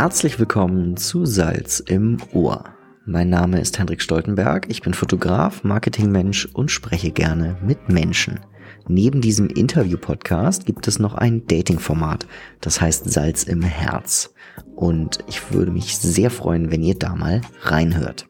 Herzlich 0.00 0.38
willkommen 0.38 0.96
zu 0.96 1.26
Salz 1.26 1.78
im 1.78 2.16
Ohr. 2.32 2.64
Mein 3.04 3.28
Name 3.28 3.60
ist 3.60 3.78
Hendrik 3.78 4.00
Stoltenberg, 4.00 4.64
ich 4.70 4.80
bin 4.80 4.94
Fotograf, 4.94 5.62
Marketingmensch 5.62 6.46
und 6.54 6.70
spreche 6.70 7.10
gerne 7.10 7.58
mit 7.62 7.90
Menschen. 7.90 8.40
Neben 8.88 9.20
diesem 9.20 9.48
Interview-Podcast 9.48 10.64
gibt 10.64 10.88
es 10.88 11.00
noch 11.00 11.12
ein 11.12 11.46
Dating-Format, 11.46 12.26
das 12.62 12.80
heißt 12.80 13.10
Salz 13.10 13.42
im 13.42 13.60
Herz. 13.60 14.32
Und 14.74 15.18
ich 15.26 15.52
würde 15.52 15.70
mich 15.70 15.98
sehr 15.98 16.30
freuen, 16.30 16.70
wenn 16.70 16.82
ihr 16.82 16.98
da 16.98 17.14
mal 17.14 17.42
reinhört. 17.60 18.26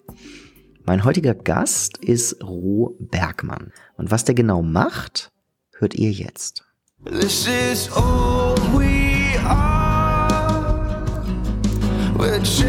Mein 0.83 1.05
heutiger 1.05 1.37
Gast 1.37 1.99
ist 1.99 2.43
Ro 2.43 2.97
Bergmann. 2.99 3.71
Und 3.97 4.11
was 4.11 4.25
der 4.25 4.35
genau 4.35 4.61
macht, 4.61 5.31
hört 5.79 5.95
ihr 5.95 6.11
jetzt. 6.11 6.65
This 7.05 7.47
is 7.47 7.89
all 7.93 8.57
we 8.75 9.39
are. 9.45 9.80
We're 12.21 12.61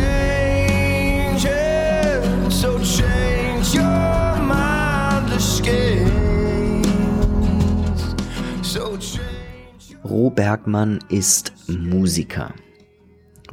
Bergmann 10.62 11.00
ist 11.10 11.54
Musiker. 11.68 12.54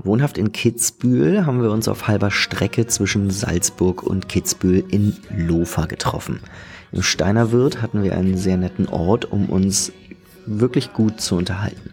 Wohnhaft 0.03 0.39
in 0.39 0.53
Kitzbühel 0.53 1.45
haben 1.47 1.63
wir 1.63 1.71
uns 1.71 1.89
auf 1.89 2.07
halber 2.07 2.31
Strecke 2.31 2.87
zwischen 2.87 3.31
Salzburg 3.31 4.03
und 4.03 4.29
Kitzbühel 4.29 4.85
in 4.91 5.17
Lofa 5.31 5.87
getroffen. 5.87 6.41
Im 6.93 7.03
Steinerwirt 7.03 7.83
hatten 7.83 8.03
wir 8.03 8.17
einen 8.17 8.37
sehr 8.37 8.57
netten 8.57 8.89
Ort, 8.89 9.31
um 9.31 9.49
uns 9.49 9.93
wirklich 10.47 10.93
gut 10.93 11.21
zu 11.21 11.37
unterhalten. 11.37 11.91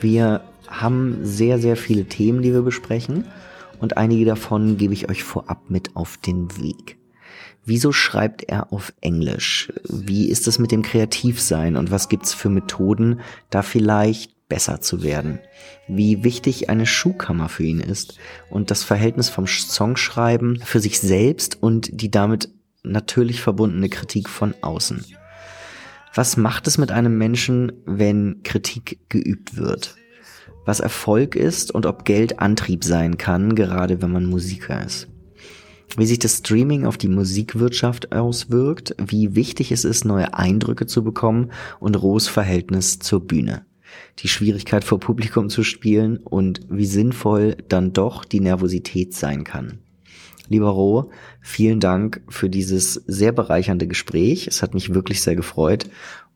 Wir 0.00 0.42
haben 0.68 1.18
sehr, 1.22 1.58
sehr 1.58 1.76
viele 1.76 2.04
Themen, 2.06 2.42
die 2.42 2.52
wir 2.52 2.62
besprechen 2.62 3.24
und 3.80 3.96
einige 3.96 4.24
davon 4.24 4.76
gebe 4.76 4.94
ich 4.94 5.08
euch 5.08 5.24
vorab 5.24 5.68
mit 5.68 5.96
auf 5.96 6.16
den 6.16 6.56
Weg. 6.58 6.98
Wieso 7.66 7.92
schreibt 7.92 8.42
er 8.44 8.72
auf 8.72 8.92
Englisch? 9.00 9.72
Wie 9.88 10.28
ist 10.28 10.46
es 10.48 10.58
mit 10.58 10.70
dem 10.70 10.82
Kreativsein 10.82 11.76
und 11.76 11.90
was 11.90 12.08
gibt's 12.08 12.34
für 12.34 12.50
Methoden, 12.50 13.20
da 13.50 13.62
vielleicht 13.62 14.34
besser 14.48 14.80
zu 14.82 15.02
werden, 15.02 15.38
wie 15.88 16.22
wichtig 16.22 16.68
eine 16.68 16.86
Schuhkammer 16.86 17.48
für 17.48 17.64
ihn 17.64 17.80
ist 17.80 18.18
und 18.50 18.70
das 18.70 18.84
Verhältnis 18.84 19.30
vom 19.30 19.46
Songschreiben 19.46 20.60
für 20.62 20.80
sich 20.80 21.00
selbst 21.00 21.62
und 21.62 21.88
die 21.92 22.10
damit 22.10 22.50
natürlich 22.82 23.40
verbundene 23.40 23.88
Kritik 23.88 24.28
von 24.28 24.54
außen. 24.60 25.04
Was 26.14 26.36
macht 26.36 26.66
es 26.66 26.78
mit 26.78 26.92
einem 26.92 27.18
Menschen, 27.18 27.72
wenn 27.86 28.42
Kritik 28.44 29.00
geübt 29.08 29.56
wird? 29.56 29.96
Was 30.64 30.80
Erfolg 30.80 31.36
ist 31.36 31.70
und 31.70 31.86
ob 31.86 32.04
Geld 32.04 32.40
Antrieb 32.40 32.84
sein 32.84 33.18
kann, 33.18 33.54
gerade 33.54 34.00
wenn 34.02 34.12
man 34.12 34.26
Musiker 34.26 34.84
ist. 34.84 35.08
Wie 35.96 36.06
sich 36.06 36.18
das 36.18 36.38
Streaming 36.38 36.86
auf 36.86 36.96
die 36.96 37.08
Musikwirtschaft 37.08 38.12
auswirkt, 38.12 38.96
wie 38.98 39.34
wichtig 39.34 39.70
es 39.70 39.84
ist, 39.84 40.04
neue 40.04 40.34
Eindrücke 40.34 40.86
zu 40.86 41.04
bekommen 41.04 41.52
und 41.78 42.00
Rohs 42.02 42.26
Verhältnis 42.26 42.98
zur 42.98 43.20
Bühne 43.20 43.64
die 44.20 44.28
Schwierigkeit 44.28 44.84
vor 44.84 45.00
Publikum 45.00 45.48
zu 45.48 45.62
spielen 45.62 46.18
und 46.18 46.60
wie 46.68 46.86
sinnvoll 46.86 47.56
dann 47.68 47.92
doch 47.92 48.24
die 48.24 48.40
Nervosität 48.40 49.14
sein 49.14 49.44
kann. 49.44 49.78
Lieber 50.48 50.68
Roh, 50.68 51.10
vielen 51.40 51.80
Dank 51.80 52.22
für 52.28 52.50
dieses 52.50 52.94
sehr 53.06 53.32
bereichernde 53.32 53.86
Gespräch. 53.86 54.46
Es 54.46 54.62
hat 54.62 54.74
mich 54.74 54.92
wirklich 54.94 55.22
sehr 55.22 55.36
gefreut 55.36 55.88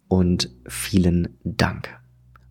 und 0.08 0.50
vielen 0.66 1.36
Dank. 1.44 1.97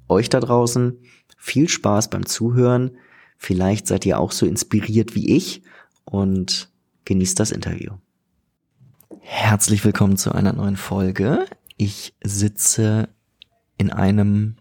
Euch 0.09 0.29
da 0.29 0.39
draußen 0.39 0.99
viel 1.37 1.69
Spaß 1.69 2.09
beim 2.09 2.25
Zuhören. 2.25 2.97
Vielleicht 3.37 3.87
seid 3.87 4.05
ihr 4.05 4.19
auch 4.19 4.31
so 4.31 4.45
inspiriert 4.45 5.15
wie 5.15 5.35
ich 5.35 5.63
und 6.05 6.69
genießt 7.05 7.39
das 7.39 7.51
Interview. 7.51 7.93
Herzlich 9.19 9.83
willkommen 9.83 10.17
zu 10.17 10.31
einer 10.31 10.53
neuen 10.53 10.77
Folge. 10.77 11.45
Ich 11.75 12.15
sitze 12.23 13.09
in 13.77 13.91
einem 13.91 14.55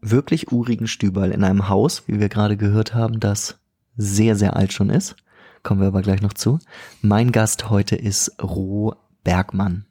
wirklich 0.00 0.50
urigen 0.50 0.86
Stüberl 0.86 1.30
in 1.30 1.44
einem 1.44 1.68
Haus, 1.68 2.04
wie 2.06 2.18
wir 2.20 2.28
gerade 2.28 2.56
gehört 2.56 2.94
haben, 2.94 3.20
das 3.20 3.58
sehr, 3.96 4.36
sehr 4.36 4.56
alt 4.56 4.72
schon 4.72 4.90
ist. 4.90 5.16
Kommen 5.62 5.80
wir 5.80 5.88
aber 5.88 6.02
gleich 6.02 6.22
noch 6.22 6.32
zu. 6.32 6.58
Mein 7.02 7.32
Gast 7.32 7.68
heute 7.68 7.96
ist 7.96 8.42
Ro 8.42 8.94
Bergmann. 9.24 9.86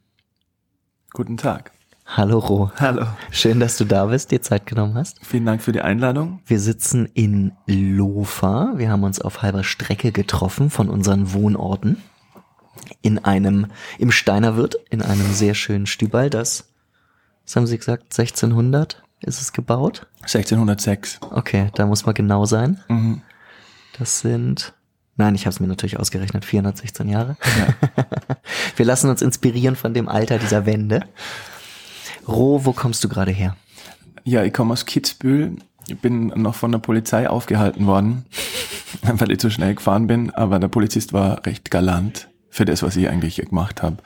Guten 1.12 1.36
Tag. 1.36 1.77
Hallo 2.08 2.38
Ro. 2.38 2.72
Hallo. 2.80 3.06
Schön, 3.30 3.60
dass 3.60 3.76
du 3.76 3.84
da 3.84 4.06
bist, 4.06 4.30
dir 4.30 4.40
Zeit 4.40 4.66
genommen 4.66 4.94
hast. 4.94 5.18
Vielen 5.24 5.44
Dank 5.44 5.62
für 5.62 5.72
die 5.72 5.82
Einladung. 5.82 6.40
Wir 6.46 6.58
sitzen 6.58 7.06
in 7.12 7.52
Lofa. 7.66 8.72
Wir 8.76 8.90
haben 8.90 9.04
uns 9.04 9.20
auf 9.20 9.42
halber 9.42 9.62
Strecke 9.62 10.10
getroffen 10.10 10.70
von 10.70 10.88
unseren 10.88 11.32
Wohnorten. 11.34 12.02
In 13.02 13.18
einem, 13.24 13.66
im 13.98 14.10
Steinerwirt, 14.10 14.76
in 14.90 15.02
einem 15.02 15.32
sehr 15.32 15.54
schönen 15.54 15.86
Stübal, 15.86 16.30
das, 16.30 16.72
was 17.44 17.56
haben 17.56 17.66
Sie 17.66 17.76
gesagt, 17.76 18.04
1600? 18.18 19.02
ist 19.20 19.40
es 19.40 19.52
gebaut? 19.52 20.06
1606. 20.22 21.20
Okay, 21.30 21.70
da 21.74 21.86
muss 21.86 22.06
man 22.06 22.14
genau 22.14 22.44
sein. 22.44 22.80
Mhm. 22.88 23.22
Das 23.98 24.20
sind, 24.20 24.74
nein, 25.16 25.34
ich 25.34 25.42
habe 25.42 25.50
es 25.50 25.60
mir 25.60 25.66
natürlich 25.66 25.98
ausgerechnet, 25.98 26.44
416 26.44 27.08
Jahre. 27.08 27.36
Ja. 27.58 28.06
Wir 28.76 28.86
lassen 28.86 29.10
uns 29.10 29.22
inspirieren 29.22 29.76
von 29.76 29.92
dem 29.92 30.08
Alter 30.08 30.38
dieser 30.38 30.66
Wände. 30.66 31.04
Roh, 32.28 32.64
wo 32.64 32.72
kommst 32.72 33.02
du 33.02 33.08
gerade 33.08 33.32
her? 33.32 33.56
Ja, 34.24 34.44
ich 34.44 34.52
komme 34.52 34.74
aus 34.74 34.84
Kitzbühel. 34.84 35.56
Ich 35.88 35.98
bin 35.98 36.26
noch 36.36 36.54
von 36.54 36.70
der 36.70 36.78
Polizei 36.78 37.28
aufgehalten 37.28 37.86
worden, 37.86 38.26
weil 39.02 39.30
ich 39.30 39.38
zu 39.38 39.50
schnell 39.50 39.74
gefahren 39.74 40.06
bin, 40.06 40.30
aber 40.30 40.58
der 40.58 40.68
Polizist 40.68 41.14
war 41.14 41.46
recht 41.46 41.70
galant 41.70 42.28
für 42.50 42.66
das, 42.66 42.82
was 42.82 42.96
ich 42.96 43.08
eigentlich 43.08 43.36
gemacht 43.36 43.82
habe. 43.82 43.96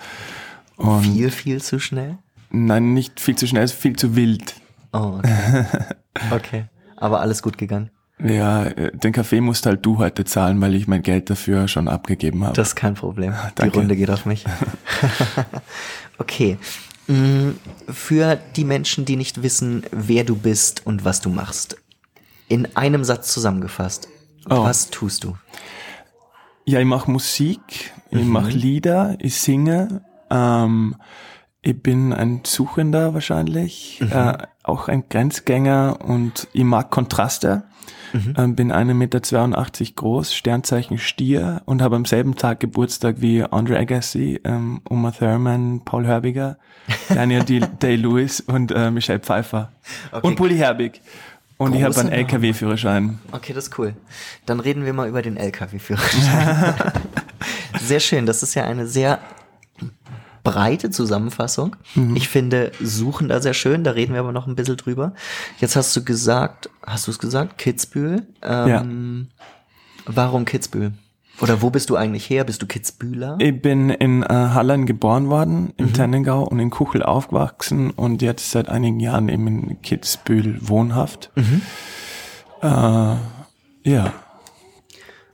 viel, 1.03 1.31
viel 1.31 1.61
zu 1.61 1.81
schnell? 1.81 2.19
Nein, 2.51 2.95
nicht 2.95 3.19
viel 3.19 3.35
zu 3.35 3.49
schnell, 3.49 3.67
viel 3.67 3.97
zu 3.97 4.15
wild. 4.15 4.55
Oh, 4.93 5.19
okay. 5.19 5.65
okay. 6.31 6.65
Aber 6.97 7.21
alles 7.21 7.43
gut 7.43 7.59
gegangen. 7.59 7.91
Ja, 8.23 8.65
äh, 8.67 8.97
den 8.97 9.13
Kaffee 9.13 9.41
musst 9.41 9.67
halt 9.67 9.85
du 9.85 9.99
heute 9.99 10.25
zahlen, 10.25 10.61
weil 10.61 10.75
ich 10.77 10.87
mein 10.87 11.03
Geld 11.03 11.31
dafür 11.31 11.67
schon 11.67 11.89
abgegeben 11.89 12.45
habe. 12.45 12.55
Das 12.55 12.69
ist 12.69 12.77
kein 12.77 12.95
Problem. 12.95 13.35
Die 13.63 13.69
Runde 13.69 13.97
geht 13.97 14.11
auf 14.11 14.27
mich. 14.27 14.45
okay. 16.19 16.59
Für 17.89 18.37
die 18.57 18.65
Menschen, 18.65 19.05
die 19.05 19.17
nicht 19.17 19.43
wissen, 19.43 19.85
wer 19.91 20.25
du 20.25 20.37
bist 20.37 20.87
und 20.87 21.05
was 21.05 21.21
du 21.21 21.31
machst, 21.31 21.77
in 22.49 22.77
einem 22.77 23.05
Satz 23.05 23.33
zusammengefasst, 23.33 24.09
oh. 24.49 24.63
was 24.63 24.91
tust 24.91 25.25
du? 25.25 25.37
Ja, 26.65 26.79
ich 26.79 26.87
mache 26.87 27.11
Musik, 27.11 27.93
ich 28.11 28.23
mhm. 28.23 28.29
mache 28.29 28.51
Lieder, 28.51 29.17
ich 29.19 29.41
singe, 29.41 30.05
ähm, 30.31 30.95
ich 31.61 31.83
bin 31.83 32.13
ein 32.13 32.43
Suchender 32.45 33.15
wahrscheinlich, 33.15 34.01
mhm. 34.01 34.13
äh, 34.13 34.39
auch 34.63 34.89
ein 34.89 35.09
Grenzgänger 35.09 35.99
und 36.05 36.49
ich 36.53 36.65
mag 36.65 36.91
Kontraste. 36.91 37.65
Mhm. 38.13 38.35
Ähm, 38.37 38.57
bin 38.57 38.73
1,82 38.73 38.95
Meter 38.95 39.21
groß, 39.97 40.35
Sternzeichen 40.35 40.99
Stier 40.99 41.63
und 41.65 41.83
habe 41.83 41.97
am 41.97 42.05
selben 42.05 42.37
Tag 42.37 42.61
Geburtstag 42.61 43.17
wie 43.19 43.43
Andre 43.43 43.79
Agassi, 43.79 44.41
ähm, 44.45 44.81
Uma 44.89 45.11
Thurman, 45.13 45.83
Paul 45.85 46.07
Herbiger, 46.07 46.59
Daniel 47.09 47.45
Day-Lewis 47.45 48.41
und 48.41 48.73
äh, 48.73 48.91
Michelle 48.91 49.21
Pfeiffer. 49.21 49.73
Okay. 50.11 50.27
Und 50.27 50.37
Bully 50.37 50.57
Herbig. 50.57 51.01
Und 51.59 51.75
ich 51.77 51.83
habe 51.85 51.97
einen 52.01 52.11
LKW-Führerschein. 52.11 53.21
Okay, 53.31 53.53
das 53.53 53.69
ist 53.69 53.79
cool. 53.79 53.95
Dann 54.47 54.59
reden 54.59 54.85
wir 54.85 54.93
mal 54.93 55.09
über 55.09 55.23
den 55.23 55.37
LKW-Führerschein. 55.37 56.75
sehr 57.81 58.01
schön. 58.01 58.27
Das 58.27 58.43
ist 58.43 58.55
ja 58.55 58.65
eine 58.65 58.89
sehr 58.89 59.21
breite 60.43 60.91
Zusammenfassung. 60.91 61.77
Mhm. 61.95 62.17
Ich 62.17 62.29
finde 62.29 62.73
Suchen 62.81 63.29
da 63.29 63.41
sehr 63.41 63.55
schön, 63.55 63.85
da 63.85 63.93
reden 63.93 64.13
wir 64.13 64.21
aber 64.21 64.33
noch 64.33 64.47
ein 64.47 64.57
bisschen 64.57 64.77
drüber. 64.77 65.15
Jetzt 65.59 65.77
hast 65.77 65.95
du 65.97 66.05
gesagt, 66.05 66.71
hast 66.85 67.07
du 67.07 67.11
es 67.11 67.19
gesagt, 67.19 67.59
Kitzbühel? 67.59 68.27
Ähm, 68.43 68.69
ja. 68.69 68.85
Warum 70.07 70.45
Kitzbühel? 70.45 70.93
Oder 71.41 71.63
wo 71.63 71.71
bist 71.71 71.91
du 71.91 71.97
eigentlich 71.97 72.29
her? 72.29 72.45
Bist 72.45 72.63
du 72.63 72.67
Kitzbühler? 72.67 73.37
Ich 73.41 73.61
bin 73.61 73.91
in 73.91 74.23
äh, 74.23 74.27
Hallen 74.29 74.87
geboren 74.87 75.29
worden, 75.29 75.73
im 75.77 75.87
mhm. 75.87 75.93
Tennengau 75.95 76.45
und 76.45 76.59
in 76.59 76.71
Kuchel 76.71 77.03
aufgewachsen 77.03 77.91
und 77.91 78.23
jetzt 78.23 78.51
seit 78.51 78.69
einigen 78.69 79.01
Jahren 79.01 79.29
eben 79.29 79.47
in 79.47 79.83
Kitzbühel 79.83 80.59
wohnhaft. 80.61 81.31
Mhm. 81.35 81.63
Äh, 82.63 83.17
ja. 83.85 84.13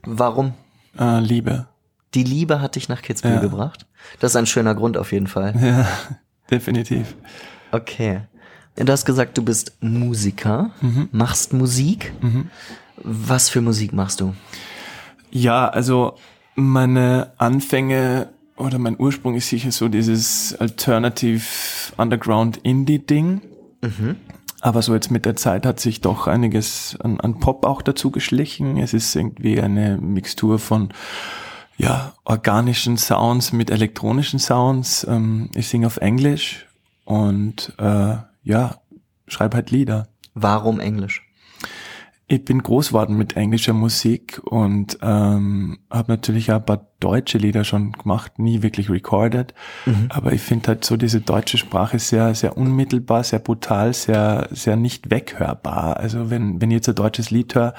Warum? 0.03 0.53
Äh, 0.97 1.19
Liebe. 1.19 1.67
Die 2.15 2.23
Liebe 2.23 2.61
hat 2.61 2.75
dich 2.75 2.89
nach 2.89 3.01
Kitzbühel 3.01 3.35
ja. 3.35 3.41
gebracht? 3.41 3.85
Das 4.19 4.31
ist 4.31 4.35
ein 4.35 4.45
schöner 4.45 4.75
Grund 4.75 4.97
auf 4.97 5.11
jeden 5.11 5.27
Fall. 5.27 5.53
Ja, 5.61 5.87
definitiv. 6.51 7.15
Okay. 7.71 8.21
Du 8.75 8.91
hast 8.91 9.05
gesagt, 9.05 9.37
du 9.37 9.43
bist 9.43 9.73
Musiker, 9.81 10.71
mhm. 10.81 11.09
machst 11.11 11.53
Musik. 11.53 12.13
Mhm. 12.21 12.49
Was 12.97 13.49
für 13.49 13.61
Musik 13.61 13.93
machst 13.93 14.21
du? 14.21 14.33
Ja, 15.31 15.67
also 15.67 16.15
meine 16.55 17.33
Anfänge 17.37 18.29
oder 18.55 18.79
mein 18.79 18.99
Ursprung 18.99 19.35
ist 19.35 19.49
sicher 19.49 19.71
so 19.71 19.87
dieses 19.87 20.55
Alternative 20.59 21.43
Underground 21.97 22.57
Indie 22.57 22.99
Ding. 22.99 23.41
Mhm. 23.81 24.15
Aber 24.61 24.81
so 24.81 24.93
jetzt 24.93 25.11
mit 25.11 25.25
der 25.25 25.37
Zeit 25.37 25.65
hat 25.65 25.79
sich 25.79 26.01
doch 26.01 26.27
einiges 26.27 26.97
an, 27.01 27.19
an 27.21 27.39
Pop 27.39 27.65
auch 27.65 27.81
dazu 27.81 28.11
geschlichen. 28.11 28.77
Es 28.77 28.93
ist 28.93 29.15
irgendwie 29.15 29.61
eine 29.61 29.97
Mixtur 29.97 30.59
von 30.59 30.89
ja, 31.79 32.13
organischen 32.25 32.97
Sounds 32.97 33.53
mit 33.53 33.71
elektronischen 33.71 34.37
Sounds. 34.37 35.07
Ähm, 35.09 35.49
ich 35.55 35.69
singe 35.69 35.87
auf 35.87 35.97
Englisch 35.97 36.67
und 37.05 37.73
äh, 37.79 38.17
ja, 38.43 38.81
schreibe 39.27 39.55
halt 39.55 39.71
Lieder. 39.71 40.09
Warum 40.33 40.81
Englisch? 40.81 41.25
Ich 42.27 42.43
bin 42.45 42.61
groß 42.61 42.89
geworden 42.89 43.17
mit 43.17 43.37
englischer 43.37 43.73
Musik 43.73 44.39
und 44.43 44.99
ähm, 45.01 45.79
habe 45.89 46.11
natürlich 46.11 46.51
auch 46.51 46.57
ein 46.57 46.65
paar 46.65 46.85
deutsche 46.99 47.39
Lieder 47.39 47.63
schon 47.63 47.93
gemacht, 47.93 48.37
nie 48.37 48.61
wirklich 48.61 48.89
recorded. 48.89 49.53
Mhm. 49.85 50.07
Aber 50.09 50.33
ich 50.33 50.41
finde 50.41 50.67
halt 50.67 50.85
so 50.85 50.97
diese 50.97 51.21
deutsche 51.21 51.57
Sprache 51.57 51.97
sehr, 51.97 52.35
sehr 52.35 52.57
unmittelbar, 52.57 53.23
sehr 53.23 53.39
brutal, 53.39 53.93
sehr, 53.93 54.49
sehr 54.51 54.75
nicht 54.75 55.09
weghörbar. 55.09 55.97
Also 55.97 56.29
wenn, 56.29 56.61
wenn 56.61 56.69
ich 56.69 56.75
jetzt 56.75 56.89
ein 56.89 56.95
deutsches 56.95 57.31
Lied 57.31 57.55
höre, 57.55 57.73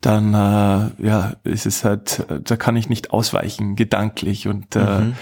dann 0.00 0.34
äh, 0.34 1.06
ja, 1.06 1.36
ist 1.44 1.66
es 1.66 1.84
halt, 1.84 2.24
da 2.44 2.56
kann 2.56 2.76
ich 2.76 2.88
nicht 2.88 3.10
ausweichen, 3.10 3.76
gedanklich. 3.76 4.46
Und 4.46 4.76
äh, 4.76 5.00
mhm. 5.00 5.14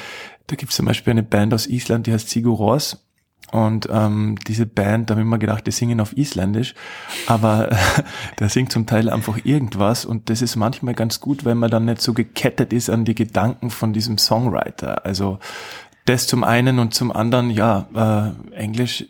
da 0.46 0.56
gibt 0.56 0.70
es 0.70 0.76
zum 0.76 0.86
Beispiel 0.86 1.12
eine 1.12 1.22
Band 1.22 1.54
aus 1.54 1.66
Island, 1.66 2.06
die 2.06 2.12
heißt 2.12 2.28
Sigur 2.28 2.56
Ros 2.56 3.06
und 3.52 3.88
ähm, 3.92 4.36
diese 4.46 4.66
Band, 4.66 5.08
da 5.08 5.14
habe 5.14 5.22
ich 5.22 5.26
mir 5.26 5.38
gedacht, 5.38 5.66
die 5.66 5.70
singen 5.70 6.00
auf 6.00 6.16
Isländisch, 6.16 6.74
aber 7.26 7.70
äh, 7.72 7.76
der 8.40 8.48
singt 8.48 8.72
zum 8.72 8.86
Teil 8.86 9.08
einfach 9.08 9.38
irgendwas 9.44 10.04
und 10.04 10.30
das 10.30 10.42
ist 10.42 10.56
manchmal 10.56 10.94
ganz 10.94 11.20
gut, 11.20 11.44
wenn 11.44 11.58
man 11.58 11.70
dann 11.70 11.84
nicht 11.84 12.00
so 12.00 12.12
gekettet 12.12 12.72
ist 12.72 12.90
an 12.90 13.04
die 13.04 13.14
Gedanken 13.14 13.70
von 13.70 13.92
diesem 13.92 14.18
Songwriter. 14.18 15.06
Also 15.06 15.38
das 16.06 16.26
zum 16.26 16.42
einen 16.42 16.78
und 16.80 16.94
zum 16.94 17.12
anderen, 17.12 17.50
ja, 17.50 18.34
äh, 18.52 18.54
Englisch, 18.56 19.04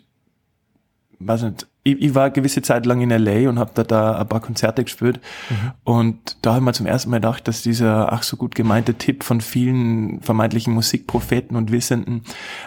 weiß 1.19 1.43
nicht, 1.43 1.67
ich, 1.87 2.01
ich 2.01 2.15
war 2.15 2.25
eine 2.25 2.33
gewisse 2.33 2.61
Zeit 2.61 2.85
lang 2.85 3.01
in 3.01 3.09
LA 3.09 3.49
und 3.49 3.59
habe 3.59 3.71
da, 3.73 3.83
da 3.83 4.19
ein 4.19 4.27
paar 4.27 4.41
Konzerte 4.41 4.83
gespielt. 4.83 5.21
Mhm. 5.49 5.71
Und 5.83 6.37
da 6.41 6.51
habe 6.51 6.59
ich 6.59 6.65
mir 6.65 6.73
zum 6.73 6.85
ersten 6.85 7.09
Mal 7.09 7.17
gedacht, 7.17 7.47
dass 7.47 7.61
dieser 7.61 8.11
ach 8.11 8.23
so 8.23 8.35
gut 8.35 8.55
gemeinte 8.55 8.95
Tipp 8.95 9.23
von 9.23 9.39
vielen 9.39 10.21
vermeintlichen 10.21 10.73
Musikpropheten 10.73 11.55
und 11.55 11.71
Wissenden, 11.71 12.23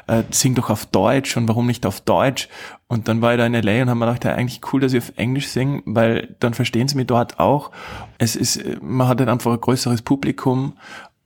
äh, 0.06 0.22
sing 0.30 0.54
doch 0.54 0.70
auf 0.70 0.86
Deutsch 0.86 1.36
und 1.36 1.48
warum 1.48 1.66
nicht 1.66 1.84
auf 1.84 2.00
Deutsch? 2.00 2.48
Und 2.88 3.08
dann 3.08 3.20
war 3.20 3.32
ich 3.32 3.38
da 3.38 3.46
in 3.46 3.52
LA 3.52 3.82
und 3.82 3.90
habe 3.90 4.00
mir 4.00 4.06
gedacht, 4.06 4.24
ja, 4.24 4.34
eigentlich 4.34 4.60
cool, 4.72 4.80
dass 4.80 4.92
ich 4.92 5.02
auf 5.02 5.12
Englisch 5.16 5.48
singe, 5.48 5.82
weil 5.84 6.34
dann 6.40 6.54
verstehen 6.54 6.88
sie 6.88 6.96
mich 6.96 7.06
dort 7.06 7.38
auch. 7.38 7.70
Es 8.18 8.36
ist, 8.36 8.62
man 8.82 9.06
hat 9.06 9.20
halt 9.20 9.28
einfach 9.28 9.52
ein 9.52 9.60
größeres 9.60 10.02
Publikum 10.02 10.74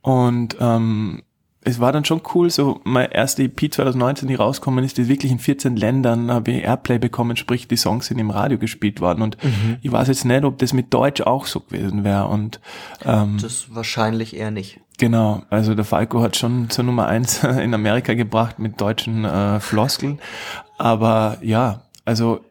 und 0.01 0.57
ähm, 0.59 1.23
es 1.65 1.79
war 1.79 1.91
dann 1.91 2.05
schon 2.05 2.21
cool, 2.33 2.49
so 2.51 2.79
mein 2.83 3.09
erste 3.11 3.43
EP 3.43 3.73
2019, 3.73 4.27
die 4.27 4.35
rauskommen 4.35 4.85
ist, 4.85 4.99
die 4.99 5.07
wirklich 5.07 5.31
in 5.31 5.39
14 5.39 5.75
Ländern 5.75 6.31
habe 6.31 6.51
ich 6.51 6.63
Airplay 6.63 6.99
bekommen, 6.99 7.35
sprich 7.37 7.67
die 7.67 7.75
Songs 7.75 8.05
sind 8.05 8.19
im 8.19 8.29
Radio 8.29 8.59
gespielt 8.59 9.01
worden 9.01 9.23
und 9.23 9.43
mhm. 9.43 9.77
ich 9.81 9.91
weiß 9.91 10.07
jetzt 10.07 10.25
nicht, 10.25 10.43
ob 10.43 10.59
das 10.59 10.73
mit 10.73 10.93
Deutsch 10.93 11.21
auch 11.21 11.47
so 11.47 11.59
gewesen 11.59 12.03
wäre 12.03 12.27
und 12.27 12.59
ähm, 13.03 13.39
das 13.41 13.73
wahrscheinlich 13.73 14.35
eher 14.35 14.51
nicht. 14.51 14.79
Genau, 14.99 15.41
also 15.49 15.73
der 15.73 15.85
Falco 15.85 16.21
hat 16.21 16.37
schon 16.37 16.69
zur 16.69 16.83
Nummer 16.83 17.07
eins 17.07 17.43
in 17.43 17.73
Amerika 17.73 18.13
gebracht 18.13 18.59
mit 18.59 18.79
deutschen 18.79 19.25
äh, 19.25 19.59
Floskeln, 19.59 20.19
aber 20.77 21.39
ja, 21.41 21.81
also 22.05 22.41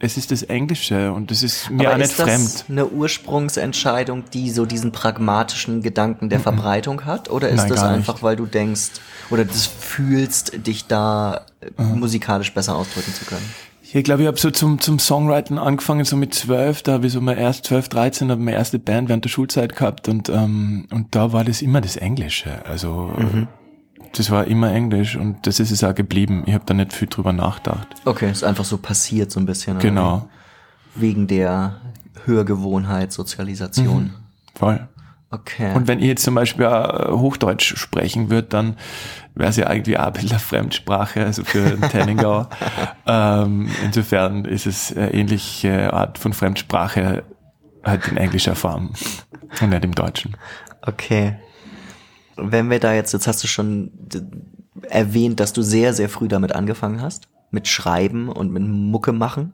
es 0.00 0.16
ist 0.16 0.32
das 0.32 0.42
Englische 0.42 1.12
und 1.12 1.30
das 1.30 1.42
ist 1.42 1.70
mir 1.70 1.86
Aber 1.86 1.94
auch 1.94 1.98
nicht 1.98 2.10
ist 2.10 2.20
fremd. 2.20 2.44
Ist 2.44 2.60
das 2.60 2.70
eine 2.70 2.86
Ursprungsentscheidung, 2.86 4.24
die 4.32 4.50
so 4.50 4.66
diesen 4.66 4.92
pragmatischen 4.92 5.82
Gedanken 5.82 6.28
der 6.28 6.40
mhm. 6.40 6.42
Verbreitung 6.42 7.04
hat? 7.04 7.30
Oder 7.30 7.48
ist 7.48 7.58
Nein, 7.58 7.68
das 7.68 7.82
einfach, 7.82 8.14
nicht. 8.14 8.22
weil 8.22 8.36
du 8.36 8.46
denkst 8.46 8.90
oder 9.30 9.44
das 9.44 9.66
fühlst, 9.66 10.66
dich 10.66 10.86
da 10.86 11.46
mhm. 11.78 12.00
musikalisch 12.00 12.52
besser 12.52 12.76
ausdrücken 12.76 13.14
zu 13.14 13.24
können? 13.24 13.48
Ich 13.82 14.02
glaube, 14.02 14.22
ich 14.22 14.26
habe 14.26 14.40
so 14.40 14.50
zum, 14.50 14.80
zum 14.80 14.98
Songwriting 14.98 15.56
angefangen, 15.56 16.04
so 16.04 16.16
mit 16.16 16.34
zwölf, 16.34 16.82
da 16.82 16.94
habe 16.94 17.06
ich 17.06 17.12
so 17.12 17.20
mal 17.20 17.38
erst 17.38 17.66
zwölf, 17.66 17.88
dreizehn, 17.88 18.28
habe 18.32 18.42
meine 18.42 18.56
erste 18.56 18.80
Band 18.80 19.08
während 19.08 19.24
der 19.24 19.28
Schulzeit 19.28 19.76
gehabt 19.76 20.08
und, 20.08 20.28
ähm, 20.28 20.88
und 20.90 21.14
da 21.14 21.32
war 21.32 21.44
das 21.44 21.62
immer 21.62 21.80
das 21.80 21.94
Englische. 21.94 22.64
Also 22.66 23.12
mhm 23.16 23.46
das 24.16 24.30
war 24.30 24.46
immer 24.46 24.72
Englisch 24.72 25.16
und 25.16 25.46
das 25.46 25.60
ist 25.60 25.70
es 25.70 25.82
auch 25.82 25.94
geblieben. 25.94 26.44
Ich 26.46 26.54
habe 26.54 26.64
da 26.66 26.74
nicht 26.74 26.92
viel 26.92 27.08
drüber 27.08 27.32
nachgedacht. 27.32 27.88
Okay, 28.04 28.30
ist 28.30 28.44
einfach 28.44 28.64
so 28.64 28.78
passiert 28.78 29.30
so 29.30 29.40
ein 29.40 29.46
bisschen. 29.46 29.78
Genau. 29.80 30.28
Wegen 30.94 31.26
der 31.26 31.80
Hörgewohnheit, 32.24 33.12
Sozialisation. 33.12 34.04
Mhm, 34.04 34.14
voll. 34.54 34.88
Okay. 35.30 35.74
Und 35.74 35.88
wenn 35.88 35.98
ihr 35.98 36.06
jetzt 36.06 36.22
zum 36.22 36.36
Beispiel 36.36 36.64
Hochdeutsch 36.66 37.76
sprechen 37.76 38.30
würdet, 38.30 38.52
dann 38.52 38.76
wäre 39.34 39.50
es 39.50 39.56
ja 39.56 39.66
eigentlich 39.66 39.98
auch 39.98 40.06
ein 40.06 40.12
bisschen 40.12 40.30
eine 40.30 40.38
Fremdsprache, 40.38 41.24
also 41.24 41.42
für 41.42 41.64
einen 41.64 41.80
Tenningau. 41.90 42.46
ähm, 43.06 43.68
insofern 43.84 44.44
ist 44.44 44.66
es 44.66 44.96
eine 44.96 45.12
ähnliche 45.12 45.92
Art 45.92 46.18
von 46.18 46.32
Fremdsprache 46.32 47.24
halt 47.82 48.06
in 48.06 48.16
Englisch 48.16 48.46
erfahren 48.46 48.90
und 49.60 49.70
nicht 49.70 49.84
im 49.84 49.94
Deutschen. 49.94 50.36
Okay 50.82 51.36
wenn 52.36 52.70
wir 52.70 52.80
da 52.80 52.94
jetzt, 52.94 53.12
jetzt 53.12 53.26
hast 53.26 53.42
du 53.42 53.48
schon 53.48 53.90
erwähnt, 54.88 55.40
dass 55.40 55.52
du 55.52 55.62
sehr, 55.62 55.92
sehr 55.94 56.08
früh 56.08 56.28
damit 56.28 56.54
angefangen 56.54 57.00
hast, 57.00 57.28
mit 57.50 57.68
Schreiben 57.68 58.28
und 58.28 58.52
mit 58.52 58.62
Mucke 58.62 59.12
machen. 59.12 59.52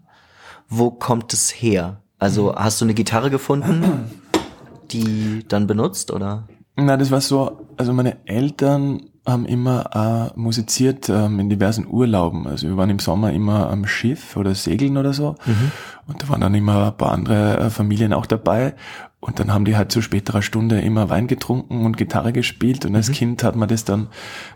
Wo 0.68 0.90
kommt 0.90 1.32
es 1.32 1.50
her? 1.50 2.00
Also 2.18 2.54
hast 2.54 2.80
du 2.80 2.84
eine 2.84 2.94
Gitarre 2.94 3.30
gefunden, 3.30 4.10
die 4.90 5.44
dann 5.48 5.66
benutzt 5.66 6.10
oder? 6.10 6.48
Na, 6.76 6.96
das 6.96 7.10
war 7.10 7.20
so, 7.20 7.66
also 7.76 7.92
meine 7.92 8.26
Eltern 8.26 9.02
haben 9.26 9.44
immer 9.44 10.32
äh, 10.34 10.38
musiziert 10.38 11.08
ähm, 11.08 11.40
in 11.40 11.50
diversen 11.50 11.86
Urlauben. 11.86 12.46
Also 12.46 12.68
wir 12.68 12.76
waren 12.76 12.90
im 12.90 12.98
Sommer 12.98 13.32
immer 13.32 13.70
am 13.70 13.86
Schiff 13.86 14.36
oder 14.36 14.54
Segeln 14.54 14.96
oder 14.96 15.12
so. 15.12 15.36
Mhm. 15.44 15.70
Und 16.06 16.22
da 16.22 16.28
waren 16.28 16.40
dann 16.40 16.54
immer 16.54 16.86
ein 16.86 16.96
paar 16.96 17.12
andere 17.12 17.58
äh, 17.58 17.70
Familien 17.70 18.12
auch 18.12 18.26
dabei. 18.26 18.74
Und 19.20 19.38
dann 19.38 19.52
haben 19.52 19.66
die 19.66 19.76
halt 19.76 19.92
zu 19.92 20.00
späterer 20.00 20.40
Stunde 20.40 20.80
immer 20.80 21.10
Wein 21.10 21.26
getrunken 21.26 21.84
und 21.84 21.98
Gitarre 21.98 22.32
gespielt. 22.32 22.86
Und 22.86 22.96
als 22.96 23.10
mhm. 23.10 23.12
Kind 23.12 23.44
hat 23.44 23.54
man 23.54 23.68
das 23.68 23.84
dann 23.84 24.08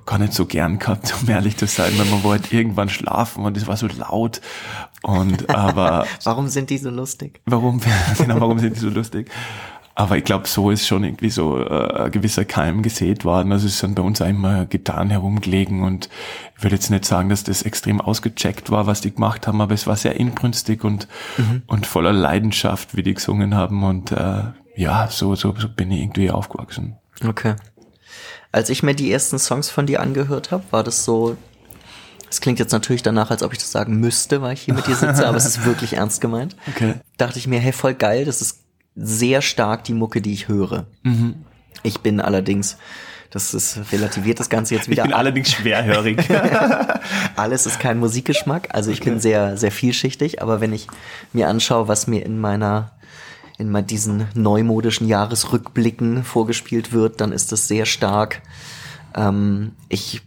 gar 0.07 0.19
nicht 0.19 0.33
so 0.33 0.47
gern 0.47 0.79
gehabt, 0.79 1.15
um 1.23 1.29
ehrlich 1.29 1.59
zu 1.59 1.67
sein, 1.67 1.93
weil 1.99 2.07
man 2.07 2.23
wollte 2.23 2.57
irgendwann 2.57 2.89
schlafen 2.89 3.45
und 3.45 3.57
es 3.59 3.67
war 3.67 3.77
so 3.77 3.87
laut. 3.87 4.41
Und 5.03 5.51
aber. 5.51 6.07
warum 6.25 6.49
sind 6.49 6.71
die 6.71 6.79
so 6.79 6.89
lustig? 6.89 7.43
Warum, 7.45 7.81
genau, 8.19 8.41
warum 8.41 8.59
sind 8.59 8.77
die 8.77 8.81
so 8.81 8.89
lustig? 8.89 9.31
Aber 9.97 10.17
ich 10.17 10.25
glaube, 10.25 10.49
so 10.49 10.71
ist 10.71 10.87
schon 10.87 11.05
irgendwie 11.05 11.31
so 11.31 11.61
äh, 11.61 12.05
ein 12.05 12.11
gewisser 12.11 12.45
Keim 12.45 12.83
gesät 12.83 13.25
worden. 13.25 13.53
Also 13.53 13.69
es 13.69 13.79
sind 13.79 13.95
bei 13.95 14.03
uns 14.03 14.21
einmal 14.21 14.67
Gitarren 14.67 15.11
herumgelegen 15.11 15.83
und 15.83 16.09
ich 16.57 16.63
würde 16.65 16.75
jetzt 16.75 16.91
nicht 16.91 17.05
sagen, 17.05 17.29
dass 17.29 17.45
das 17.45 17.63
extrem 17.63 18.01
ausgecheckt 18.01 18.73
war, 18.73 18.89
was 18.89 19.03
die 19.03 19.15
gemacht 19.15 19.47
haben, 19.47 19.61
aber 19.61 19.73
es 19.73 19.87
war 19.87 19.95
sehr 19.95 20.19
inbrünstig 20.19 20.83
und, 20.83 21.07
mhm. 21.37 21.63
und 21.69 21.87
voller 21.87 22.13
Leidenschaft, 22.13 22.97
wie 22.97 23.05
die 23.05 23.15
gesungen 23.15 23.55
haben 23.55 23.85
und 23.85 24.11
äh, 24.11 24.43
ja, 24.75 25.09
so, 25.09 25.37
so, 25.37 25.55
so 25.57 25.69
bin 25.69 25.93
ich 25.93 26.01
irgendwie 26.01 26.31
aufgewachsen. 26.31 26.97
Okay. 27.25 27.55
Als 28.51 28.71
ich 28.71 28.83
mir 28.83 28.95
die 28.95 29.13
ersten 29.13 29.39
Songs 29.39 29.71
von 29.71 29.87
dir 29.87 30.01
angehört 30.01 30.51
habe, 30.51 30.65
war 30.73 30.83
das 30.83 31.05
so, 31.05 31.37
es 32.29 32.41
klingt 32.41 32.59
jetzt 32.59 32.73
natürlich 32.73 33.05
danach, 33.05 33.31
als 33.31 33.45
ob 33.45 33.53
ich 33.53 33.59
das 33.59 33.71
sagen 33.71 34.01
müsste, 34.01 34.43
weil 34.43 34.55
ich 34.55 34.63
hier 34.63 34.75
mit 34.75 34.89
dir 34.89 34.97
sitze, 34.97 35.29
aber 35.29 35.37
es 35.37 35.45
ist 35.45 35.65
wirklich 35.65 35.93
ernst 35.93 36.21
gemeint. 36.21 36.57
Okay. 36.69 36.95
Dachte 37.17 37.39
ich 37.39 37.47
mir, 37.47 37.61
hey, 37.61 37.73
voll 37.73 37.95
geil, 37.95 38.25
das 38.25 38.41
ist 38.41 38.64
sehr 38.97 39.43
stark 39.43 39.85
die 39.85 39.95
Mucke, 39.95 40.21
die 40.21 40.33
ich 40.33 40.49
höre. 40.49 40.87
Mhm. 41.03 41.37
Ich 41.83 42.01
bin 42.01 42.21
allerdings, 42.21 42.77
das 43.31 43.55
ist 43.55 43.93
relativiert 43.93 44.41
das 44.41 44.49
Ganze 44.49 44.75
jetzt 44.75 44.89
wieder. 44.89 45.03
Ich 45.03 45.09
bin 45.09 45.17
allerdings 45.17 45.53
schwerhörig. 45.53 46.19
Alles 47.37 47.67
ist 47.67 47.81
kein 47.81 47.99
Musikgeschmack, 47.99 48.69
also 48.73 48.91
ich 48.91 49.01
okay. 49.01 49.11
bin 49.11 49.21
sehr, 49.21 49.57
sehr 49.57 49.73
vielschichtig, 49.73 50.41
aber 50.43 50.61
wenn 50.61 50.73
ich 50.73 50.87
mir 51.33 51.49
anschaue, 51.49 51.89
was 51.89 52.07
mir 52.07 52.25
in 52.25 52.41
meiner 52.41 52.93
in 53.57 53.71
mal 53.71 53.83
diesen 53.83 54.27
neumodischen 54.35 55.07
Jahresrückblicken 55.07 56.25
vorgespielt 56.25 56.93
wird, 56.93 57.21
dann 57.21 57.31
ist 57.31 57.53
das 57.53 57.69
sehr 57.69 57.87
stark. 57.87 58.43
Ähm, 59.15 59.73
ich 59.89 60.23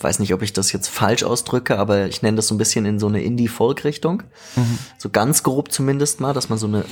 weiß 0.00 0.18
nicht, 0.18 0.34
ob 0.34 0.42
ich 0.42 0.52
das 0.52 0.72
jetzt 0.72 0.88
falsch 0.88 1.22
ausdrücke, 1.22 1.78
aber 1.78 2.06
ich 2.06 2.22
nenne 2.22 2.36
das 2.36 2.48
so 2.48 2.54
ein 2.54 2.58
bisschen 2.58 2.86
in 2.86 2.98
so 2.98 3.06
eine 3.06 3.22
Indie-Folk-Richtung. 3.22 4.24
Mhm. 4.56 4.78
So 4.98 5.10
ganz 5.10 5.44
grob 5.44 5.70
zumindest 5.70 6.20
mal, 6.20 6.32
dass 6.32 6.48
man 6.48 6.58
so 6.58 6.66
eine 6.66 6.84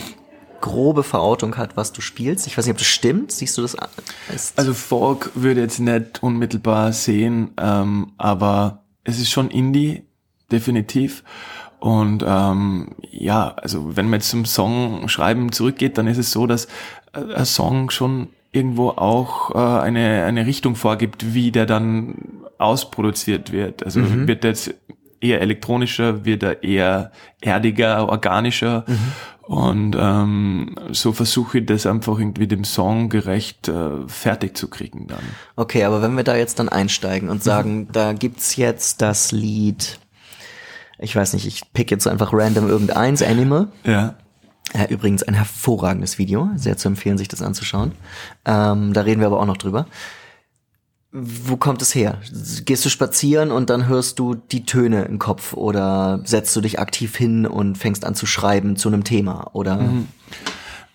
grobe 0.60 1.02
Verortung 1.02 1.56
hat, 1.56 1.76
was 1.76 1.92
du 1.92 2.00
spielst. 2.00 2.46
Ich 2.46 2.56
weiß 2.56 2.66
nicht, 2.66 2.72
ob 2.72 2.78
das 2.78 2.86
stimmt. 2.86 3.32
Siehst 3.32 3.56
du 3.58 3.62
das? 3.62 3.76
Also 4.56 4.74
Folk 4.74 5.30
würde 5.34 5.60
jetzt 5.60 5.78
nicht 5.78 6.22
unmittelbar 6.22 6.92
sehen, 6.92 7.50
ähm, 7.60 8.12
aber 8.18 8.84
es 9.04 9.18
ist 9.18 9.30
schon 9.30 9.50
Indie, 9.50 10.04
definitiv. 10.50 11.22
Und 11.80 12.24
ähm, 12.26 12.96
ja, 13.10 13.54
also 13.56 13.96
wenn 13.96 14.06
man 14.06 14.20
jetzt 14.20 14.30
zum 14.30 14.44
Song 14.44 15.08
schreiben 15.08 15.52
zurückgeht, 15.52 15.96
dann 15.96 16.08
ist 16.08 16.18
es 16.18 16.32
so, 16.32 16.46
dass 16.46 16.66
äh, 17.12 17.34
ein 17.34 17.46
Song 17.46 17.90
schon 17.90 18.28
irgendwo 18.50 18.90
auch 18.90 19.54
äh, 19.54 19.82
eine, 19.82 20.24
eine 20.24 20.46
Richtung 20.46 20.74
vorgibt, 20.74 21.34
wie 21.34 21.52
der 21.52 21.66
dann 21.66 22.16
ausproduziert 22.58 23.52
wird. 23.52 23.84
Also 23.84 24.00
mhm. 24.00 24.26
wird 24.26 24.42
jetzt 24.42 24.74
eher 25.20 25.40
elektronischer, 25.40 26.24
wird 26.24 26.42
er 26.42 26.62
eher 26.62 27.12
erdiger, 27.40 28.08
organischer. 28.08 28.84
Mhm. 28.86 29.12
Und 29.48 29.96
ähm, 29.98 30.74
so 30.92 31.14
versuche 31.14 31.60
ich 31.60 31.66
das 31.66 31.86
einfach 31.86 32.18
irgendwie 32.18 32.46
dem 32.46 32.64
Song 32.64 33.08
gerecht 33.08 33.66
äh, 33.68 34.06
fertig 34.06 34.58
zu 34.58 34.68
kriegen 34.68 35.06
dann. 35.06 35.22
Okay, 35.56 35.84
aber 35.84 36.02
wenn 36.02 36.14
wir 36.18 36.22
da 36.22 36.36
jetzt 36.36 36.58
dann 36.58 36.68
einsteigen 36.68 37.30
und 37.30 37.42
sagen, 37.42 37.78
mhm. 37.78 37.92
da 37.92 38.12
gibt's 38.12 38.56
jetzt 38.56 39.00
das 39.00 39.32
Lied 39.32 39.98
Ich 40.98 41.16
weiß 41.16 41.32
nicht, 41.32 41.46
ich 41.46 41.72
pick 41.72 41.90
jetzt 41.90 42.06
einfach 42.06 42.34
random 42.34 42.68
irgendeins, 42.68 43.22
Animal. 43.22 43.68
Ja. 43.84 44.16
Ja, 44.74 44.84
übrigens 44.84 45.22
ein 45.22 45.32
hervorragendes 45.32 46.18
Video, 46.18 46.50
sehr 46.56 46.76
zu 46.76 46.88
empfehlen, 46.88 47.16
sich 47.16 47.28
das 47.28 47.40
anzuschauen. 47.40 47.92
Ähm, 48.44 48.92
da 48.92 49.00
reden 49.00 49.20
wir 49.20 49.28
aber 49.28 49.40
auch 49.40 49.46
noch 49.46 49.56
drüber. 49.56 49.86
Wo 51.10 51.56
kommt 51.56 51.80
es 51.80 51.94
her? 51.94 52.18
Gehst 52.66 52.84
du 52.84 52.90
spazieren 52.90 53.50
und 53.50 53.70
dann 53.70 53.88
hörst 53.88 54.18
du 54.18 54.34
die 54.34 54.66
Töne 54.66 55.02
im 55.02 55.18
Kopf 55.18 55.54
oder 55.54 56.20
setzt 56.24 56.54
du 56.54 56.60
dich 56.60 56.78
aktiv 56.78 57.16
hin 57.16 57.46
und 57.46 57.78
fängst 57.78 58.04
an 58.04 58.14
zu 58.14 58.26
schreiben 58.26 58.76
zu 58.76 58.88
einem 58.88 59.04
Thema 59.04 59.50
oder? 59.54 59.76
Mhm. 59.76 60.08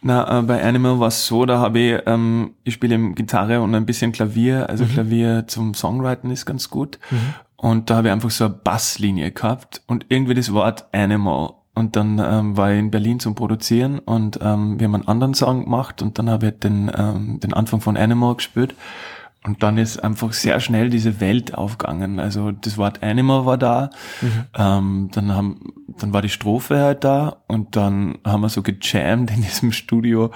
Na, 0.02 0.40
äh, 0.40 0.42
bei 0.44 0.62
Animal 0.64 1.00
war 1.00 1.08
es 1.08 1.26
so, 1.26 1.46
da 1.46 1.60
habe 1.60 1.80
ich, 1.80 2.02
ähm, 2.06 2.52
ich 2.64 2.76
spiele 2.76 3.14
Gitarre 3.14 3.62
und 3.62 3.74
ein 3.74 3.86
bisschen 3.86 4.12
Klavier, 4.12 4.70
also 4.70 4.84
mhm. 4.84 4.90
Klavier 4.90 5.46
zum 5.48 5.74
Songwriting 5.74 6.30
ist 6.30 6.46
ganz 6.46 6.70
gut. 6.70 7.00
Mhm. 7.10 7.34
Und 7.56 7.90
da 7.90 7.96
habe 7.96 8.10
ich 8.10 8.12
einfach 8.12 8.30
so 8.30 8.46
eine 8.46 8.54
Basslinie 8.54 9.32
gehabt 9.32 9.82
und 9.88 10.06
irgendwie 10.10 10.34
das 10.34 10.52
Wort 10.52 10.86
Animal 10.92 11.54
und 11.76 11.96
dann 11.96 12.20
ähm, 12.24 12.56
war 12.56 12.72
ich 12.72 12.80
in 12.80 12.92
Berlin 12.92 13.20
zum 13.20 13.34
Produzieren 13.34 14.00
und 14.00 14.40
ähm, 14.42 14.80
wir 14.80 14.86
haben 14.86 14.96
einen 14.96 15.08
anderen 15.08 15.34
Song 15.34 15.64
gemacht 15.64 16.02
und 16.02 16.20
dann 16.20 16.30
habe 16.30 16.48
ich 16.48 16.60
den, 16.60 16.92
ähm, 16.96 17.40
den 17.40 17.54
Anfang 17.54 17.82
von 17.82 17.98
Animal 17.98 18.36
gespielt. 18.36 18.76
Und 19.46 19.62
dann 19.62 19.78
ist 19.78 20.02
einfach 20.02 20.32
sehr 20.32 20.60
schnell 20.62 20.90
diese 20.90 21.20
Welt 21.20 21.54
aufgegangen. 21.54 22.20
Also 22.20 22.52
das 22.52 22.78
Wort 22.78 23.04
Animal 23.04 23.46
war 23.46 23.58
da, 23.58 23.90
mhm. 24.22 24.46
ähm, 24.58 25.10
dann 25.12 25.34
haben, 25.34 25.74
dann 26.00 26.14
war 26.14 26.22
die 26.22 26.30
Strophe 26.30 26.80
halt 26.80 27.04
da 27.04 27.38
und 27.48 27.76
dann 27.76 28.20
haben 28.26 28.42
wir 28.42 28.50
so 28.50 28.62
gejammt 28.62 29.32
in 29.32 29.42
diesem 29.42 29.74
Studio. 29.74 30.32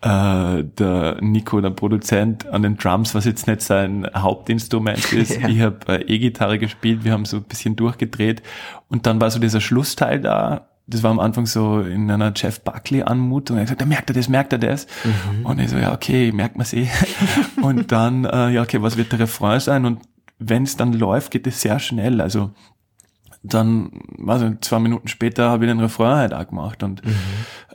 Äh, 0.00 0.64
der 0.64 1.18
Nico, 1.20 1.60
der 1.60 1.70
Produzent, 1.70 2.46
an 2.46 2.62
den 2.62 2.78
Drums, 2.78 3.14
was 3.14 3.26
jetzt 3.26 3.46
nicht 3.46 3.60
sein 3.60 4.08
Hauptinstrument 4.14 5.12
ist. 5.12 5.38
ja. 5.38 5.48
Ich 5.48 5.60
habe 5.60 6.00
äh, 6.00 6.14
E-Gitarre 6.14 6.58
gespielt, 6.58 7.04
wir 7.04 7.12
haben 7.12 7.26
so 7.26 7.36
ein 7.36 7.44
bisschen 7.44 7.76
durchgedreht 7.76 8.42
und 8.88 9.06
dann 9.06 9.20
war 9.20 9.30
so 9.30 9.38
dieser 9.38 9.60
Schlussteil 9.60 10.20
da 10.20 10.68
das 10.86 11.02
war 11.02 11.10
am 11.10 11.18
Anfang 11.18 11.46
so 11.46 11.80
in 11.80 12.10
einer 12.10 12.32
Jeff 12.34 12.60
Buckley 12.60 13.02
Anmutung. 13.02 13.56
Er 13.56 13.62
hat 13.62 13.66
gesagt, 13.66 13.80
da 13.80 13.86
merkt 13.86 14.10
er 14.10 14.14
das, 14.14 14.28
merkt 14.28 14.52
er 14.52 14.58
das. 14.60 14.86
Mhm. 15.04 15.46
Und 15.46 15.58
ich 15.58 15.70
so, 15.70 15.76
ja, 15.76 15.92
okay, 15.92 16.30
merkt 16.30 16.56
man 16.56 16.66
eh. 16.72 16.88
und 17.62 17.90
dann, 17.90 18.24
äh, 18.24 18.50
ja, 18.50 18.62
okay, 18.62 18.80
was 18.82 18.96
wird 18.96 19.10
der 19.10 19.20
Refrain 19.20 19.58
sein? 19.58 19.84
Und 19.84 20.02
wenn 20.38 20.62
es 20.62 20.76
dann 20.76 20.92
läuft, 20.92 21.32
geht 21.32 21.46
es 21.46 21.60
sehr 21.60 21.80
schnell. 21.80 22.20
Also 22.20 22.52
dann, 23.42 23.90
also 24.26 24.52
zwei 24.60 24.78
Minuten 24.78 25.08
später 25.08 25.50
habe 25.50 25.64
ich 25.64 25.70
den 25.70 25.80
Refrain 25.80 26.18
halt 26.18 26.34
auch 26.34 26.46
gemacht. 26.46 26.84
Und, 26.84 27.04
mhm. 27.04 27.14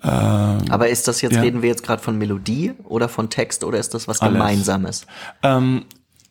äh, 0.03 0.07
Aber 0.07 0.87
ist 0.87 1.09
das 1.09 1.21
jetzt, 1.21 1.35
ja. 1.35 1.41
reden 1.41 1.61
wir 1.61 1.69
jetzt 1.69 1.83
gerade 1.83 2.01
von 2.01 2.17
Melodie 2.17 2.73
oder 2.85 3.09
von 3.09 3.29
Text 3.29 3.65
oder 3.65 3.77
ist 3.77 3.93
das 3.93 4.07
was 4.07 4.21
Alles. 4.21 4.33
Gemeinsames? 4.33 5.05
Ähm, 5.43 5.83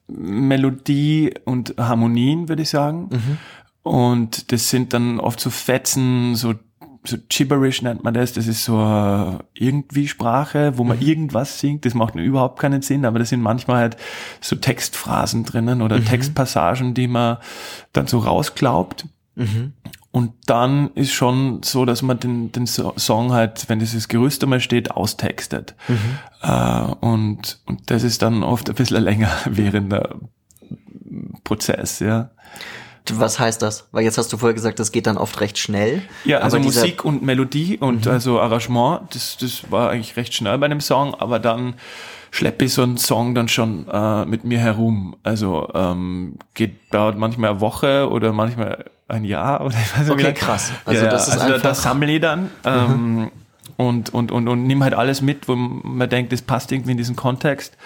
Melodie 0.09 1.35
und 1.45 1.75
Harmonien, 1.77 2.49
würde 2.49 2.63
ich 2.63 2.71
sagen. 2.71 3.11
Mhm. 3.13 3.39
Und 3.83 4.53
das 4.53 4.71
sind 4.71 4.95
dann 4.95 5.21
oft 5.21 5.41
so 5.41 5.51
Fetzen, 5.51 6.35
so 6.37 6.55
so 7.05 7.17
Gibberish 7.29 7.83
nennt 7.83 8.05
man 8.05 8.15
das, 8.15 8.33
das 8.35 8.47
ist 8.47 8.65
so 8.65 9.39
irgendwie 9.55 10.07
Sprache, 10.07 10.77
wo 10.77 10.85
man 10.85 10.99
mhm. 10.99 11.07
irgendwas 11.07 11.59
singt, 11.59 11.87
das 11.87 11.95
macht 11.95 12.15
überhaupt 12.15 12.59
keinen 12.59 12.83
Sinn, 12.83 13.05
aber 13.05 13.19
das 13.19 13.31
sind 13.31 13.41
manchmal 13.41 13.79
halt 13.79 13.97
so 14.41 14.57
Textphrasen 14.57 15.45
drinnen 15.45 15.83
oder 15.83 15.99
mhm. 15.99 16.05
Textpassagen, 16.05 16.95
die 16.95 17.09
man 17.09 17.39
dann 17.93 18.07
so 18.07 18.19
rausglaubt. 18.19 19.07
Mhm. 19.35 19.73
Und 20.13 20.33
dann 20.47 20.91
ist 20.95 21.13
schon 21.13 21.63
so, 21.63 21.85
dass 21.85 22.03
man 22.03 22.19
den, 22.19 22.51
den 22.51 22.67
Song 22.67 23.33
halt, 23.33 23.69
wenn 23.69 23.79
dieses 23.79 24.09
Gerüst 24.09 24.43
einmal 24.43 24.61
steht, 24.61 24.91
austextet. 24.91 25.77
Mhm. 25.87 26.19
Äh, 26.43 26.83
und, 27.01 27.61
und 27.67 27.91
das 27.91 28.03
ist 28.03 28.21
dann 28.23 28.43
oft 28.43 28.69
ein 28.69 28.75
bisschen 28.75 29.03
länger 29.03 29.31
während 29.47 29.93
der 29.93 30.17
Prozess, 31.45 32.01
ja. 32.01 32.31
Was 33.19 33.39
heißt 33.39 33.63
das? 33.63 33.89
Weil 33.93 34.05
jetzt 34.05 34.19
hast 34.19 34.33
du 34.33 34.37
vorher 34.37 34.55
gesagt, 34.55 34.79
das 34.79 34.93
geht 34.93 35.07
dann 35.07 35.17
oft 35.17 35.41
recht 35.41 35.59
schnell. 35.59 36.03
Ja, 36.25 36.39
also 36.39 36.59
Musik 36.59 37.05
und 37.05 37.23
Melodie 37.23 37.79
und 37.79 38.07
mhm. 38.07 38.13
also 38.13 38.41
Arrangement, 38.41 39.15
das, 39.15 39.37
das 39.39 39.71
war 39.71 39.91
eigentlich 39.91 40.17
recht 40.17 40.35
schnell 40.35 40.59
bei 40.59 40.67
einem 40.67 40.81
Song, 40.81 41.15
aber 41.15 41.39
dann 41.39 41.75
schleppe 42.31 42.67
ich 42.67 42.75
so 42.75 42.83
einen 42.83 42.97
Song 42.97 43.35
dann 43.35 43.49
schon 43.49 43.87
äh, 43.89 44.25
mit 44.25 44.45
mir 44.45 44.59
herum. 44.59 45.17
Also 45.23 45.69
ähm, 45.75 46.37
geht 46.55 46.93
dauert 46.93 47.19
manchmal 47.19 47.51
eine 47.51 47.61
Woche 47.61 48.09
oder 48.11 48.33
manchmal 48.33 48.85
ein 49.09 49.25
Jahr 49.25 49.61
oder 49.65 49.75
ich 49.75 49.99
weiß 49.99 50.09
nicht. 50.09 50.11
Okay, 50.11 50.33
krass. 50.33 50.73
Also 50.85 51.05
ja, 51.05 51.11
das 51.11 51.29
ist 51.29 51.35
also 51.35 51.45
einfach 51.47 51.63
da, 51.63 51.69
da 51.69 51.75
sammle 51.75 52.13
ich 52.13 52.21
dann 52.21 52.51
ähm, 52.65 53.17
mhm. 53.17 53.31
und 53.77 54.15
und 54.15 54.31
und 54.31 54.49
und 54.49 54.67
nimm 54.67 54.83
halt 54.85 54.95
alles 54.95 55.23
mit, 55.23 55.49
wo 55.49 55.57
man 55.57 56.09
denkt, 56.09 56.33
das 56.33 56.43
passt 56.43 56.71
irgendwie 56.73 56.93
in 56.93 56.99
diesen 56.99 57.17
Kontext. 57.17 57.77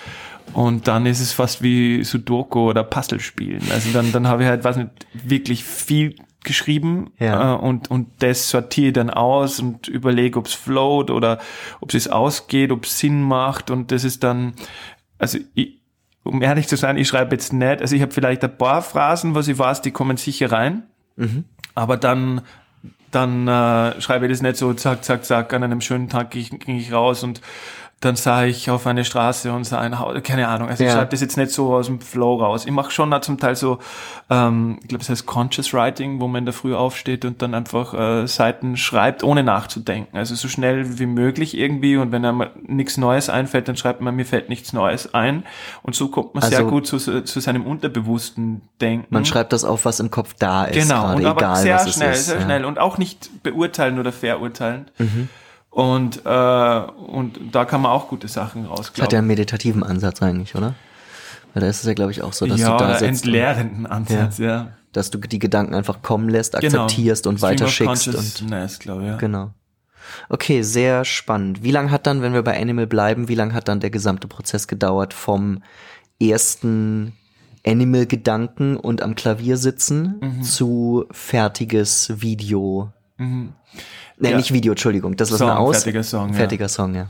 Und 0.53 0.87
dann 0.87 1.07
ist 1.07 1.21
es 1.21 1.33
fast 1.33 1.63
wie 1.63 2.05
Sudoku 2.05 2.71
oder 2.71 2.85
Puzzle 2.85 3.21
spielen. 3.21 3.63
Also 3.73 3.91
dann, 3.93 4.13
dann 4.13 4.29
habe 4.29 4.43
ich 4.43 4.49
halt, 4.49 4.63
weiß 4.63 4.77
nicht, 4.77 4.91
wirklich 5.13 5.65
viel 5.65 6.15
geschrieben 6.45 7.11
ja. 7.19 7.55
äh, 7.55 7.57
und, 7.57 7.91
und 7.91 8.09
das 8.21 8.51
sortiere 8.51 8.93
dann 8.93 9.11
aus 9.11 9.59
und 9.59 9.89
überlege, 9.89 10.39
ob 10.39 10.47
es 10.47 10.55
float 10.55 11.11
oder 11.11 11.41
ob 11.81 11.93
es 11.93 12.07
ausgeht, 12.07 12.71
ob 12.71 12.85
es 12.85 12.99
Sinn 12.99 13.23
macht 13.23 13.71
und 13.71 13.91
das 13.91 14.05
ist 14.05 14.23
dann, 14.23 14.53
also 15.19 15.39
ich, 15.55 15.81
um 16.23 16.43
ehrlich 16.43 16.69
zu 16.69 16.77
sein, 16.77 16.97
ich 16.97 17.09
schreibe 17.09 17.35
jetzt 17.35 17.53
nicht, 17.53 17.81
also 17.81 17.97
ich 17.97 18.03
habe 18.03 18.13
vielleicht 18.13 18.45
ein 18.45 18.57
paar 18.57 18.83
Phrasen, 18.83 19.35
was 19.35 19.49
ich 19.49 19.59
weiß, 19.59 19.83
die 19.83 19.91
kommen 19.91 20.17
sicher 20.17 20.53
rein, 20.53 20.85
mhm. 21.17 21.45
aber 21.75 21.97
dann 21.97 22.43
dann 23.11 23.47
äh, 23.47 24.01
schreibe 24.01 24.27
ich 24.27 24.33
das 24.33 24.43
nicht 24.43 24.57
so 24.57 24.75
zack, 24.75 25.05
zack, 25.05 25.25
zack, 25.25 25.53
an 25.53 25.63
einem 25.63 25.81
schönen 25.81 26.09
Tag 26.09 26.33
ging 26.33 26.43
ich, 26.43 26.51
ging 26.51 26.77
ich 26.77 26.93
raus 26.93 27.23
und 27.23 27.41
dann 28.05 28.17
sah 28.17 28.45
ich 28.45 28.71
auf 28.71 28.87
eine 28.87 29.05
Straße 29.05 29.53
und 29.53 29.65
sah 29.65 29.81
ein 29.81 29.99
Haus, 29.99 30.15
keine 30.23 30.49
Ahnung. 30.49 30.69
Also 30.69 30.85
ja. 30.85 30.91
ich 30.91 30.95
schreibe 30.95 31.11
das 31.11 31.21
jetzt 31.21 31.37
nicht 31.37 31.51
so 31.51 31.75
aus 31.75 31.87
dem 31.87 32.01
Flow 32.01 32.37
raus. 32.37 32.67
Ich 32.67 32.73
mache 32.73 32.91
schon 32.91 33.15
zum 33.23 33.39
Teil 33.39 33.57
so, 33.57 33.79
ähm, 34.29 34.79
ich 34.83 34.89
glaube, 34.89 35.03
es 35.03 35.09
heißt 35.09 35.27
Conscious 35.27 35.73
Writing, 35.73 36.21
wo 36.21 36.29
man 36.29 36.41
in 36.41 36.45
der 36.45 36.53
Früh 36.53 36.75
aufsteht 36.75 37.25
und 37.25 37.41
dann 37.41 37.55
einfach 37.55 37.95
äh, 37.95 38.27
Seiten 38.27 38.77
schreibt, 38.77 39.25
ohne 39.25 39.43
nachzudenken. 39.43 40.17
Also 40.17 40.35
so 40.35 40.49
schnell 40.49 40.99
wie 40.99 41.07
möglich 41.07 41.57
irgendwie 41.57 41.97
und 41.97 42.13
wenn 42.13 42.25
einem 42.25 42.47
nichts 42.67 42.97
Neues 42.97 43.29
einfällt, 43.29 43.69
dann 43.69 43.77
schreibt 43.77 44.01
man, 44.01 44.15
mir 44.15 44.27
fällt 44.27 44.49
nichts 44.49 44.73
Neues 44.73 45.15
ein. 45.15 45.45
Und 45.83 45.95
so 45.95 46.09
kommt 46.09 46.35
man 46.35 46.45
also, 46.45 46.57
sehr 46.57 46.65
gut 46.65 46.87
zu, 46.87 46.99
zu 46.99 47.41
seinem 47.41 47.67
unterbewussten 47.67 48.63
Denken. 48.81 49.07
Man 49.11 49.25
schreibt 49.25 49.53
das 49.53 49.65
auf, 49.65 49.85
was 49.85 50.01
im 50.01 50.11
Kopf 50.11 50.35
da 50.39 50.65
ist. 50.65 50.75
Genau, 50.75 51.03
grade, 51.03 51.17
und 51.17 51.27
aber 51.27 51.41
egal, 51.41 51.57
sehr 51.57 51.79
schnell, 51.89 52.15
sehr 52.15 52.37
ja. 52.37 52.43
schnell 52.43 52.65
und 52.65 52.79
auch 52.79 52.99
nicht 52.99 53.43
beurteilen 53.43 53.99
oder 53.99 54.13
verurteilen. 54.13 54.91
Mhm. 54.99 55.29
Und, 55.75 56.25
äh, 56.25 56.29
und 56.29 57.41
da 57.51 57.65
kann 57.65 57.81
man 57.81 57.91
auch 57.91 58.09
gute 58.09 58.29
Sachen 58.29 58.67
raus. 58.67 58.93
Das 58.95 59.03
hat 59.03 59.13
ja 59.13 59.19
einen 59.19 59.27
meditativen 59.27 59.83
Ansatz 59.83 60.23
eigentlich, 60.23 60.55
oder? 60.55 60.77
Weil 61.53 61.63
da 61.63 61.69
ist 61.69 61.81
es 61.81 61.85
ja, 61.85 61.95
glaube 61.95 62.13
ich, 62.13 62.23
auch 62.23 62.33
so, 62.33 62.47
dass 62.47 62.61
ja, 62.61 62.77
du 62.77 62.85
da 62.85 62.91
sitzt. 62.91 63.25
entleerenden 63.25 63.85
Ansatz, 63.85 64.39
ja. 64.39 64.47
ja. 64.47 64.69
Dass 64.93 65.11
du 65.11 65.19
die 65.19 65.41
Gedanken 65.41 65.75
einfach 65.75 66.01
kommen 66.01 66.29
lässt, 66.29 66.53
genau. 66.53 66.85
akzeptierst 66.85 67.25
genau. 67.25 67.35
und 67.35 67.43
weiterschickst. 67.43 68.07
Und, 68.43 68.79
glaube 68.79 69.03
ich, 69.03 69.09
ja. 69.09 69.17
Genau. 69.17 69.51
Okay, 70.29 70.63
sehr 70.63 71.05
spannend. 71.05 71.65
Wie 71.65 71.73
lang 71.73 71.91
hat 71.91 72.07
dann, 72.07 72.23
wenn 72.23 72.35
wir 72.35 72.43
bei 72.43 72.57
Animal 72.61 72.87
bleiben, 72.87 73.27
wie 73.27 73.35
lang 73.35 73.53
hat 73.53 73.67
dann 73.67 73.81
der 73.81 73.91
gesamte 73.91 74.29
Prozess 74.29 74.69
gedauert 74.69 75.13
vom 75.13 75.65
ersten 76.23 77.15
Animal-Gedanken 77.67 78.77
und 78.77 79.03
am 79.03 79.17
Klavier 79.17 79.57
sitzen 79.57 80.21
mhm. 80.21 80.43
zu 80.45 81.07
fertiges 81.11 82.13
Video? 82.21 82.93
Mhm. 83.17 83.55
Nee, 84.19 84.31
ja. 84.31 84.37
nicht 84.37 84.53
Video, 84.53 84.73
Entschuldigung. 84.73 85.17
Das 85.17 85.31
lassen 85.31 85.47
wir 85.47 85.59
aus. 85.59 85.83
Fertiger 85.83 86.03
Song. 86.03 86.35
Fertiger 86.35 86.65
ja. 86.65 86.69
Song, 86.69 86.95
ja. 86.95 87.09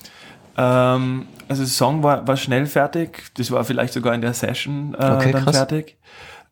Ähm, 0.56 1.26
also 1.48 1.62
der 1.62 1.70
Song 1.70 2.02
war, 2.02 2.26
war 2.26 2.36
schnell 2.36 2.66
fertig. 2.66 3.24
Das 3.36 3.50
war 3.50 3.64
vielleicht 3.64 3.92
sogar 3.92 4.14
in 4.14 4.20
der 4.20 4.34
Session 4.34 4.94
äh, 4.94 4.96
okay, 4.96 5.32
dann 5.32 5.44
krass. 5.44 5.56
fertig. 5.56 5.96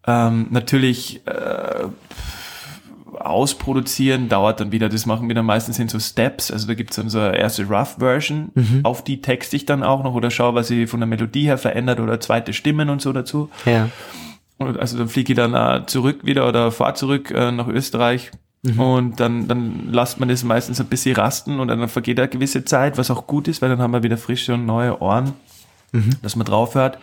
Ähm, 0.06 0.48
natürlich 0.50 1.26
äh, 1.26 1.84
ausproduzieren 3.18 4.28
dauert 4.28 4.60
dann 4.60 4.72
wieder, 4.72 4.88
das 4.88 5.06
machen 5.06 5.28
wir 5.28 5.34
dann 5.34 5.46
meistens 5.46 5.78
in 5.78 5.88
so 5.88 6.00
Steps, 6.00 6.50
also 6.50 6.66
da 6.66 6.74
gibt's 6.74 6.96
dann 6.96 7.08
so 7.08 7.20
eine 7.20 7.36
erste 7.36 7.64
Rough-Version, 7.64 8.50
mhm. 8.54 8.80
auf 8.82 9.04
die 9.04 9.20
texte 9.20 9.54
ich 9.54 9.64
dann 9.66 9.82
auch 9.82 10.02
noch 10.02 10.14
oder 10.14 10.30
schaue, 10.30 10.54
was 10.54 10.68
sie 10.68 10.86
von 10.86 11.00
der 11.00 11.06
Melodie 11.06 11.44
her 11.44 11.58
verändert 11.58 12.00
oder 12.00 12.20
zweite 12.20 12.52
Stimmen 12.52 12.90
und 12.90 13.00
so 13.00 13.12
dazu. 13.12 13.50
Ja. 13.64 13.90
Und 14.58 14.78
also 14.78 14.98
dann 14.98 15.08
fliege 15.08 15.32
ich 15.32 15.36
dann 15.36 15.54
äh, 15.54 15.86
zurück 15.86 16.24
wieder 16.24 16.48
oder 16.48 16.72
fahr 16.72 16.94
zurück 16.94 17.30
äh, 17.30 17.52
nach 17.52 17.68
Österreich, 17.68 18.30
Mhm. 18.62 18.80
Und 18.80 19.20
dann, 19.20 19.48
dann 19.48 19.88
lasst 19.90 20.20
man 20.20 20.28
das 20.28 20.44
meistens 20.44 20.80
ein 20.80 20.86
bisschen 20.86 21.16
rasten 21.16 21.58
und 21.58 21.68
dann 21.68 21.88
vergeht 21.88 22.18
eine 22.18 22.28
gewisse 22.28 22.64
Zeit, 22.64 22.96
was 22.96 23.10
auch 23.10 23.26
gut 23.26 23.48
ist, 23.48 23.60
weil 23.60 23.68
dann 23.68 23.80
haben 23.80 23.92
wir 23.92 24.04
wieder 24.04 24.16
frische 24.16 24.54
und 24.54 24.66
neue 24.66 25.00
Ohren, 25.00 25.32
mhm. 25.90 26.10
dass 26.22 26.36
man 26.36 26.46
drauf 26.46 26.74
hört. 26.74 26.98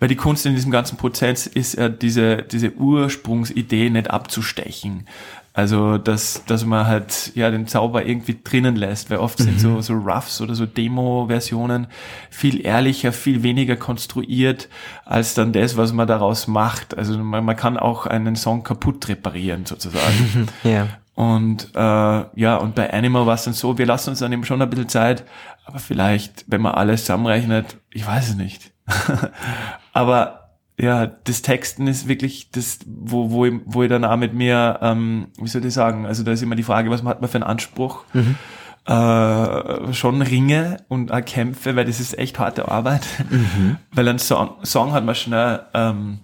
Weil 0.00 0.08
die 0.08 0.16
Kunst 0.16 0.44
in 0.46 0.54
diesem 0.54 0.72
ganzen 0.72 0.96
Prozess 0.96 1.46
ist 1.46 1.74
ja 1.74 1.88
diese, 1.88 2.38
diese 2.42 2.72
Ursprungsidee 2.74 3.88
nicht 3.88 4.10
abzustechen. 4.10 5.06
Also, 5.54 5.98
dass, 5.98 6.44
dass 6.46 6.64
man 6.64 6.86
halt, 6.86 7.32
ja, 7.34 7.50
den 7.50 7.66
Zauber 7.66 8.06
irgendwie 8.06 8.38
drinnen 8.42 8.74
lässt, 8.74 9.10
weil 9.10 9.18
oft 9.18 9.38
mhm. 9.38 9.44
sind 9.44 9.60
so, 9.60 9.80
so 9.82 9.92
Roughs 9.92 10.40
oder 10.40 10.54
so 10.54 10.64
Demo-Versionen 10.64 11.88
viel 12.30 12.64
ehrlicher, 12.64 13.12
viel 13.12 13.42
weniger 13.42 13.76
konstruiert 13.76 14.70
als 15.04 15.34
dann 15.34 15.52
das, 15.52 15.76
was 15.76 15.92
man 15.92 16.06
daraus 16.06 16.46
macht. 16.46 16.96
Also, 16.96 17.18
man, 17.18 17.44
man 17.44 17.56
kann 17.56 17.76
auch 17.76 18.06
einen 18.06 18.34
Song 18.34 18.62
kaputt 18.62 19.08
reparieren, 19.08 19.66
sozusagen. 19.66 20.48
ja. 20.64 20.88
Und, 21.14 21.68
äh, 21.74 21.78
ja, 21.78 22.56
und 22.56 22.74
bei 22.74 22.90
Animal 22.90 23.26
war 23.26 23.34
es 23.34 23.44
dann 23.44 23.52
so, 23.52 23.76
wir 23.76 23.84
lassen 23.84 24.10
uns 24.10 24.20
dann 24.20 24.32
eben 24.32 24.44
schon 24.44 24.62
ein 24.62 24.70
bisschen 24.70 24.88
Zeit, 24.88 25.24
aber 25.66 25.78
vielleicht, 25.78 26.44
wenn 26.46 26.62
man 26.62 26.74
alles 26.74 27.02
zusammenrechnet, 27.02 27.76
ich 27.90 28.06
weiß 28.06 28.30
es 28.30 28.34
nicht. 28.36 28.72
aber 29.92 30.41
ja, 30.78 31.06
das 31.06 31.42
Texten 31.42 31.86
ist 31.86 32.08
wirklich 32.08 32.50
das, 32.50 32.80
wo, 32.86 33.30
wo, 33.30 33.44
ich, 33.44 33.54
wo 33.66 33.82
ich 33.82 33.88
dann 33.88 34.04
auch 34.04 34.16
mit 34.16 34.34
mir, 34.34 34.78
ähm, 34.82 35.28
wie 35.38 35.48
soll 35.48 35.64
ich 35.64 35.74
sagen, 35.74 36.06
also 36.06 36.22
da 36.22 36.32
ist 36.32 36.42
immer 36.42 36.56
die 36.56 36.62
Frage, 36.62 36.90
was 36.90 37.04
hat 37.04 37.20
man 37.20 37.30
für 37.30 37.36
einen 37.36 37.44
Anspruch? 37.44 38.04
Mhm. 38.12 38.36
Äh, 38.84 39.92
schon 39.92 40.22
ringe 40.22 40.78
und 40.88 41.12
auch 41.12 41.24
kämpfe, 41.24 41.76
weil 41.76 41.84
das 41.84 42.00
ist 42.00 42.18
echt 42.18 42.38
harte 42.38 42.68
Arbeit. 42.68 43.02
Mhm. 43.30 43.76
Weil 43.92 44.08
ein 44.08 44.18
Song, 44.18 44.56
Song 44.64 44.92
hat 44.92 45.04
man 45.04 45.14
schnell, 45.14 45.60
ähm, 45.72 46.18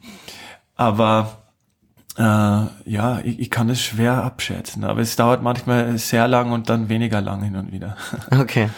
aber 0.75 1.38
äh, 2.17 2.23
ja, 2.23 3.21
ich, 3.23 3.38
ich 3.38 3.50
kann 3.50 3.69
es 3.69 3.81
schwer 3.81 4.25
abschätzen, 4.25 4.83
aber 4.83 5.00
es 5.02 5.14
dauert 5.14 5.40
manchmal 5.40 5.97
sehr 5.99 6.26
lang 6.26 6.50
und 6.50 6.69
dann 6.69 6.88
weniger 6.88 7.21
lang 7.21 7.43
hin 7.43 7.55
und 7.55 7.71
wieder. 7.71 7.97
Okay. 8.31 8.71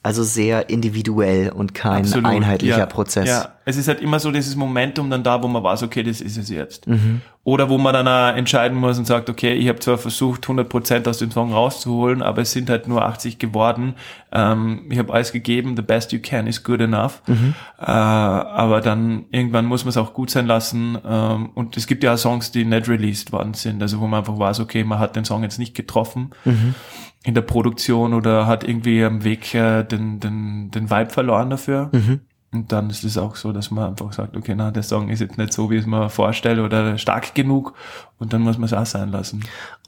Also 0.00 0.22
sehr 0.22 0.70
individuell 0.70 1.50
und 1.50 1.74
kein 1.74 2.04
Absolut, 2.04 2.30
einheitlicher 2.30 2.78
ja, 2.78 2.86
Prozess. 2.86 3.28
Ja, 3.28 3.54
es 3.64 3.76
ist 3.76 3.88
halt 3.88 4.00
immer 4.00 4.20
so 4.20 4.30
dieses 4.30 4.54
Momentum 4.54 5.10
dann 5.10 5.24
da, 5.24 5.42
wo 5.42 5.48
man 5.48 5.62
weiß, 5.62 5.82
okay, 5.82 6.04
das 6.04 6.20
ist 6.20 6.38
es 6.38 6.48
jetzt. 6.48 6.86
Mhm. 6.86 7.20
Oder 7.42 7.68
wo 7.68 7.78
man 7.78 7.92
dann 7.92 8.06
auch 8.06 8.36
entscheiden 8.36 8.78
muss 8.78 8.96
und 8.98 9.06
sagt, 9.06 9.28
okay, 9.28 9.54
ich 9.54 9.68
habe 9.68 9.80
zwar 9.80 9.98
versucht, 9.98 10.44
100 10.44 10.68
Prozent 10.68 11.08
aus 11.08 11.18
dem 11.18 11.32
Song 11.32 11.52
rauszuholen, 11.52 12.22
aber 12.22 12.42
es 12.42 12.52
sind 12.52 12.70
halt 12.70 12.86
nur 12.86 13.04
80 13.04 13.40
geworden. 13.40 13.96
Ähm, 14.30 14.86
ich 14.88 14.98
habe 14.98 15.12
alles 15.12 15.32
gegeben, 15.32 15.74
the 15.74 15.82
best 15.82 16.12
you 16.12 16.20
can 16.22 16.46
is 16.46 16.62
good 16.62 16.80
enough. 16.80 17.20
Mhm. 17.26 17.54
Äh, 17.78 17.84
aber 17.84 18.80
dann 18.80 19.24
irgendwann 19.32 19.66
muss 19.66 19.84
man 19.84 19.90
es 19.90 19.96
auch 19.96 20.14
gut 20.14 20.30
sein 20.30 20.46
lassen. 20.46 20.96
Ähm, 21.04 21.50
und 21.54 21.76
es 21.76 21.88
gibt 21.88 22.04
ja 22.04 22.14
auch 22.14 22.18
Songs, 22.18 22.52
die 22.52 22.64
nicht 22.64 22.88
released 22.88 23.32
worden 23.32 23.54
sind, 23.54 23.82
also 23.82 23.98
wo 24.00 24.06
man 24.06 24.20
einfach 24.20 24.38
weiß, 24.38 24.60
okay, 24.60 24.84
man 24.84 25.00
hat 25.00 25.16
den 25.16 25.24
Song 25.24 25.42
jetzt 25.42 25.58
nicht 25.58 25.74
getroffen. 25.74 26.30
Mhm 26.44 26.76
in 27.24 27.34
der 27.34 27.42
Produktion 27.42 28.14
oder 28.14 28.46
hat 28.46 28.64
irgendwie 28.64 29.04
am 29.04 29.24
Weg 29.24 29.54
äh, 29.54 29.82
den, 29.84 30.20
den, 30.20 30.70
den 30.70 30.90
Vibe 30.90 31.10
verloren 31.10 31.50
dafür. 31.50 31.90
Mhm. 31.92 32.20
Und 32.50 32.72
dann 32.72 32.88
ist 32.88 33.04
es 33.04 33.18
auch 33.18 33.36
so, 33.36 33.52
dass 33.52 33.70
man 33.70 33.90
einfach 33.90 34.12
sagt, 34.12 34.36
okay, 34.36 34.54
na, 34.56 34.70
der 34.70 34.82
Song 34.82 35.10
ist 35.10 35.20
jetzt 35.20 35.36
nicht 35.36 35.52
so, 35.52 35.70
wie 35.70 35.74
ich 35.74 35.82
es 35.82 35.86
mir 35.86 36.08
vorstelle 36.08 36.64
oder 36.64 36.96
stark 36.96 37.34
genug 37.34 37.74
und 38.18 38.32
dann 38.32 38.40
muss 38.40 38.56
man 38.56 38.64
es 38.64 38.72
auch 38.72 38.86
sein 38.86 39.10
lassen. 39.10 39.44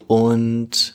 Und 0.06 0.94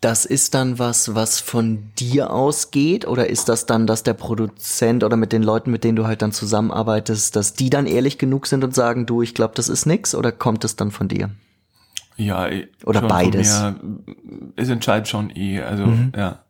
das 0.00 0.24
ist 0.24 0.54
dann 0.54 0.78
was, 0.78 1.14
was 1.14 1.40
von 1.40 1.90
dir 1.98 2.32
ausgeht 2.32 3.06
oder 3.06 3.30
ist 3.30 3.48
das 3.48 3.66
dann, 3.66 3.86
dass 3.86 4.02
der 4.02 4.14
Produzent 4.14 5.04
oder 5.04 5.16
mit 5.16 5.32
den 5.32 5.42
Leuten, 5.42 5.70
mit 5.70 5.84
denen 5.84 5.96
du 5.96 6.06
halt 6.06 6.22
dann 6.22 6.32
zusammenarbeitest, 6.32 7.36
dass 7.36 7.54
die 7.54 7.70
dann 7.70 7.86
ehrlich 7.86 8.18
genug 8.18 8.46
sind 8.46 8.64
und 8.64 8.74
sagen, 8.74 9.06
du, 9.06 9.22
ich 9.22 9.34
glaube, 9.34 9.54
das 9.54 9.68
ist 9.68 9.86
nix 9.86 10.14
oder 10.14 10.32
kommt 10.32 10.64
es 10.64 10.76
dann 10.76 10.90
von 10.90 11.08
dir? 11.08 11.30
Ja, 12.16 12.48
oder 12.84 13.02
beides. 13.02 13.62
Es 14.56 14.68
entscheidet 14.68 15.08
schon 15.08 15.30
eh, 15.34 15.60
also 15.60 15.86
mhm. 15.86 16.12
ja. 16.16 16.40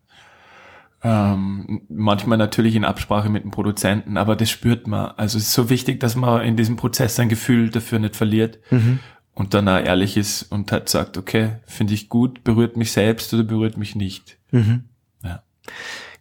Ähm, 1.02 1.82
manchmal 1.88 2.38
natürlich 2.38 2.74
in 2.74 2.84
Absprache 2.84 3.28
mit 3.28 3.44
dem 3.44 3.50
Produzenten, 3.50 4.16
aber 4.16 4.34
das 4.34 4.50
spürt 4.50 4.86
man. 4.86 5.12
Also 5.16 5.38
es 5.38 5.44
ist 5.44 5.52
so 5.52 5.68
wichtig, 5.68 6.00
dass 6.00 6.16
man 6.16 6.42
in 6.42 6.56
diesem 6.56 6.76
Prozess 6.76 7.16
sein 7.16 7.28
Gefühl 7.28 7.70
dafür 7.70 7.98
nicht 7.98 8.16
verliert 8.16 8.58
mhm. 8.70 8.98
und 9.32 9.54
dann 9.54 9.68
auch 9.68 9.78
ehrlich 9.78 10.16
ist 10.16 10.44
und 10.44 10.72
halt 10.72 10.88
sagt, 10.88 11.16
okay, 11.18 11.58
finde 11.66 11.94
ich 11.94 12.08
gut, 12.08 12.44
berührt 12.44 12.76
mich 12.76 12.92
selbst 12.92 13.32
oder 13.34 13.44
berührt 13.44 13.76
mich 13.76 13.94
nicht. 13.94 14.38
Mhm. 14.50 14.84
Ja. 15.22 15.42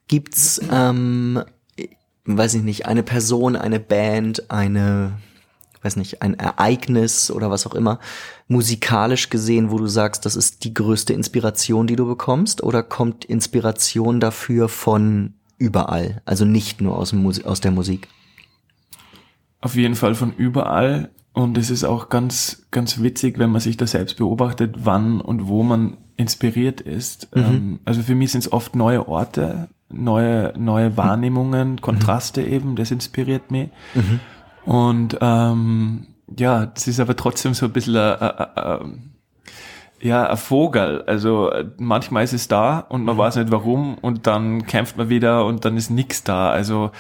Gibt's, 0.08 0.62
ähm, 0.72 1.42
weiß 2.26 2.56
ich 2.56 2.64
nicht, 2.64 2.86
eine 2.86 3.04
Person, 3.04 3.56
eine 3.56 3.80
Band, 3.80 4.52
eine 4.52 5.14
weiß 5.86 5.96
nicht, 5.96 6.22
ein 6.22 6.34
Ereignis 6.34 7.32
oder 7.32 7.50
was 7.52 7.66
auch 7.68 7.76
immer, 7.76 8.00
musikalisch 8.48 9.30
gesehen, 9.30 9.72
wo 9.72 9.78
du 9.78 9.88
sagst, 9.88 10.26
das 10.26 10.36
ist 10.36 10.64
die 10.64 10.74
größte 10.74 11.14
Inspiration, 11.14 11.88
die 11.88 11.96
du 11.96 12.06
bekommst? 12.06 12.64
Oder 12.64 12.84
kommt 12.84 13.24
Inspiration 13.24 14.20
dafür 14.20 14.68
von 14.68 15.36
überall? 15.58 16.22
Also 16.26 16.44
nicht 16.44 16.82
nur 16.82 16.98
aus, 16.98 17.12
dem 17.12 17.26
aus 17.26 17.62
der 17.62 17.72
Musik? 17.72 18.08
Auf 19.62 19.76
jeden 19.76 19.96
Fall 19.96 20.16
von 20.16 20.34
überall. 20.34 21.10
Und 21.34 21.58
es 21.58 21.70
ist 21.70 21.84
auch 21.84 22.10
ganz, 22.10 22.66
ganz 22.72 23.02
witzig, 23.02 23.38
wenn 23.40 23.50
man 23.50 23.62
sich 23.62 23.78
da 23.78 23.86
selbst 23.86 24.18
beobachtet, 24.18 24.76
wann 24.84 25.20
und 25.20 25.48
wo 25.48 25.64
man 25.64 25.98
inspiriert 26.18 26.82
ist. 26.82 27.36
Mhm. 27.36 27.44
Ähm, 27.44 27.80
also 27.86 28.02
für 28.02 28.16
mich 28.16 28.32
sind 28.32 28.42
es 28.42 28.52
oft 28.52 28.76
neue 28.76 29.08
Orte, 29.08 29.68
neue, 29.90 30.54
neue 30.58 30.96
Wahrnehmungen, 30.98 31.74
mhm. 31.74 31.82
Kontraste 31.82 32.42
mhm. 32.42 32.54
eben, 32.54 32.76
das 32.76 32.92
inspiriert 32.92 33.52
mich. 33.52 33.70
Mhm. 33.94 34.20
Und 34.66 35.18
ähm, 35.22 36.08
ja, 36.38 36.66
das 36.66 36.88
ist 36.88 37.00
aber 37.00 37.16
trotzdem 37.16 37.54
so 37.54 37.68
ein 37.68 37.72
bisschen 37.72 37.96
ein, 37.96 38.20
ein, 38.20 38.58
ein, 38.58 39.16
ja, 40.02 40.30
ein 40.30 40.38
Vogel. 40.38 41.04
Also 41.04 41.52
manchmal 41.78 42.24
ist 42.24 42.34
es 42.34 42.48
da 42.48 42.80
und 42.80 43.04
man 43.04 43.16
mhm. 43.16 43.20
weiß 43.20 43.36
nicht 43.38 43.52
warum 43.52 43.98
und 43.98 44.28
dann 44.28 44.66
kämpft 44.66 44.98
man 44.98 45.10
wieder 45.10 45.46
und 45.46 45.66
dann 45.66 45.78
ist 45.78 45.90
nichts 45.90 46.24
da. 46.24 46.50
Also 46.50 46.92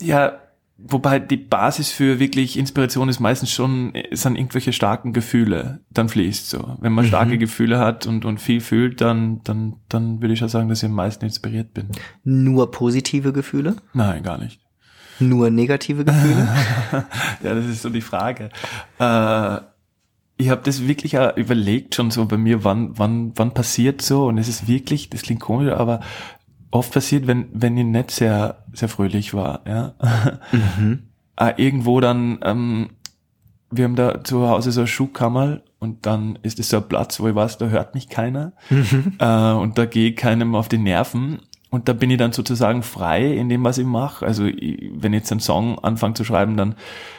ja, 0.00 0.38
wobei 0.78 1.18
die 1.18 1.36
Basis 1.36 1.90
für 1.90 2.18
wirklich 2.18 2.58
Inspiration 2.58 3.08
ist 3.08 3.20
meistens 3.20 3.50
schon, 3.50 3.92
sind 4.12 4.36
irgendwelche 4.36 4.72
starken 4.72 5.12
Gefühle, 5.12 5.80
dann 5.90 6.08
fließt 6.08 6.50
so. 6.50 6.76
Wenn 6.80 6.92
man 6.92 7.04
starke 7.04 7.34
mhm. 7.34 7.40
Gefühle 7.40 7.78
hat 7.78 8.06
und, 8.06 8.24
und 8.24 8.40
viel 8.40 8.60
fühlt, 8.60 9.00
dann, 9.00 9.42
dann, 9.44 9.76
dann 9.88 10.20
würde 10.20 10.34
ich 10.34 10.40
schon 10.40 10.48
sagen, 10.48 10.68
dass 10.68 10.82
ich 10.82 10.88
am 10.88 10.94
meisten 10.94 11.24
inspiriert 11.24 11.72
bin. 11.72 11.88
Nur 12.24 12.70
positive 12.70 13.32
Gefühle? 13.32 13.76
Nein, 13.92 14.22
gar 14.22 14.38
nicht 14.38 14.60
nur 15.20 15.50
negative 15.50 16.04
Gefühle? 16.04 16.48
ja, 17.42 17.54
das 17.54 17.66
ist 17.66 17.82
so 17.82 17.90
die 17.90 18.00
Frage. 18.00 18.50
Äh, 18.98 19.58
ich 20.40 20.50
habe 20.50 20.62
das 20.62 20.86
wirklich 20.86 21.14
überlegt 21.14 21.96
schon 21.96 22.10
so 22.10 22.24
bei 22.26 22.36
mir, 22.36 22.62
wann, 22.62 22.96
wann, 22.96 23.32
wann 23.34 23.52
passiert 23.52 24.02
so 24.02 24.26
und 24.26 24.38
es 24.38 24.48
ist 24.48 24.68
wirklich, 24.68 25.10
das 25.10 25.22
klingt 25.22 25.40
komisch, 25.40 25.72
aber 25.72 26.00
oft 26.70 26.92
passiert, 26.92 27.26
wenn, 27.26 27.48
wenn 27.52 27.76
ich 27.76 27.84
nicht 27.84 28.10
sehr, 28.12 28.64
sehr 28.72 28.88
fröhlich 28.88 29.34
war, 29.34 29.62
ja. 29.66 29.94
Mhm. 30.52 31.00
ah, 31.36 31.52
irgendwo 31.56 32.00
dann, 32.00 32.38
ähm, 32.42 32.90
wir 33.70 33.84
haben 33.84 33.96
da 33.96 34.22
zu 34.22 34.48
Hause 34.48 34.70
so 34.72 34.82
eine 34.82 34.86
Schuhkammer 34.86 35.60
und 35.80 36.06
dann 36.06 36.38
ist 36.42 36.58
es 36.58 36.70
so 36.70 36.78
ein 36.78 36.88
Platz, 36.88 37.20
wo 37.20 37.28
ich 37.28 37.34
weiß, 37.34 37.58
da 37.58 37.66
hört 37.66 37.94
mich 37.94 38.08
keiner 38.08 38.52
mhm. 38.70 39.14
äh, 39.18 39.52
und 39.52 39.76
da 39.76 39.86
gehe 39.86 40.14
keinem 40.14 40.54
auf 40.54 40.68
die 40.68 40.78
Nerven 40.78 41.40
und 41.70 41.88
da 41.88 41.92
bin 41.92 42.10
ich 42.10 42.16
dann 42.16 42.32
sozusagen 42.32 42.82
frei 42.82 43.34
in 43.34 43.48
dem, 43.48 43.62
was 43.62 43.76
ich 43.76 43.86
mache. 43.86 44.24
Also 44.24 44.46
ich, 44.46 44.90
wenn 44.94 45.12
ich 45.12 45.20
jetzt 45.20 45.32
einen 45.32 45.40
Song 45.40 45.78
anfange 45.80 46.14
zu 46.14 46.24
schreiben, 46.24 46.56
dann, 46.56 46.74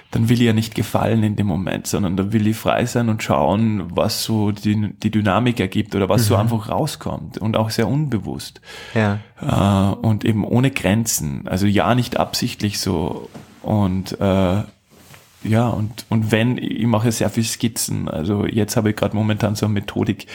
dann 0.09 0.27
will 0.27 0.39
ich 0.39 0.47
ja 0.47 0.53
nicht 0.53 0.73
gefallen 0.73 1.21
in 1.21 1.35
dem 1.35 1.45
Moment, 1.45 1.85
sondern 1.85 2.17
da 2.17 2.33
will 2.33 2.47
ich 2.47 2.57
frei 2.57 2.85
sein 2.87 3.09
und 3.09 3.21
schauen, 3.21 3.95
was 3.95 4.23
so 4.23 4.51
die, 4.51 4.93
die 5.03 5.11
Dynamik 5.11 5.59
ergibt 5.59 5.93
oder 5.93 6.09
was 6.09 6.23
mhm. 6.23 6.25
so 6.25 6.35
einfach 6.37 6.69
rauskommt 6.69 7.37
und 7.37 7.57
auch 7.57 7.69
sehr 7.69 7.87
unbewusst. 7.87 8.59
Ja. 8.95 9.19
Äh, 9.39 9.95
und 9.95 10.25
eben 10.25 10.43
ohne 10.43 10.71
Grenzen. 10.71 11.47
Also 11.47 11.67
ja, 11.67 11.93
nicht 11.93 12.17
absichtlich 12.17 12.79
so. 12.79 13.29
Und 13.61 14.19
äh, 14.19 14.63
ja, 15.43 15.69
und, 15.69 16.05
und 16.09 16.31
wenn, 16.31 16.57
ich 16.57 16.87
mache 16.87 17.11
sehr 17.11 17.29
viel 17.29 17.43
Skizzen. 17.43 18.09
Also 18.09 18.47
jetzt 18.47 18.75
habe 18.75 18.89
ich 18.89 18.95
gerade 18.95 19.15
momentan 19.15 19.53
so 19.53 19.67
eine 19.67 19.73
Methodik, 19.75 20.25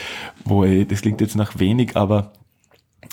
wo 0.45 0.63
ich, 0.63 0.87
das 0.87 1.01
klingt 1.01 1.19
jetzt 1.19 1.35
nach 1.35 1.59
wenig, 1.59 1.97
aber 1.97 2.31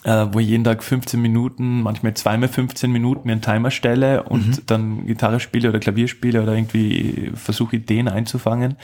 äh, 0.05 0.27
wo 0.33 0.41
ich 0.41 0.49
jeden 0.49 0.65
Tag 0.65 0.83
15 0.83 1.21
Minuten, 1.21 1.83
manchmal 1.83 2.15
zweimal 2.15 2.49
15 2.49 2.91
Minuten 2.91 3.27
mir 3.27 3.33
einen 3.33 3.43
Timer 3.43 3.71
stelle 3.71 4.25
und 4.25 4.49
mhm. 4.49 4.63
dann 4.67 5.07
Gitarre 5.07 5.41
spiele 5.41 5.69
oder 5.69 5.79
Klavier 5.79 6.09
spiele 6.09 6.43
oder 6.43 6.55
irgendwie 6.55 7.31
versuche 7.35 7.77
Ideen 7.77 8.09
einzufangen. 8.09 8.77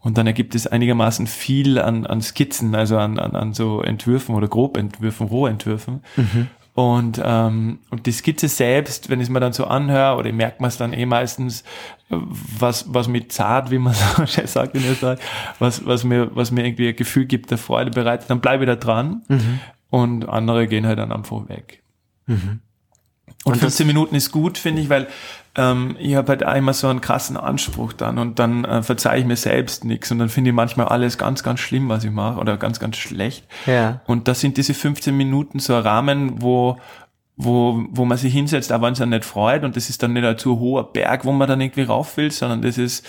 Und 0.00 0.18
dann 0.18 0.26
ergibt 0.26 0.54
es 0.54 0.66
einigermaßen 0.66 1.28
viel 1.28 1.78
an, 1.78 2.06
an 2.06 2.20
Skizzen, 2.22 2.74
also 2.74 2.98
an, 2.98 3.18
an, 3.18 3.36
an 3.36 3.54
so 3.54 3.82
Entwürfen 3.82 4.34
oder 4.34 4.48
Grobentwürfen, 4.48 5.28
Rohentwürfen. 5.28 6.02
Mhm. 6.16 6.48
Und, 6.74 7.20
ähm, 7.22 7.80
und 7.90 8.06
die 8.06 8.12
Skizze 8.12 8.48
selbst, 8.48 9.10
wenn 9.10 9.20
ich 9.20 9.24
es 9.24 9.30
mir 9.30 9.40
dann 9.40 9.52
so 9.52 9.66
anhöre, 9.66 10.16
oder 10.16 10.28
ich 10.28 10.34
merke 10.34 10.56
man 10.60 10.68
es 10.68 10.78
dann 10.78 10.92
eh 10.92 11.06
meistens, 11.06 11.64
was, 12.08 12.86
was 12.92 13.08
mir 13.08 13.28
zart, 13.28 13.70
wie 13.70 13.78
man 13.78 13.94
so 14.26 14.46
sagt 14.46 14.74
in 14.74 14.84
Österreich, 14.84 15.18
was, 15.58 15.84
was 15.84 16.02
mir, 16.02 16.34
was 16.34 16.50
mir 16.50 16.64
irgendwie 16.64 16.88
ein 16.88 16.96
Gefühl 16.96 17.26
gibt 17.26 17.50
der 17.50 17.58
Freude 17.58 17.90
bereitet, 17.90 18.30
dann 18.30 18.40
bleibe 18.40 18.64
ich 18.64 18.68
da 18.68 18.76
dran. 18.76 19.22
Mhm 19.28 19.60
und 19.92 20.26
andere 20.26 20.66
gehen 20.66 20.86
halt 20.86 20.98
dann 20.98 21.12
einfach 21.12 21.48
weg. 21.50 21.82
Mhm. 22.26 22.60
Und, 23.44 23.52
und 23.52 23.58
15 23.58 23.86
Minuten 23.86 24.14
ist 24.14 24.32
gut, 24.32 24.56
finde 24.56 24.80
ich, 24.80 24.88
weil 24.88 25.06
ähm, 25.54 25.96
ich 25.98 26.14
habe 26.14 26.28
halt 26.28 26.44
einmal 26.44 26.72
so 26.72 26.88
einen 26.88 27.02
krassen 27.02 27.36
Anspruch 27.36 27.92
dann 27.92 28.18
und 28.18 28.38
dann 28.38 28.64
äh, 28.64 28.82
verzeihe 28.82 29.20
ich 29.20 29.26
mir 29.26 29.36
selbst 29.36 29.84
nichts 29.84 30.10
und 30.10 30.18
dann 30.18 30.30
finde 30.30 30.50
ich 30.50 30.56
manchmal 30.56 30.88
alles 30.88 31.18
ganz, 31.18 31.42
ganz 31.42 31.60
schlimm, 31.60 31.90
was 31.90 32.04
ich 32.04 32.10
mache 32.10 32.40
oder 32.40 32.56
ganz, 32.56 32.80
ganz 32.80 32.96
schlecht. 32.96 33.46
Ja. 33.66 34.00
Und 34.06 34.28
das 34.28 34.40
sind 34.40 34.56
diese 34.56 34.72
15 34.72 35.14
Minuten 35.14 35.58
so 35.58 35.74
ein 35.74 35.82
Rahmen, 35.82 36.40
wo 36.40 36.78
wo, 37.36 37.84
wo 37.90 38.04
man 38.04 38.18
sich 38.18 38.32
hinsetzt, 38.32 38.72
aber 38.72 38.86
wenn 38.86 38.92
es 38.92 38.98
ja 38.98 39.06
nicht 39.06 39.24
freut 39.24 39.64
und 39.64 39.74
das 39.74 39.88
ist 39.88 40.02
dann 40.02 40.12
nicht 40.12 40.24
ein 40.24 40.38
zu 40.38 40.58
hoher 40.58 40.92
Berg, 40.92 41.24
wo 41.24 41.32
man 41.32 41.48
dann 41.48 41.60
irgendwie 41.60 41.82
rauf 41.82 42.16
will, 42.16 42.30
sondern 42.30 42.62
das 42.62 42.78
ist, 42.78 43.06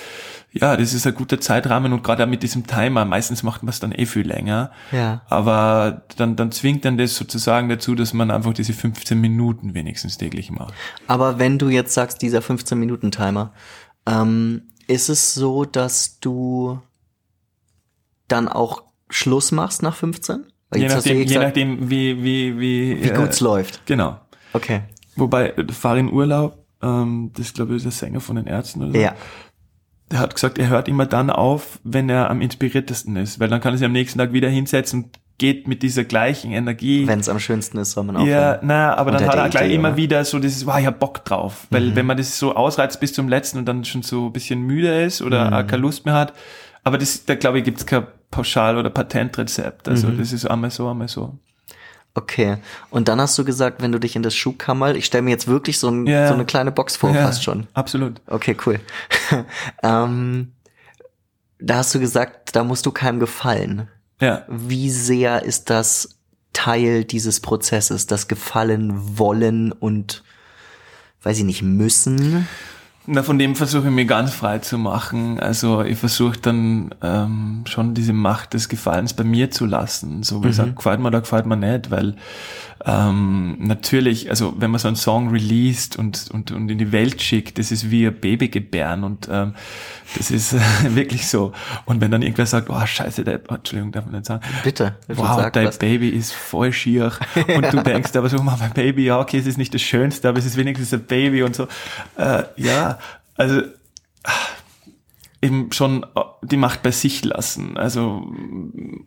ja, 0.54 0.78
das 0.78 0.94
ist 0.94 1.08
ein 1.08 1.16
guter 1.16 1.42
Zeitrahmen 1.42 1.94
und 1.94 2.04
gerade 2.04 2.24
auch 2.24 2.28
mit 2.28 2.44
diesem 2.44 2.68
Timer, 2.68 3.06
meistens 3.06 3.42
macht 3.42 3.64
man 3.64 3.70
es 3.70 3.80
dann 3.80 3.92
eh 3.92 4.06
viel 4.06 4.28
länger, 4.28 4.72
ja. 4.92 5.24
aber 5.28 6.04
dann, 6.18 6.36
dann 6.36 6.52
zwingt 6.52 6.86
dann 6.86 6.98
das 6.98 7.16
sozusagen 7.16 7.70
dazu, 7.70 7.96
dass 7.96 8.14
man 8.14 8.30
einfach 8.30 8.54
diese 8.54 8.74
15 8.74 9.20
Minuten 9.20 9.74
wenigstens 9.74 10.20
täglich 10.20 10.52
macht. 10.52 10.74
Aber 11.08 11.40
wenn 11.40 11.58
du 11.58 11.70
jetzt 11.70 11.96
sagst, 11.96 12.22
dieser 12.22 12.44
15 12.44 12.78
Minuten 12.78 13.10
Timer, 13.10 13.52
ähm, 14.06 14.64
ist 14.88 15.10
es 15.10 15.34
so, 15.34 15.66
dass 15.66 16.20
du 16.20 16.80
dann 18.28 18.48
auch 18.48 18.84
Schluss 19.10 19.52
machst 19.52 19.82
nach 19.82 19.96
15? 19.96 20.46
je 20.76 20.88
nachdem, 20.88 21.22
je 21.22 21.38
nachdem, 21.40 21.90
wie, 21.90 22.24
wie, 22.24 22.60
wie, 22.60 23.04
wie 23.04 23.10
äh, 23.10 23.16
gut's 23.16 23.40
läuft. 23.40 23.86
Genau. 23.86 24.20
Okay. 24.54 24.82
Wobei, 25.16 25.54
fahre 25.72 26.00
in 26.00 26.12
Urlaub, 26.12 26.64
ähm, 26.82 27.32
das 27.36 27.54
glaube 27.54 27.76
ich 27.76 27.84
der 27.84 27.92
Sänger 27.92 28.20
von 28.20 28.36
den 28.36 28.48
Ärzten 28.48 28.84
oder 28.84 28.92
so. 28.92 29.00
Ja. 29.00 29.16
Der 30.14 30.20
hat 30.22 30.34
gesagt, 30.36 30.58
er 30.60 30.70
hört 30.70 30.88
immer 30.88 31.06
dann 31.08 31.30
auf, 31.30 31.80
wenn 31.84 32.08
er 32.08 32.30
am 32.30 32.40
inspiriertesten 32.40 33.16
ist, 33.18 33.40
weil 33.40 33.50
dann 33.50 33.60
kann 33.62 33.74
er 33.74 33.78
sich 33.80 33.86
am 33.86 33.92
nächsten 33.92 34.20
Tag 34.20 34.32
wieder 34.32 34.48
hinsetzen 34.48 35.04
und 35.06 35.20
geht 35.40 35.68
mit 35.68 35.82
dieser 35.82 36.04
gleichen 36.04 36.52
Energie. 36.52 37.08
Wenn 37.08 37.20
es 37.20 37.28
am 37.28 37.40
schönsten 37.40 37.80
ist, 37.80 37.92
soll 37.92 38.04
man 38.04 38.18
auch. 38.18 38.26
Ja, 38.26 38.60
naja, 38.62 38.96
aber 38.96 39.12
dann 39.12 39.26
hat 39.26 39.34
er 39.36 39.42
Idee, 39.48 39.50
gleich 39.58 39.74
immer 39.74 39.88
oder? 39.90 39.98
wieder 39.98 40.24
so 40.24 40.38
dieses, 40.38 40.66
wow, 40.68 40.78
ich 40.80 40.86
hab 40.86 41.00
Bock 41.00 41.26
drauf. 41.26 41.66
Weil 41.72 41.88
Mhm. 41.90 41.96
wenn 41.96 42.06
man 42.06 42.18
das 42.18 42.38
so 42.38 42.56
ausreizt 42.56 43.00
bis 43.00 43.14
zum 43.14 43.28
letzten 43.28 43.58
und 43.58 43.66
dann 43.66 43.84
schon 43.84 44.04
so 44.04 44.28
ein 44.28 44.32
bisschen 44.34 44.62
müde 44.62 45.02
ist 45.04 45.24
oder 45.24 45.48
Mhm. 45.48 45.54
auch 45.54 45.68
keine 45.68 45.82
Lust 45.82 46.06
mehr 46.06 46.14
hat. 46.14 46.34
Aber 46.84 47.00
das, 47.00 47.26
da 47.26 47.34
glaube 47.34 47.58
ich, 47.58 47.64
gibt's 47.66 47.86
kein 47.88 48.06
Pauschal- 48.30 48.78
oder 48.78 48.92
Patentrezept. 48.92 49.90
Also 49.90 50.08
Mhm. 50.10 50.20
das 50.20 50.32
ist 50.34 50.46
einmal 50.46 50.70
so, 50.70 50.88
einmal 50.88 51.08
so. 51.08 51.38
Okay. 52.16 52.58
Und 52.92 53.08
dann 53.08 53.20
hast 53.20 53.38
du 53.38 53.44
gesagt, 53.44 53.82
wenn 53.82 53.92
du 53.92 54.00
dich 54.00 54.16
in 54.16 54.22
das 54.24 54.36
Schuhkammerl, 54.36 54.96
ich 54.96 55.06
stelle 55.06 55.24
mir 55.24 55.32
jetzt 55.32 55.48
wirklich 55.48 55.80
so, 55.80 55.90
ein, 55.90 56.06
Ja. 56.06 56.28
so 56.28 56.34
eine 56.36 56.46
kleine 56.46 56.72
Box 56.72 56.96
vor, 56.96 57.14
Ja, 57.14 57.24
fast 57.26 57.44
schon. 57.44 57.68
Absolut. 57.74 58.22
Okay, 58.28 58.56
cool. 58.66 58.80
ähm, 59.84 60.52
da 61.60 61.78
hast 61.78 61.96
du 61.96 62.00
gesagt, 62.00 62.56
da 62.56 62.64
musst 62.64 62.86
du 62.86 62.92
keinem 62.92 63.20
gefallen. 63.20 63.88
Ja. 64.22 64.44
Wie 64.48 64.92
sehr 64.92 65.44
ist 65.44 65.70
das 65.72 66.10
Teil 66.54 67.04
dieses 67.04 67.40
Prozesses, 67.40 68.06
das 68.06 68.28
Gefallen 68.28 69.18
wollen 69.18 69.72
und, 69.72 70.24
weiß 71.24 71.40
ich 71.40 71.46
nicht, 71.46 71.64
müssen? 71.64 72.48
Na, 73.06 73.22
von 73.22 73.38
dem 73.38 73.56
versuche 73.56 73.88
ich 73.88 73.94
mich 73.94 74.08
ganz 74.08 74.34
frei 74.34 74.60
zu 74.60 74.78
machen. 74.78 75.38
Also 75.40 75.82
ich 75.82 75.98
versuche 75.98 76.40
dann 76.40 76.96
ähm, 77.02 77.64
schon 77.68 77.94
diese 77.94 78.14
Macht 78.14 78.54
des 78.54 78.70
Gefallens 78.70 79.14
bei 79.14 79.26
mir 79.26 79.52
zu 79.52 79.66
lassen. 79.66 80.24
So 80.24 80.44
wie 80.44 80.50
ich 80.50 80.56
sage, 80.56 80.72
gefällt 80.72 81.02
mir 81.02 81.10
oder 81.10 81.20
gefällt 81.20 81.46
mir 81.46 81.58
nicht, 81.58 81.92
weil 81.92 82.16
ähm, 82.86 83.56
natürlich, 83.60 84.30
also 84.30 84.56
wenn 84.58 84.72
man 84.72 84.80
so 84.80 84.90
einen 84.90 84.98
Song 84.98 85.30
released 85.30 85.98
und, 85.98 86.30
und, 86.32 86.52
und 86.52 86.70
in 86.70 86.78
die 86.78 86.92
Welt 86.92 87.22
schickt, 87.22 87.58
das 87.58 87.72
ist 87.72 87.90
wie 87.90 88.08
ein 88.08 88.16
Baby 88.16 88.50
gebären 88.50 89.06
und 89.06 89.30
ähm, 89.32 89.54
das 90.18 90.32
ist 90.32 90.56
wirklich 90.96 91.28
so. 91.28 91.54
Und 91.86 92.02
wenn 92.02 92.12
dann 92.12 92.22
irgendwer 92.22 92.46
sagt, 92.46 92.70
oh 92.70 92.86
scheiße, 92.86 93.24
der, 93.24 93.40
oh, 93.50 93.56
Entschuldigung, 93.56 93.94
darf 93.94 94.06
man 94.06 94.16
nicht 94.16 94.26
sagen, 94.26 94.44
Bitte. 94.64 94.96
wow, 95.08 95.50
dein 95.52 95.68
was. 95.68 95.78
Baby 95.78 96.10
ist 96.10 96.34
voll 96.34 96.74
schier. 96.74 97.14
Und 97.56 97.72
du 97.72 97.82
denkst 97.84 98.16
aber 98.16 98.28
so, 98.28 98.38
Mama, 98.38 98.58
mein 98.60 98.74
Baby, 98.74 99.06
ja, 99.06 99.20
okay, 99.20 99.38
es 99.38 99.46
ist 99.46 99.58
nicht 99.58 99.74
das 99.74 99.82
Schönste, 99.82 100.28
aber 100.28 100.40
es 100.40 100.46
ist 100.46 100.58
wenigstens 100.58 100.94
ein 100.94 101.06
Baby 101.06 101.44
und 101.44 101.56
so. 101.56 101.68
Äh, 102.18 102.44
ja, 102.58 102.93
also 103.36 103.62
eben 105.44 105.72
schon 105.74 106.04
äh, 106.04 106.22
die 106.42 106.58
Macht 106.58 106.84
bei 106.84 106.92
sich 106.92 107.24
lassen. 107.26 107.78
Also 107.78 108.32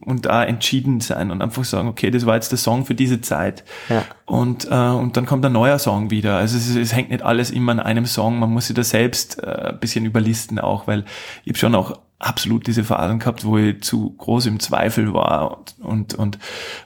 und 0.01 0.27
da 0.27 0.45
entschieden 0.45 1.01
sein 1.01 1.31
und 1.31 1.41
einfach 1.41 1.65
sagen, 1.65 1.89
okay, 1.89 2.11
das 2.11 2.27
war 2.27 2.35
jetzt 2.35 2.53
der 2.53 2.59
Song 2.59 2.85
für 2.85 2.95
diese 2.95 3.23
Zeit. 3.23 3.65
Ja. 3.89 4.05
Und, 4.27 4.67
äh, 4.71 4.75
und 4.75 5.17
dann 5.17 5.25
kommt 5.25 5.45
ein 5.47 5.53
neuer 5.53 5.79
Song 5.79 6.11
wieder. 6.11 6.37
Also 6.37 6.59
es, 6.59 6.77
es 6.77 6.95
hängt 6.95 7.11
nicht 7.11 7.23
alles 7.23 7.51
immer 7.51 7.73
an 7.73 7.81
einem 7.81 8.05
Song. 8.05 8.39
Man 8.39 8.51
muss 8.51 8.67
sich 8.67 8.77
da 8.77 8.85
selbst 8.85 9.43
äh, 9.43 9.71
ein 9.71 9.81
bisschen 9.81 10.05
überlisten 10.05 10.59
auch, 10.59 10.87
weil 10.87 11.07
ich 11.45 11.53
habe 11.53 11.59
schon 11.59 11.75
auch 11.75 11.99
absolut 12.19 12.67
diese 12.67 12.85
Phasen 12.85 13.19
gehabt, 13.19 13.45
wo 13.45 13.57
ich 13.57 13.83
zu 13.83 14.11
groß 14.11 14.47
im 14.47 14.61
Zweifel 14.61 15.15
war 15.15 15.59
und 15.59 15.75
und 15.81 16.15
und 16.15 16.39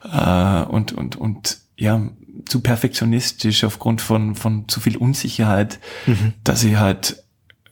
äh, 0.04 0.62
und, 0.62 0.92
und, 0.92 1.16
und 1.16 1.58
ja 1.76 2.00
zu 2.48 2.60
perfektionistisch 2.60 3.64
aufgrund 3.64 4.00
von 4.00 4.34
von 4.34 4.68
zu 4.68 4.80
viel 4.80 4.96
Unsicherheit, 4.96 5.78
dass 6.44 6.64
ich 6.64 6.76
halt 6.76 7.22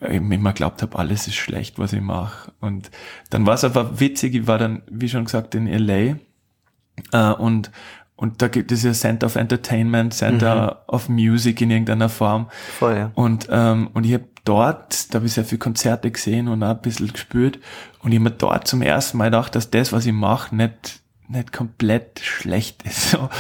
immer 0.01 0.53
glaubt 0.53 0.83
habe, 0.83 0.99
alles 0.99 1.27
ist 1.27 1.37
schlecht, 1.37 1.79
was 1.79 1.93
ich 1.93 2.01
mache. 2.01 2.53
Und 2.61 2.91
dann 3.31 3.47
war 3.47 3.55
es 3.55 3.65
aber 3.65 4.01
witzig, 4.01 4.35
ich 4.35 4.47
war 4.47 4.59
dann, 4.59 4.83
wie 4.91 5.09
schon 5.09 5.25
gesagt, 5.25 5.55
in 5.55 5.67
LA 5.67 6.17
äh, 7.13 7.35
und 7.35 7.71
und 8.21 8.43
da 8.43 8.49
gibt 8.49 8.73
es 8.73 8.83
ja 8.83 8.93
Center 8.93 9.27
of 9.27 9.37
Entertainment, 9.37 10.13
Center 10.13 10.83
of 10.89 11.09
Music 11.09 11.61
in 11.61 11.71
irgendeiner 11.71 12.09
Form. 12.09 12.49
Voll, 12.77 12.97
ja. 12.97 13.13
Und, 13.15 13.47
ähm, 13.49 13.91
und 13.95 14.05
ich 14.05 14.13
habe 14.13 14.25
dort, 14.45 15.15
da 15.15 15.19
habe 15.19 15.27
ich 15.27 15.35
sehr 15.35 15.45
viele 15.45 15.61
Konzerte 15.61 16.11
gesehen 16.11 16.49
und 16.49 16.65
auch 16.65 16.71
ein 16.71 16.83
bisschen 16.83 17.13
gespürt. 17.13 17.61
Und 18.03 18.11
ich 18.11 18.19
habe 18.19 18.31
mir 18.31 18.37
dort 18.37 18.67
zum 18.67 18.83
ersten 18.83 19.19
Mal 19.19 19.27
gedacht, 19.27 19.55
dass 19.55 19.71
das, 19.71 19.93
was 19.93 20.05
ich 20.05 20.13
mache, 20.13 20.53
nicht, 20.57 21.01
nicht 21.29 21.53
komplett 21.53 22.19
schlecht 22.19 22.83
ist. 22.83 23.11
So. 23.13 23.31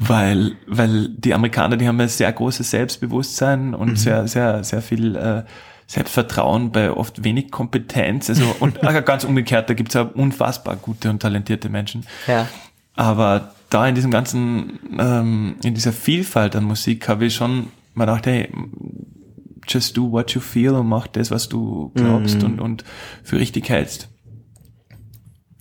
Weil, 0.00 0.56
weil 0.66 1.08
die 1.08 1.32
Amerikaner, 1.32 1.78
die 1.78 1.88
haben 1.88 1.98
ein 1.98 2.08
sehr 2.08 2.30
großes 2.30 2.70
Selbstbewusstsein 2.70 3.74
und 3.74 3.96
sehr, 3.98 4.28
sehr, 4.28 4.62
sehr 4.64 4.82
viel 4.82 5.16
äh, 5.16 5.44
Selbstvertrauen 5.86 6.72
bei 6.72 6.90
oft 6.90 7.22
wenig 7.22 7.50
Kompetenz. 7.50 8.28
Also, 8.28 8.44
und 8.60 8.80
ganz 9.04 9.24
umgekehrt, 9.24 9.70
da 9.70 9.74
gibt's 9.74 9.94
ja 9.94 10.02
unfassbar 10.02 10.76
gute 10.76 11.10
und 11.10 11.20
talentierte 11.20 11.68
Menschen. 11.68 12.06
Ja. 12.26 12.48
Aber 12.94 13.54
da 13.70 13.86
in 13.86 13.94
diesem 13.94 14.10
ganzen, 14.10 14.78
ähm, 14.98 15.56
in 15.62 15.74
dieser 15.74 15.92
Vielfalt 15.92 16.56
an 16.56 16.64
Musik 16.64 17.08
habe 17.08 17.26
ich 17.26 17.34
schon 17.34 17.68
mal 17.94 18.06
gedacht, 18.06 18.26
hey, 18.26 18.50
just 19.68 19.96
do 19.96 20.10
what 20.10 20.30
you 20.32 20.40
feel 20.40 20.74
und 20.74 20.88
mach 20.88 21.06
das, 21.06 21.30
was 21.30 21.48
du 21.48 21.90
glaubst 21.94 22.42
und, 22.42 22.60
und 22.60 22.84
für 23.22 23.38
richtig 23.38 23.68
hältst. 23.68 24.08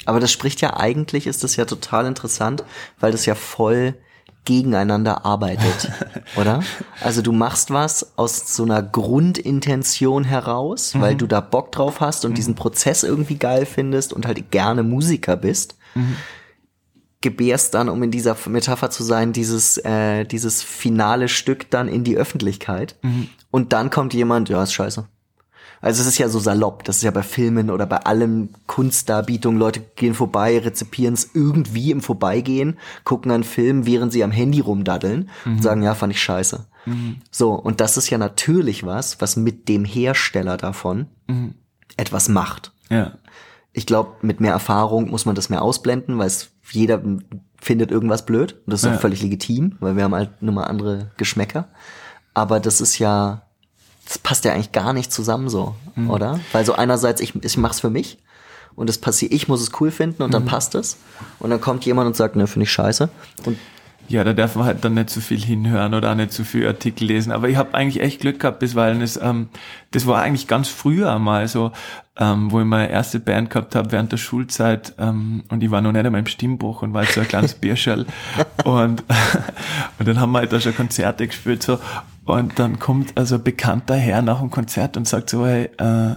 Aber 0.06 0.20
das 0.20 0.32
spricht 0.32 0.62
ja 0.62 0.78
eigentlich, 0.78 1.26
ist 1.26 1.44
das 1.44 1.56
ja 1.56 1.66
total 1.66 2.06
interessant, 2.06 2.64
weil 3.00 3.12
das 3.12 3.26
ja 3.26 3.34
voll 3.34 3.96
gegeneinander 4.46 5.26
arbeitet, 5.26 5.92
oder? 6.36 6.62
Also 7.02 7.22
du 7.22 7.32
machst 7.32 7.72
was 7.72 8.18
aus 8.18 8.56
so 8.56 8.64
einer 8.64 8.82
Grundintention 8.82 10.24
heraus, 10.24 10.94
weil 10.98 11.16
du 11.16 11.28
da 11.28 11.42
Bock 11.42 11.72
drauf 11.72 12.00
hast 12.00 12.26
und 12.26 12.38
diesen 12.38 12.56
Prozess 12.56 13.04
irgendwie 13.04 13.38
geil 13.38 13.66
findest 13.66 14.14
und 14.14 14.26
halt 14.26 14.52
gerne 14.52 14.84
Musiker 14.84 15.36
bist. 15.36 15.76
Gebärst 17.22 17.74
dann, 17.74 17.90
um 17.90 18.04
in 18.04 18.12
dieser 18.12 18.38
Metapher 18.48 18.92
zu 18.92 19.04
sein, 19.04 19.34
dieses, 19.34 19.78
äh, 19.80 20.26
dieses 20.26 20.62
finale 20.62 21.28
Stück 21.28 21.72
dann 21.72 21.88
in 21.88 22.04
die 22.04 22.18
Öffentlichkeit. 22.18 22.96
Und 23.50 23.74
dann 23.74 23.90
kommt 23.90 24.14
jemand, 24.14 24.50
ja, 24.50 24.62
ist 24.62 24.74
scheiße. 24.74 25.08
Also 25.86 26.02
es 26.02 26.08
ist 26.08 26.18
ja 26.18 26.28
so 26.30 26.40
salopp, 26.40 26.84
das 26.84 26.98
ist 26.98 27.04
ja 27.04 27.12
bei 27.12 27.22
Filmen 27.22 27.70
oder 27.70 27.86
bei 27.86 27.98
allem 27.98 28.50
Kunstdarbietung, 28.66 29.56
Leute 29.58 29.82
gehen 29.96 30.16
vorbei, 30.16 30.58
rezipieren 30.58 31.14
es 31.14 31.30
irgendwie 31.36 31.92
im 31.92 32.02
Vorbeigehen, 32.02 32.78
gucken 33.04 33.32
einen 33.32 33.44
Film, 33.44 33.86
während 33.86 34.12
sie 34.12 34.24
am 34.24 34.32
Handy 34.32 34.62
rumdaddeln 34.62 35.30
und 35.46 35.62
sagen, 35.62 35.84
ja, 35.84 35.94
fand 35.94 36.12
ich 36.12 36.22
scheiße. 36.22 36.66
So, 37.30 37.54
und 37.54 37.82
das 37.82 37.98
ist 37.98 38.10
ja 38.10 38.18
natürlich 38.18 38.84
was, 38.86 39.22
was 39.22 39.36
mit 39.36 39.70
dem 39.70 39.86
Hersteller 39.86 40.58
davon 40.58 41.06
etwas 41.98 42.30
macht. 42.30 42.72
Ja. 42.90 43.14
Ich 43.72 43.86
glaube, 43.86 44.12
mit 44.22 44.40
mehr 44.42 44.54
Erfahrung 44.54 45.10
muss 45.12 45.26
man 45.26 45.36
das 45.36 45.50
mehr 45.50 45.62
ausblenden, 45.62 46.18
weil 46.18 46.28
es 46.28 46.50
jeder 46.72 47.02
findet 47.62 47.92
irgendwas 47.92 48.26
blöd. 48.26 48.54
Und 48.66 48.72
das 48.74 48.82
ist 48.82 48.88
Ja. 48.90 48.96
auch 48.96 49.02
völlig 49.02 49.22
legitim, 49.22 49.76
weil 49.80 49.96
wir 49.98 50.04
haben 50.04 50.16
halt 50.16 50.42
nur 50.42 50.54
mal 50.56 50.64
andere 50.64 51.12
Geschmäcker. 51.18 51.68
Aber 52.34 52.60
das 52.60 52.82
ist 52.82 52.98
ja, 53.00 53.44
das 54.06 54.18
passt 54.18 54.46
ja 54.46 54.54
eigentlich 54.54 54.72
gar 54.72 54.94
nicht 54.94 55.12
zusammen 55.12 55.50
so, 55.50 55.76
Mhm. 55.96 56.10
oder? 56.10 56.40
Weil 56.52 56.66
so 56.66 56.74
einerseits, 56.74 57.22
ich, 57.22 57.34
ich 57.44 57.58
mach's 57.58 57.80
für 57.80 57.90
mich 57.90 58.18
und 58.76 58.90
es 58.90 58.98
passiert, 58.98 59.32
ich 59.34 59.48
muss 59.48 59.62
es 59.62 59.72
cool 59.80 59.92
finden 59.92 60.22
und 60.24 60.30
Mhm. 60.30 60.34
dann 60.34 60.46
passt 60.46 60.76
es. 60.76 60.98
Und 61.40 61.50
dann 61.50 61.62
kommt 61.62 61.86
jemand 61.86 62.08
und 62.08 62.16
sagt, 62.16 62.36
ne, 62.36 62.46
finde 62.48 62.64
ich 62.66 62.72
scheiße. 62.72 63.10
Und 63.46 63.58
Ja, 64.08 64.24
da 64.24 64.34
darf 64.34 64.56
man 64.56 64.66
halt 64.66 64.86
dann 64.86 64.94
nicht 64.94 65.10
zu 65.10 65.20
viel 65.20 65.40
hinhören 65.44 65.96
oder 65.96 66.12
auch 66.12 66.16
nicht 66.16 66.32
zu 66.32 66.44
viel 66.44 66.68
Artikel 66.68 67.06
lesen. 67.08 67.32
Aber 67.32 67.50
ich 67.50 67.56
habe 67.58 67.74
eigentlich 67.74 68.04
echt 68.04 68.22
Glück 68.22 68.40
gehabt, 68.40 68.60
bisweilen 68.60 69.02
es, 69.02 69.18
ähm, 69.18 69.50
das 69.90 70.06
war 70.06 70.22
eigentlich 70.22 70.46
ganz 70.48 70.68
früher 70.68 71.12
einmal 71.12 71.48
so, 71.48 71.72
ähm, 72.16 72.52
wo 72.52 72.60
ich 72.60 72.68
meine 72.68 72.92
erste 72.92 73.20
Band 73.20 73.50
gehabt 73.50 73.74
habe 73.74 73.92
während 73.92 74.12
der 74.12 74.18
Schulzeit 74.18 74.94
ähm, 75.00 75.44
und 75.50 75.64
ich 75.64 75.72
war 75.72 75.82
noch 75.82 75.92
nicht 75.92 76.06
einmal 76.06 76.20
im 76.20 76.28
Stimmbruch 76.28 76.84
und 76.84 76.94
war 76.94 77.04
halt 77.04 77.14
so 77.16 77.22
ein 77.22 77.28
kleines 77.28 77.54
Bierschell 77.60 78.06
und 78.64 79.04
und 80.00 80.08
dann 80.08 80.20
haben 80.20 80.32
wir 80.34 80.40
halt 80.40 80.54
da 80.54 80.60
schon 80.60 80.76
Konzerte 80.76 81.26
gespielt 81.28 81.64
so 81.64 81.80
und 82.26 82.60
dann 82.60 82.80
kommt 82.80 83.18
also 83.18 83.36
ein 83.36 83.44
bekannter 83.44 83.96
Herr 83.96 84.22
nach 84.22 84.40
dem 84.40 84.50
Konzert 84.50 84.98
und 84.98 85.08
sagt 85.08 85.30
so, 85.30 85.46
hey, 85.46 85.66
äh, 85.78 86.16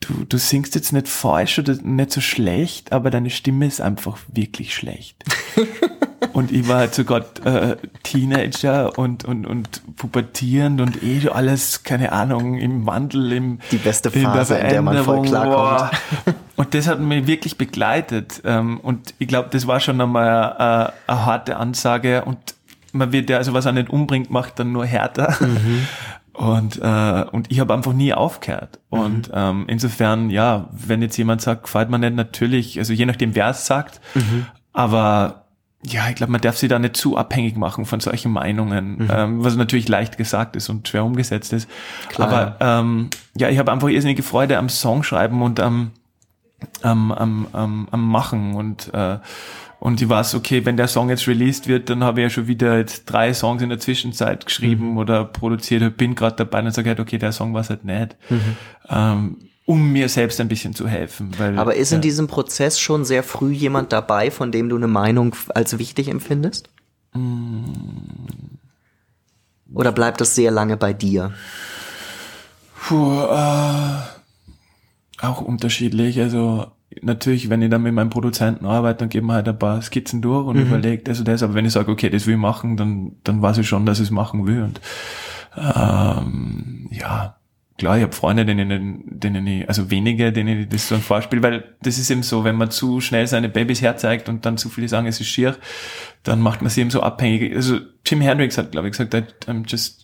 du, 0.00 0.24
du 0.28 0.38
singst 0.38 0.74
jetzt 0.74 0.92
nicht 0.92 1.08
falsch 1.08 1.58
oder 1.58 1.74
nicht 1.82 2.12
so 2.12 2.20
schlecht, 2.20 2.92
aber 2.92 3.10
deine 3.10 3.30
Stimme 3.30 3.66
ist 3.66 3.80
einfach 3.80 4.18
wirklich 4.28 4.74
schlecht. 4.74 5.24
Und 6.32 6.50
ich 6.50 6.66
war 6.68 6.78
halt 6.78 6.94
sogar 6.94 7.24
äh, 7.44 7.76
Teenager 8.04 8.96
und, 8.98 9.24
und, 9.24 9.46
und 9.46 9.96
pubertierend 9.96 10.80
und 10.80 11.02
eh 11.02 11.28
alles, 11.28 11.82
keine 11.82 12.12
Ahnung, 12.12 12.58
im 12.58 12.86
Wandel, 12.86 13.32
im 13.32 13.58
Die 13.70 13.76
beste 13.76 14.08
in 14.08 14.22
der 14.22 14.30
Phase, 14.30 14.56
in 14.56 14.68
der 14.68 14.82
man 14.82 15.04
voll 15.04 15.22
klarkommt. 15.22 15.54
boah. 15.54 15.90
Und 16.56 16.74
das 16.74 16.86
hat 16.86 17.00
mich 17.00 17.26
wirklich 17.26 17.58
begleitet. 17.58 18.40
Ähm, 18.44 18.80
und 18.80 19.14
ich 19.18 19.28
glaube, 19.28 19.48
das 19.50 19.66
war 19.66 19.80
schon 19.80 20.00
einmal 20.00 20.54
eine, 20.54 20.92
eine 21.06 21.26
harte 21.26 21.56
Ansage. 21.56 22.24
Und 22.24 22.38
man 22.92 23.12
wird 23.12 23.30
ja, 23.30 23.38
also 23.38 23.52
was 23.52 23.66
er 23.66 23.72
nicht 23.72 23.90
umbringt, 23.90 24.30
macht 24.30 24.58
dann 24.58 24.72
nur 24.72 24.86
härter. 24.86 25.36
Und, 26.34 26.80
äh, 26.80 27.24
und 27.30 27.50
ich 27.50 27.60
habe 27.60 27.74
einfach 27.74 27.92
nie 27.92 28.14
aufgehört. 28.14 28.80
Und 28.88 29.30
ähm, 29.34 29.64
insofern, 29.68 30.30
ja, 30.30 30.68
wenn 30.72 31.02
jetzt 31.02 31.16
jemand 31.18 31.42
sagt, 31.42 31.64
gefällt 31.64 31.90
mir 31.90 31.98
nicht, 31.98 32.14
natürlich, 32.14 32.78
also 32.78 32.94
je 32.94 33.04
nachdem, 33.04 33.34
wer 33.34 33.50
es 33.50 33.66
sagt, 33.66 34.00
aber 34.72 35.44
ja, 35.84 36.08
ich 36.08 36.14
glaube, 36.14 36.32
man 36.32 36.40
darf 36.40 36.56
sich 36.56 36.68
da 36.68 36.78
nicht 36.78 36.96
zu 36.96 37.16
abhängig 37.16 37.56
machen 37.56 37.84
von 37.86 38.00
solchen 38.00 38.32
Meinungen, 38.32 39.08
ähm, 39.12 39.44
was 39.44 39.56
natürlich 39.56 39.88
leicht 39.88 40.16
gesagt 40.16 40.54
ist 40.56 40.68
und 40.68 40.86
schwer 40.88 41.04
umgesetzt 41.04 41.52
ist. 41.52 41.68
Klar. 42.08 42.28
Aber 42.28 42.56
ähm, 42.60 43.10
ja, 43.36 43.48
ich 43.48 43.58
habe 43.58 43.72
einfach 43.72 43.88
irrsinnige 43.88 44.22
Freude 44.22 44.58
am 44.58 44.68
Songschreiben 44.68 45.42
und 45.42 45.58
am, 45.60 45.90
am, 46.82 47.10
am, 47.10 47.48
am, 47.52 47.88
am 47.90 48.08
Machen 48.08 48.54
und 48.54 48.94
äh, 48.94 49.18
Und 49.82 50.00
ich 50.00 50.08
weiß, 50.08 50.36
okay, 50.36 50.64
wenn 50.64 50.76
der 50.76 50.86
Song 50.86 51.08
jetzt 51.08 51.26
released 51.26 51.66
wird, 51.66 51.90
dann 51.90 52.04
habe 52.04 52.20
ich 52.20 52.26
ja 52.26 52.30
schon 52.30 52.46
wieder 52.46 52.78
jetzt 52.78 53.04
drei 53.06 53.34
Songs 53.34 53.62
in 53.62 53.68
der 53.68 53.80
Zwischenzeit 53.80 54.46
geschrieben 54.46 54.92
mhm. 54.92 54.98
oder 54.98 55.24
produziert, 55.24 55.96
bin 55.96 56.14
gerade 56.14 56.36
dabei 56.36 56.60
und 56.60 56.72
sage 56.72 56.90
halt, 56.90 57.00
okay, 57.00 57.18
der 57.18 57.32
Song 57.32 57.52
war 57.52 57.68
halt 57.68 57.84
nicht. 57.84 58.16
Mhm. 58.30 58.56
Ähm, 58.88 59.36
um 59.64 59.90
mir 59.90 60.08
selbst 60.08 60.40
ein 60.40 60.46
bisschen 60.46 60.72
zu 60.72 60.86
helfen. 60.86 61.32
Weil, 61.36 61.58
Aber 61.58 61.74
ist 61.74 61.90
ja. 61.90 61.96
in 61.96 62.00
diesem 62.00 62.28
Prozess 62.28 62.78
schon 62.78 63.04
sehr 63.04 63.24
früh 63.24 63.50
jemand 63.50 63.92
dabei, 63.92 64.30
von 64.30 64.52
dem 64.52 64.68
du 64.68 64.76
eine 64.76 64.86
Meinung 64.86 65.34
als 65.48 65.76
wichtig 65.78 66.06
empfindest? 66.06 66.70
Mm. 67.12 67.64
Oder 69.74 69.90
bleibt 69.90 70.20
das 70.20 70.36
sehr 70.36 70.52
lange 70.52 70.76
bei 70.76 70.92
dir? 70.92 71.32
Puh, 72.86 73.20
äh, 73.20 73.96
auch 75.22 75.40
unterschiedlich. 75.40 76.20
Also 76.20 76.70
natürlich, 77.00 77.48
wenn 77.48 77.62
ich 77.62 77.70
dann 77.70 77.82
mit 77.82 77.94
meinem 77.94 78.10
Produzenten 78.10 78.66
arbeite, 78.66 79.00
dann 79.00 79.08
geben 79.08 79.28
wir 79.28 79.34
halt 79.34 79.48
ein 79.48 79.58
paar 79.58 79.80
Skizzen 79.82 80.20
durch 80.22 80.46
und 80.46 80.56
mhm. 80.56 80.62
überlege 80.62 81.02
das 81.02 81.18
und 81.18 81.28
das. 81.28 81.42
Aber 81.42 81.54
wenn 81.54 81.64
ich 81.64 81.72
sage, 81.72 81.90
okay, 81.90 82.10
das 82.10 82.26
will 82.26 82.34
ich 82.34 82.40
machen, 82.40 82.76
dann, 82.76 83.12
dann 83.24 83.40
weiß 83.40 83.58
ich 83.58 83.68
schon, 83.68 83.86
dass 83.86 83.98
ich 83.98 84.06
es 84.06 84.10
machen 84.10 84.46
will. 84.46 84.62
Und 84.62 84.80
ähm, 85.56 86.88
ja, 86.90 87.36
klar, 87.78 87.96
ich 87.96 88.02
habe 88.02 88.12
Freunde, 88.12 88.44
denen, 88.44 89.04
denen 89.06 89.46
ich, 89.46 89.68
also 89.68 89.90
wenige, 89.90 90.32
denen 90.32 90.60
ich 90.60 90.68
das 90.68 90.88
so 90.88 90.94
ein 90.94 91.00
Vorspiel, 91.00 91.42
weil 91.42 91.64
das 91.82 91.98
ist 91.98 92.10
eben 92.10 92.22
so, 92.22 92.44
wenn 92.44 92.56
man 92.56 92.70
zu 92.70 93.00
schnell 93.00 93.26
seine 93.26 93.48
Babys 93.48 93.82
herzeigt 93.82 94.28
und 94.28 94.46
dann 94.46 94.56
zu 94.56 94.68
viele 94.68 94.88
sagen, 94.88 95.06
es 95.06 95.20
ist 95.20 95.28
schier, 95.28 95.56
dann 96.22 96.40
macht 96.40 96.62
man 96.62 96.70
sie 96.70 96.80
eben 96.80 96.90
so 96.90 97.00
abhängig. 97.00 97.54
Also 97.54 97.78
Jim 98.06 98.20
Hendrix 98.20 98.58
hat, 98.58 98.72
glaube 98.72 98.88
ich, 98.88 98.92
gesagt, 98.92 99.14
I'm 99.48 99.64
just 99.66 100.01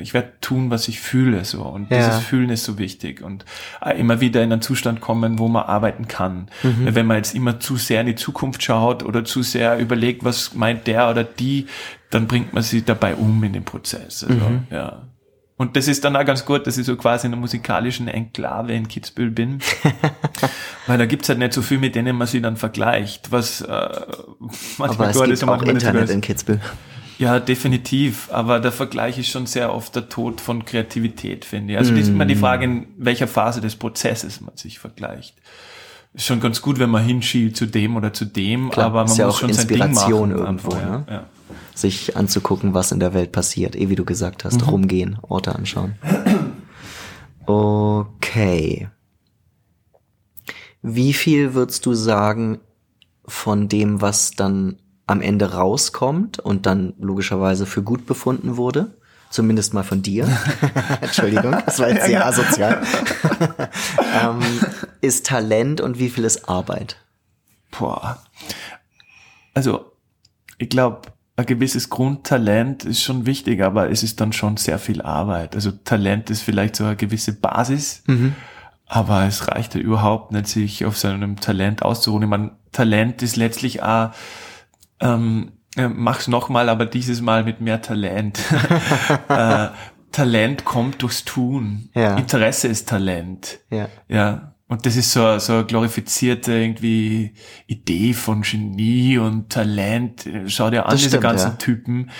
ich 0.00 0.14
werde 0.14 0.32
tun, 0.40 0.70
was 0.70 0.88
ich 0.88 1.00
fühle, 1.00 1.44
so. 1.44 1.62
Und 1.62 1.90
ja. 1.90 1.98
dieses 1.98 2.20
Fühlen 2.24 2.50
ist 2.50 2.64
so 2.64 2.78
wichtig 2.78 3.22
und 3.22 3.44
äh, 3.84 3.98
immer 3.98 4.20
wieder 4.20 4.42
in 4.42 4.52
einen 4.52 4.62
Zustand 4.62 5.00
kommen, 5.00 5.38
wo 5.38 5.48
man 5.48 5.64
arbeiten 5.64 6.08
kann. 6.08 6.48
Mhm. 6.62 6.94
Wenn 6.94 7.06
man 7.06 7.18
jetzt 7.18 7.34
immer 7.34 7.60
zu 7.60 7.76
sehr 7.76 8.00
in 8.00 8.06
die 8.08 8.14
Zukunft 8.14 8.62
schaut 8.62 9.02
oder 9.02 9.24
zu 9.24 9.42
sehr 9.42 9.78
überlegt, 9.78 10.24
was 10.24 10.54
meint 10.54 10.86
der 10.86 11.10
oder 11.10 11.24
die, 11.24 11.66
dann 12.10 12.26
bringt 12.26 12.52
man 12.52 12.62
sie 12.62 12.82
dabei 12.82 13.14
um 13.14 13.42
in 13.44 13.52
den 13.52 13.64
Prozess. 13.64 14.24
Also, 14.24 14.34
mhm. 14.34 14.66
ja. 14.70 15.02
Und 15.56 15.76
das 15.76 15.86
ist 15.86 16.04
dann 16.04 16.16
auch 16.16 16.24
ganz 16.24 16.44
gut, 16.44 16.66
dass 16.66 16.76
ich 16.76 16.84
so 16.86 16.96
quasi 16.96 17.28
in 17.28 17.32
einer 17.32 17.40
musikalischen 17.40 18.08
Enklave 18.08 18.72
in 18.72 18.88
Kitzbühel 18.88 19.30
bin. 19.30 19.60
Weil 20.88 20.98
da 20.98 21.06
gibt's 21.06 21.28
halt 21.28 21.38
nicht 21.38 21.52
so 21.52 21.62
viel, 21.62 21.78
mit 21.78 21.94
denen 21.94 22.16
man 22.16 22.26
sich 22.26 22.42
dann 22.42 22.56
vergleicht, 22.56 23.30
was 23.30 23.60
äh, 23.60 23.66
manchmal 24.76 24.90
Aber 24.90 25.10
es 25.10 25.18
gibt 25.18 25.28
ist 25.28 25.44
auch 25.44 25.62
Internet 25.62 26.10
in 26.10 26.20
Kitzbühel. 26.20 26.60
Ja, 27.22 27.38
definitiv. 27.38 28.30
Aber 28.32 28.58
der 28.58 28.72
Vergleich 28.72 29.16
ist 29.16 29.28
schon 29.28 29.46
sehr 29.46 29.72
oft 29.72 29.94
der 29.94 30.08
Tod 30.08 30.40
von 30.40 30.64
Kreativität, 30.64 31.44
finde 31.44 31.74
ich. 31.74 31.78
Also 31.78 31.92
mm. 31.92 31.96
ist 31.96 32.08
immer 32.08 32.24
die 32.24 32.34
Frage, 32.34 32.64
in 32.64 32.86
welcher 32.96 33.28
Phase 33.28 33.60
des 33.60 33.76
Prozesses 33.76 34.40
man 34.40 34.56
sich 34.56 34.80
vergleicht. 34.80 35.36
Ist 36.14 36.26
schon 36.26 36.40
ganz 36.40 36.60
gut, 36.60 36.80
wenn 36.80 36.90
man 36.90 37.04
hinschielt 37.04 37.56
zu 37.56 37.66
dem 37.66 37.94
oder 37.94 38.12
zu 38.12 38.24
dem, 38.24 38.70
Klar, 38.70 38.86
aber 38.86 38.98
man 39.02 39.08
muss 39.08 39.18
ja 39.18 39.30
schon 39.30 39.50
Inspiration 39.50 39.94
sein 39.94 40.28
Ding 40.30 40.36
machen. 40.36 40.46
irgendwo, 40.46 40.74
einfach, 40.74 40.90
ne? 40.90 41.04
ja. 41.08 41.26
Sich 41.76 42.16
anzugucken, 42.16 42.74
was 42.74 42.90
in 42.90 42.98
der 42.98 43.14
Welt 43.14 43.30
passiert, 43.30 43.76
eh 43.76 43.88
wie 43.88 43.94
du 43.94 44.04
gesagt 44.04 44.44
hast, 44.44 44.62
mhm. 44.62 44.68
rumgehen, 44.68 45.18
Orte 45.22 45.54
anschauen. 45.54 45.94
Okay. 47.46 48.88
Wie 50.82 51.12
viel 51.12 51.54
würdest 51.54 51.86
du 51.86 51.94
sagen 51.94 52.58
von 53.26 53.68
dem, 53.68 54.00
was 54.00 54.32
dann 54.32 54.81
am 55.06 55.20
Ende 55.20 55.54
rauskommt 55.54 56.38
und 56.38 56.66
dann 56.66 56.94
logischerweise 57.00 57.66
für 57.66 57.82
gut 57.82 58.06
befunden 58.06 58.56
wurde. 58.56 58.94
Zumindest 59.30 59.72
mal 59.72 59.82
von 59.82 60.02
dir. 60.02 60.28
Entschuldigung, 61.00 61.56
das 61.64 61.78
war 61.78 61.88
jetzt 61.88 62.06
sehr 62.06 62.26
asozial. 62.26 62.82
ähm, 64.22 64.40
ist 65.00 65.26
Talent 65.26 65.80
und 65.80 65.98
wie 65.98 66.10
viel 66.10 66.24
ist 66.24 66.48
Arbeit? 66.50 66.98
Boah. 67.70 68.22
Also, 69.54 69.92
ich 70.58 70.68
glaube, 70.68 71.12
ein 71.36 71.46
gewisses 71.46 71.88
Grundtalent 71.88 72.84
ist 72.84 73.02
schon 73.02 73.24
wichtig, 73.24 73.62
aber 73.62 73.90
es 73.90 74.02
ist 74.02 74.20
dann 74.20 74.32
schon 74.32 74.58
sehr 74.58 74.78
viel 74.78 75.00
Arbeit. 75.00 75.54
Also 75.54 75.70
Talent 75.70 76.30
ist 76.30 76.42
vielleicht 76.42 76.76
so 76.76 76.84
eine 76.84 76.96
gewisse 76.96 77.32
Basis, 77.32 78.02
mhm. 78.06 78.34
aber 78.86 79.24
es 79.24 79.48
reicht 79.48 79.74
ja 79.74 79.80
überhaupt 79.80 80.32
nicht, 80.32 80.46
sich 80.46 80.84
auf 80.84 80.98
seinem 80.98 81.40
Talent 81.40 81.82
auszuruhen. 81.82 82.24
Ich 82.24 82.28
meine, 82.28 82.50
Talent 82.70 83.22
ist 83.22 83.36
letztlich 83.36 83.82
auch 83.82 84.10
ähm, 85.02 85.52
äh, 85.76 85.88
mach's 85.88 86.28
nochmal, 86.28 86.68
aber 86.68 86.86
dieses 86.86 87.20
Mal 87.20 87.44
mit 87.44 87.60
mehr 87.60 87.82
Talent. 87.82 88.40
äh, 89.28 89.68
Talent 90.12 90.64
kommt 90.64 91.02
durchs 91.02 91.24
Tun. 91.24 91.88
Ja. 91.94 92.16
Interesse 92.16 92.68
ist 92.68 92.88
Talent. 92.88 93.60
Ja. 93.70 93.88
ja. 94.08 94.51
Und 94.72 94.86
das 94.86 94.96
ist 94.96 95.12
so, 95.12 95.38
so 95.38 95.52
eine 95.52 95.64
glorifizierte 95.66 96.50
irgendwie 96.54 97.34
Idee 97.66 98.14
von 98.14 98.40
Genie 98.40 99.18
und 99.18 99.50
Talent. 99.50 100.26
Schau 100.46 100.70
dir 100.70 100.86
an, 100.86 100.92
das 100.92 101.00
diese 101.00 101.10
stimmt, 101.10 101.24
ganzen 101.24 101.50
ja. 101.50 101.56
Typen, 101.56 102.10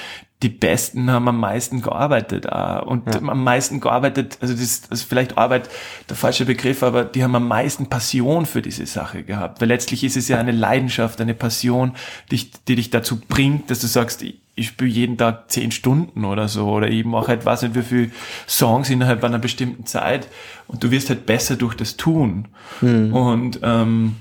die 0.43 0.51
Besten 0.51 1.11
haben 1.11 1.27
am 1.29 1.41
meisten 1.41 1.81
gearbeitet 1.81 2.47
auch. 2.53 2.87
und 2.87 3.07
ja. 3.07 3.23
am 3.23 3.43
meisten 3.43 3.81
gearbeitet, 3.81 4.37
also 4.43 4.53
das, 4.53 4.63
ist, 4.63 4.93
ist 4.93 5.05
vielleicht 5.05 5.39
Arbeit 5.39 5.71
der 6.11 6.17
falsche 6.17 6.45
Begriff, 6.45 6.83
aber 6.83 7.05
die 7.05 7.25
haben 7.25 7.35
am 7.35 7.49
meisten 7.49 7.89
Passion 7.89 8.45
für 8.45 8.61
diese 8.61 8.85
Sache 8.85 9.23
gehabt, 9.23 9.63
weil 9.63 9.69
letztlich 9.69 10.05
ist 10.05 10.19
es 10.19 10.29
ja 10.29 10.39
eine 10.39 10.53
Leidenschaft, 10.53 11.23
eine 11.23 11.33
Passion, 11.33 11.95
die, 12.31 12.51
die 12.69 12.77
dich 12.77 12.91
dazu 12.91 13.19
bringt, 13.19 13.71
dass 13.71 13.81
du 13.81 13.87
sagst, 13.87 14.23
ich, 14.23 14.42
ich 14.55 14.69
spiele 14.69 14.91
jeden 14.91 15.17
Tag 15.17 15.51
zehn 15.51 15.71
Stunden 15.71 16.25
oder 16.25 16.49
so 16.49 16.69
oder 16.69 16.89
ich 16.89 17.05
mache 17.05 17.29
halt 17.29 17.47
was 17.47 17.63
nicht 17.63 17.75
wie 17.75 17.83
viele 17.83 18.11
Songs 18.47 18.91
innerhalb 18.91 19.25
einer 19.25 19.39
bestimmten 19.39 19.87
Zeit 19.87 20.29
und 20.67 20.85
du 20.85 20.91
wirst 20.91 21.09
halt 21.09 21.27
besser 21.27 21.57
durch 21.57 21.75
das 21.75 21.97
Tun 21.97 22.49
mhm. 22.81 23.15
und 23.15 23.61
ähm, 23.63 24.17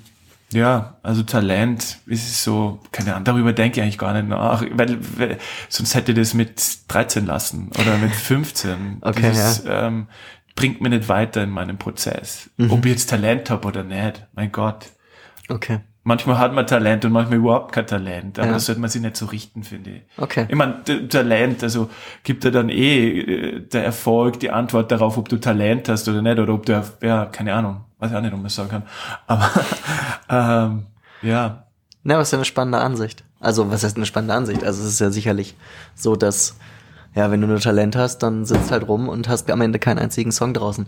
ja, 0.54 0.98
also 1.02 1.24
Talent 1.24 2.00
ist 2.06 2.44
so, 2.44 2.80
keine 2.91 3.13
Ahnung, 3.13 3.24
darüber 3.24 3.54
denke 3.54 3.80
ich 3.80 3.84
eigentlich 3.84 3.98
gar 3.98 4.13
nicht 4.13 4.28
nach, 4.28 4.63
weil, 4.72 4.98
weil 5.17 5.38
sonst 5.70 5.96
hätte 5.96 6.12
ich 6.12 6.17
das 6.17 6.34
mit 6.34 6.62
13 6.89 7.26
lassen 7.26 7.70
oder 7.80 7.98
mit 7.98 8.12
15. 8.15 8.98
okay, 9.02 9.30
Dieses, 9.30 9.63
ja. 9.63 9.88
ähm, 9.88 10.08
bringt 10.56 10.82
mir 10.82 10.89
nicht 10.89 11.08
weiter 11.08 11.44
in 11.44 11.50
meinem 11.50 11.78
Prozess. 11.78 12.50
Mhm. 12.58 12.72
Ob 12.72 12.86
ich 12.86 12.91
jetzt 12.91 13.10
Talent 13.10 13.50
habe 13.50 13.67
oder 13.67 13.84
nicht, 13.84 14.26
mein 14.34 14.52
Gott. 14.52 14.88
Okay. 15.48 15.80
Manchmal 16.04 16.40
hat 16.40 16.52
man 16.54 16.66
Talent 16.66 17.06
und 17.06 17.12
manchmal 17.12 17.38
überhaupt 17.38 17.74
kein 17.74 17.86
Talent, 17.86 18.40
aber 18.40 18.48
ja. 18.48 18.54
das 18.54 18.66
sollte 18.66 18.82
man 18.82 18.90
sich 18.90 19.04
nicht 19.04 19.16
so 19.16 19.28
richten, 19.28 19.62
finde 19.62 19.92
ich. 19.92 20.02
Okay. 20.18 20.48
Ich 20.50 20.56
meine, 20.56 20.84
Talent, 21.10 21.62
also 21.62 21.92
gibt 22.24 22.44
er 22.44 22.50
dann 22.50 22.70
eh 22.70 23.20
äh, 23.20 23.60
der 23.60 23.86
Erfolg 23.86 24.40
die 24.40 24.50
Antwort 24.50 24.92
darauf, 24.92 25.20
ob 25.20 25.30
du 25.30 25.38
Talent 25.38 25.90
hast 25.90 26.10
oder 26.10 26.24
nicht, 26.24 26.40
oder 26.40 26.56
ob 26.56 26.66
du, 26.66 26.84
ja, 27.04 27.26
keine 27.26 27.54
Ahnung, 27.54 27.82
weiß 28.00 28.10
ich 28.10 28.18
auch 28.18 28.22
nicht, 28.22 28.34
ob 28.34 28.40
man 28.40 28.48
es 28.48 28.56
sagen 28.56 28.70
kann. 28.70 28.84
Aber 29.28 29.52
ähm, 30.30 30.86
ja. 31.22 31.68
Na, 32.02 32.18
was 32.18 32.30
ist 32.30 32.32
ja 32.32 32.38
eine 32.40 32.46
spannende 32.46 32.80
Ansicht. 32.80 33.24
Also, 33.40 33.70
was 33.70 33.84
heißt 33.84 33.96
eine 33.96 34.08
spannende 34.08 34.34
Ansicht? 34.34 34.64
Also, 34.64 34.82
es 34.82 34.90
ist 34.94 35.02
ja 35.02 35.12
sicherlich 35.12 35.56
so, 35.94 36.16
dass, 36.16 36.58
ja, 37.14 37.30
wenn 37.30 37.42
du 37.42 37.48
nur 37.48 37.60
Talent 37.60 37.96
hast, 37.96 38.24
dann 38.24 38.46
sitzt 38.46 38.72
halt 38.72 38.88
rum 38.88 39.08
und 39.08 39.30
hast 39.30 39.52
am 39.52 39.62
Ende 39.62 39.78
keinen 39.78 40.00
einzigen 40.00 40.32
Song 40.32 40.56
draußen. 40.56 40.88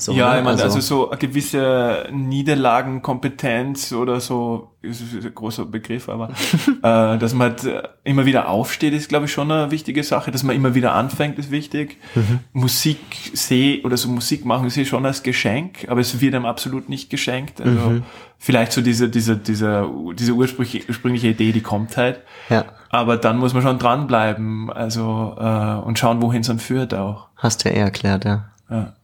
So, 0.00 0.12
ja, 0.12 0.32
ne? 0.32 0.38
ich 0.38 0.44
meine, 0.44 0.62
also, 0.62 0.76
also 0.76 0.80
so 0.80 1.10
eine 1.10 1.18
gewisse 1.18 2.08
Niederlagenkompetenz 2.10 3.92
oder 3.92 4.20
so, 4.20 4.70
ist 4.82 5.02
ein 5.12 5.34
großer 5.34 5.66
Begriff, 5.66 6.08
aber 6.08 6.30
äh, 6.82 7.18
dass 7.18 7.34
man 7.34 7.50
halt 7.50 7.64
äh, 7.64 7.82
immer 8.04 8.24
wieder 8.24 8.48
aufsteht, 8.48 8.94
ist, 8.94 9.10
glaube 9.10 9.26
ich, 9.26 9.32
schon 9.32 9.50
eine 9.50 9.70
wichtige 9.70 10.02
Sache. 10.02 10.30
Dass 10.30 10.42
man 10.42 10.56
immer 10.56 10.74
wieder 10.74 10.94
anfängt, 10.94 11.38
ist 11.38 11.50
wichtig. 11.50 11.98
Mhm. 12.14 12.40
Musik 12.52 12.98
sehe 13.34 13.82
oder 13.82 13.98
so 13.98 14.08
Musik 14.08 14.46
machen 14.46 14.70
sie 14.70 14.86
schon 14.86 15.04
als 15.04 15.22
Geschenk, 15.22 15.86
aber 15.88 16.00
es 16.00 16.18
wird 16.20 16.34
einem 16.34 16.46
absolut 16.46 16.88
nicht 16.88 17.10
geschenkt. 17.10 17.60
Also 17.60 17.90
mhm. 17.90 18.02
vielleicht 18.38 18.72
so 18.72 18.80
diese, 18.80 19.10
diese, 19.10 19.36
diese, 19.36 19.86
diese 20.18 20.32
ursprüngliche, 20.32 20.88
ursprüngliche 20.88 21.28
Idee, 21.28 21.52
die 21.52 21.60
kommt 21.60 21.98
halt. 21.98 22.20
Ja. 22.48 22.64
Aber 22.88 23.18
dann 23.18 23.36
muss 23.36 23.52
man 23.52 23.62
schon 23.62 23.78
dranbleiben, 23.78 24.72
also 24.72 25.36
äh, 25.38 25.86
und 25.86 25.98
schauen, 25.98 26.22
wohin 26.22 26.40
es 26.40 26.46
dann 26.46 26.58
führt 26.58 26.94
auch. 26.94 27.28
Hast 27.36 27.64
du 27.64 27.68
ja 27.68 27.76
eh 27.76 27.80
erklärt, 27.80 28.24
ja. 28.24 28.46
Ja. 28.70 28.94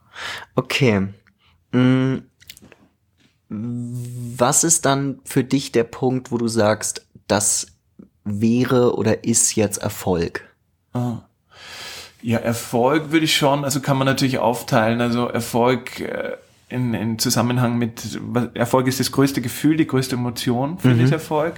Okay. 0.55 1.09
Mm, 1.73 2.17
was 3.49 4.65
ist 4.65 4.85
dann 4.87 5.21
für 5.25 5.45
dich 5.45 5.73
der 5.73 5.85
Punkt, 5.85 6.33
wo 6.33 6.39
du 6.39 6.49
sagst, 6.49 7.07
das 7.29 7.69
wäre 8.25 8.97
oder 8.97 9.25
ist 9.25 9.55
jetzt 9.55 9.79
Erfolg? 9.79 10.43
Ah. 10.93 11.19
Ja, 12.23 12.39
Erfolg 12.39 13.13
würde 13.13 13.25
ich 13.25 13.37
schon, 13.37 13.65
also 13.65 13.81
kann 13.81 13.99
man 13.99 14.07
natürlich 14.07 14.39
aufteilen. 14.39 15.01
Also 15.01 15.29
Erfolg 15.29 16.01
äh, 16.01 16.37
in, 16.69 16.95
in 16.95 17.19
Zusammenhang 17.19 17.79
mit, 17.79 18.19
Erfolg 18.55 18.89
ist 18.89 18.99
das 18.99 19.13
größte 19.13 19.41
Gefühl, 19.41 19.77
die 19.77 19.87
größte 19.87 20.17
Emotion, 20.17 20.79
finde 20.79 20.99
mhm. 20.99 21.07
ich 21.07 21.13
Erfolg. 21.13 21.55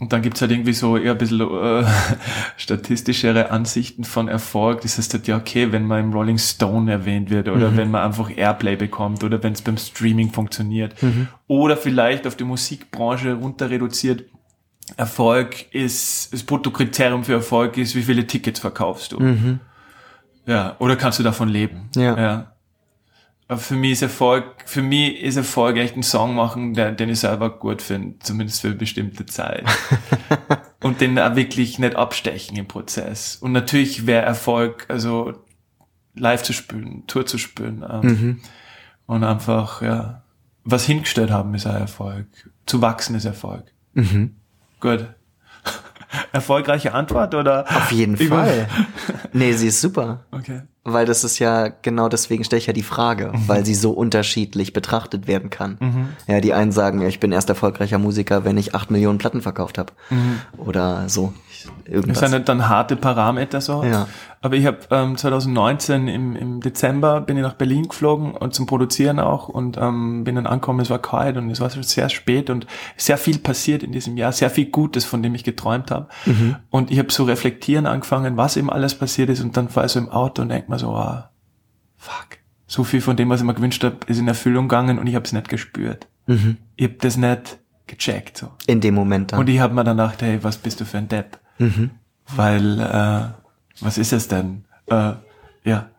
Und 0.00 0.14
dann 0.14 0.22
gibt's 0.22 0.40
halt 0.40 0.50
irgendwie 0.50 0.72
so 0.72 0.96
eher 0.96 1.12
ein 1.12 1.18
bisschen 1.18 1.42
äh, 1.42 1.84
statistischere 2.56 3.50
Ansichten 3.50 4.04
von 4.04 4.28
Erfolg. 4.28 4.80
Das 4.80 4.96
heißt 4.96 5.12
halt, 5.12 5.26
ja, 5.26 5.36
okay, 5.36 5.72
wenn 5.72 5.86
man 5.86 6.00
im 6.00 6.12
Rolling 6.12 6.38
Stone 6.38 6.90
erwähnt 6.90 7.28
wird 7.28 7.48
oder 7.48 7.70
mhm. 7.70 7.76
wenn 7.76 7.90
man 7.90 8.02
einfach 8.04 8.34
Airplay 8.34 8.76
bekommt 8.76 9.22
oder 9.22 9.42
wenn 9.42 9.52
es 9.52 9.60
beim 9.60 9.76
Streaming 9.76 10.32
funktioniert. 10.32 11.00
Mhm. 11.02 11.28
Oder 11.48 11.76
vielleicht 11.76 12.26
auf 12.26 12.34
die 12.34 12.44
Musikbranche 12.44 13.34
runter 13.34 13.68
reduziert. 13.68 14.24
Erfolg 14.96 15.72
ist, 15.72 16.32
das 16.32 16.42
Bruttokriterium 16.44 17.22
für 17.22 17.34
Erfolg 17.34 17.76
ist, 17.76 17.94
wie 17.94 18.02
viele 18.02 18.26
Tickets 18.26 18.58
verkaufst 18.58 19.12
du. 19.12 19.20
Mhm. 19.20 19.60
Ja, 20.46 20.76
oder 20.78 20.96
kannst 20.96 21.18
du 21.18 21.22
davon 21.22 21.50
leben? 21.50 21.90
Ja. 21.94 22.18
ja. 22.18 22.52
Für 23.56 23.74
mich 23.74 23.92
ist 23.92 24.02
Erfolg, 24.02 24.44
für 24.64 24.82
mich 24.82 25.20
ist 25.20 25.36
Erfolg 25.36 25.76
echt 25.76 25.96
ein 25.96 26.04
Song 26.04 26.36
machen, 26.36 26.74
der, 26.74 26.92
den 26.92 27.08
ich 27.08 27.20
selber 27.20 27.50
gut 27.50 27.82
finde, 27.82 28.18
zumindest 28.20 28.60
für 28.60 28.68
eine 28.68 28.76
bestimmte 28.76 29.26
Zeit. 29.26 29.64
und 30.80 31.00
den 31.00 31.18
auch 31.18 31.34
wirklich 31.34 31.78
nicht 31.78 31.96
abstechen 31.96 32.56
im 32.56 32.68
Prozess. 32.68 33.36
Und 33.36 33.52
natürlich 33.52 34.06
wäre 34.06 34.24
Erfolg, 34.24 34.86
also 34.88 35.34
live 36.14 36.42
zu 36.42 36.52
spielen, 36.52 37.06
Tour 37.06 37.26
zu 37.26 37.38
spielen 37.38 37.84
ähm, 37.88 38.00
mhm. 38.02 38.40
und 39.06 39.24
einfach, 39.24 39.82
ja, 39.82 40.22
was 40.64 40.84
hingestellt 40.84 41.30
haben 41.30 41.54
ist 41.54 41.66
ein 41.66 41.76
Erfolg. 41.76 42.26
Zu 42.66 42.80
wachsen 42.82 43.16
ist 43.16 43.24
Erfolg. 43.24 43.64
Mhm. 43.94 44.36
Gut. 44.78 45.08
Erfolgreiche 46.32 46.94
Antwort 46.94 47.34
oder? 47.34 47.64
Auf 47.68 47.90
jeden 47.92 48.16
Fall. 48.16 48.68
nee, 49.32 49.52
sie 49.52 49.68
ist 49.68 49.80
super. 49.80 50.24
Okay. 50.30 50.62
Weil 50.82 51.04
das 51.04 51.24
ist 51.24 51.38
ja, 51.38 51.68
genau 51.68 52.08
deswegen 52.08 52.42
stelle 52.42 52.58
ich 52.58 52.66
ja 52.66 52.72
die 52.72 52.82
Frage, 52.82 53.32
mhm. 53.34 53.48
weil 53.48 53.66
sie 53.66 53.74
so 53.74 53.90
unterschiedlich 53.90 54.72
betrachtet 54.72 55.26
werden 55.26 55.50
kann. 55.50 55.76
Mhm. 55.78 56.08
Ja, 56.26 56.40
die 56.40 56.54
einen 56.54 56.72
sagen, 56.72 57.06
ich 57.06 57.20
bin 57.20 57.32
erst 57.32 57.50
erfolgreicher 57.50 57.98
Musiker, 57.98 58.44
wenn 58.44 58.56
ich 58.56 58.74
acht 58.74 58.90
Millionen 58.90 59.18
Platten 59.18 59.42
verkauft 59.42 59.76
habe. 59.76 59.92
Mhm. 60.08 60.40
Oder 60.56 61.08
so. 61.08 61.34
Irgendwas. 61.84 62.20
Das 62.20 62.30
sind 62.30 62.48
dann 62.48 62.68
harte 62.68 62.96
Parameter 62.96 63.60
so. 63.60 63.84
Ja. 63.84 64.08
Aber 64.42 64.56
ich 64.56 64.64
habe 64.64 64.78
ähm, 64.90 65.18
2019 65.18 66.08
im, 66.08 66.34
im 66.34 66.60
Dezember 66.60 67.20
bin 67.20 67.36
ich 67.36 67.42
nach 67.42 67.54
Berlin 67.54 67.88
geflogen 67.88 68.32
und 68.32 68.54
zum 68.54 68.64
Produzieren 68.64 69.18
auch 69.18 69.48
und 69.48 69.76
ähm, 69.76 70.24
bin 70.24 70.36
dann 70.36 70.46
angekommen, 70.46 70.80
es 70.80 70.88
war 70.88 70.98
kalt 70.98 71.36
und 71.36 71.50
es 71.50 71.60
war 71.60 71.68
schon 71.68 71.82
sehr 71.82 72.08
spät 72.08 72.48
und 72.48 72.66
sehr 72.96 73.18
viel 73.18 73.38
passiert 73.38 73.82
in 73.82 73.92
diesem 73.92 74.16
Jahr, 74.16 74.32
sehr 74.32 74.48
viel 74.48 74.66
Gutes, 74.66 75.04
von 75.04 75.22
dem 75.22 75.34
ich 75.34 75.44
geträumt 75.44 75.90
habe. 75.90 76.08
Mhm. 76.24 76.56
Und 76.70 76.90
ich 76.90 76.98
habe 76.98 77.12
so 77.12 77.24
reflektieren 77.24 77.84
angefangen, 77.84 78.38
was 78.38 78.56
eben 78.56 78.70
alles 78.70 78.94
passiert 78.94 79.28
ist 79.28 79.42
und 79.42 79.58
dann 79.58 79.68
fahre 79.68 79.86
ich 79.86 79.92
so 79.92 79.98
im 79.98 80.08
Auto 80.08 80.40
und 80.40 80.48
denke 80.48 80.70
mir 80.70 80.78
so, 80.78 80.88
ah, 80.94 81.30
fuck, 81.98 82.38
so 82.66 82.82
viel 82.82 83.02
von 83.02 83.16
dem, 83.16 83.28
was 83.28 83.40
ich 83.40 83.46
mir 83.46 83.54
gewünscht 83.54 83.84
habe, 83.84 83.98
ist 84.06 84.18
in 84.18 84.28
Erfüllung 84.28 84.68
gegangen 84.68 84.98
und 84.98 85.06
ich 85.06 85.16
habe 85.16 85.26
es 85.26 85.34
nicht 85.34 85.50
gespürt. 85.50 86.08
Mhm. 86.26 86.56
Ich 86.76 86.84
habe 86.84 86.96
das 87.00 87.18
nicht 87.18 87.58
gecheckt. 87.86 88.38
So. 88.38 88.48
In 88.66 88.80
dem 88.80 88.94
Moment 88.94 89.32
dann. 89.32 89.40
Und 89.40 89.48
ich 89.48 89.60
habe 89.60 89.74
mir 89.74 89.84
dann 89.84 89.98
gedacht, 89.98 90.22
hey, 90.22 90.38
was 90.42 90.56
bist 90.56 90.80
du 90.80 90.86
für 90.86 90.96
ein 90.96 91.08
Depp? 91.08 91.38
Mhm. 91.58 91.90
Weil, 92.34 92.80
äh, 92.80 93.39
was 93.80 93.98
ist 93.98 94.12
es 94.12 94.28
denn? 94.28 94.64
Äh, 94.86 95.12
ja, 95.64 95.90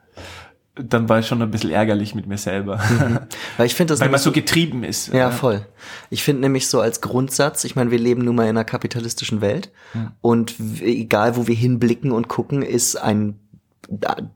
dann 0.75 1.09
war 1.09 1.19
ich 1.19 1.27
schon 1.27 1.41
ein 1.41 1.51
bisschen 1.51 1.71
ärgerlich 1.71 2.15
mit 2.15 2.27
mir 2.27 2.37
selber. 2.37 2.77
Mhm. 2.77 3.19
Weil 3.57 3.65
ich 3.65 3.75
finde 3.75 3.93
das 3.93 3.99
Weil 3.99 4.09
man 4.09 4.19
so 4.19 4.31
getrieben 4.31 4.83
ist. 4.83 5.13
Ja, 5.13 5.29
äh. 5.29 5.31
voll. 5.31 5.65
Ich 6.09 6.23
finde 6.23 6.41
nämlich 6.41 6.67
so 6.67 6.79
als 6.79 7.01
Grundsatz, 7.01 7.63
ich 7.63 7.75
meine, 7.75 7.91
wir 7.91 7.99
leben 7.99 8.23
nun 8.23 8.35
mal 8.35 8.43
in 8.43 8.49
einer 8.49 8.63
kapitalistischen 8.63 9.41
Welt 9.41 9.71
mhm. 9.93 10.11
und 10.21 10.55
egal 10.81 11.35
wo 11.35 11.47
wir 11.47 11.55
hinblicken 11.55 12.11
und 12.11 12.27
gucken, 12.27 12.61
ist 12.61 12.95
ein 12.95 13.39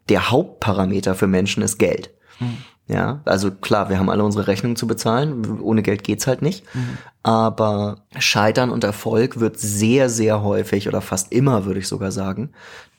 der 0.10 0.32
Hauptparameter 0.32 1.16
für 1.16 1.28
Menschen 1.28 1.64
ist 1.64 1.78
Geld. 1.78 2.12
Mhm. 2.40 2.58
Ja, 2.88 3.22
also 3.26 3.50
klar, 3.50 3.90
wir 3.90 3.98
haben 3.98 4.12
alle 4.12 4.24
unsere 4.24 4.48
Rechnungen 4.48 4.76
zu 4.76 4.86
bezahlen. 4.86 5.60
Ohne 5.60 5.82
Geld 5.82 6.04
geht's 6.04 6.28
halt 6.28 6.44
nicht. 6.44 6.64
Mhm. 6.76 6.98
Aber 7.24 8.04
Scheitern 8.20 8.70
und 8.70 8.84
Erfolg 8.84 9.40
wird 9.40 9.60
sehr, 9.60 10.10
sehr 10.10 10.44
häufig 10.44 10.88
oder 10.88 11.02
fast 11.02 11.32
immer, 11.32 11.66
würde 11.66 11.80
ich 11.80 11.88
sogar 11.88 12.12
sagen, 12.12 12.52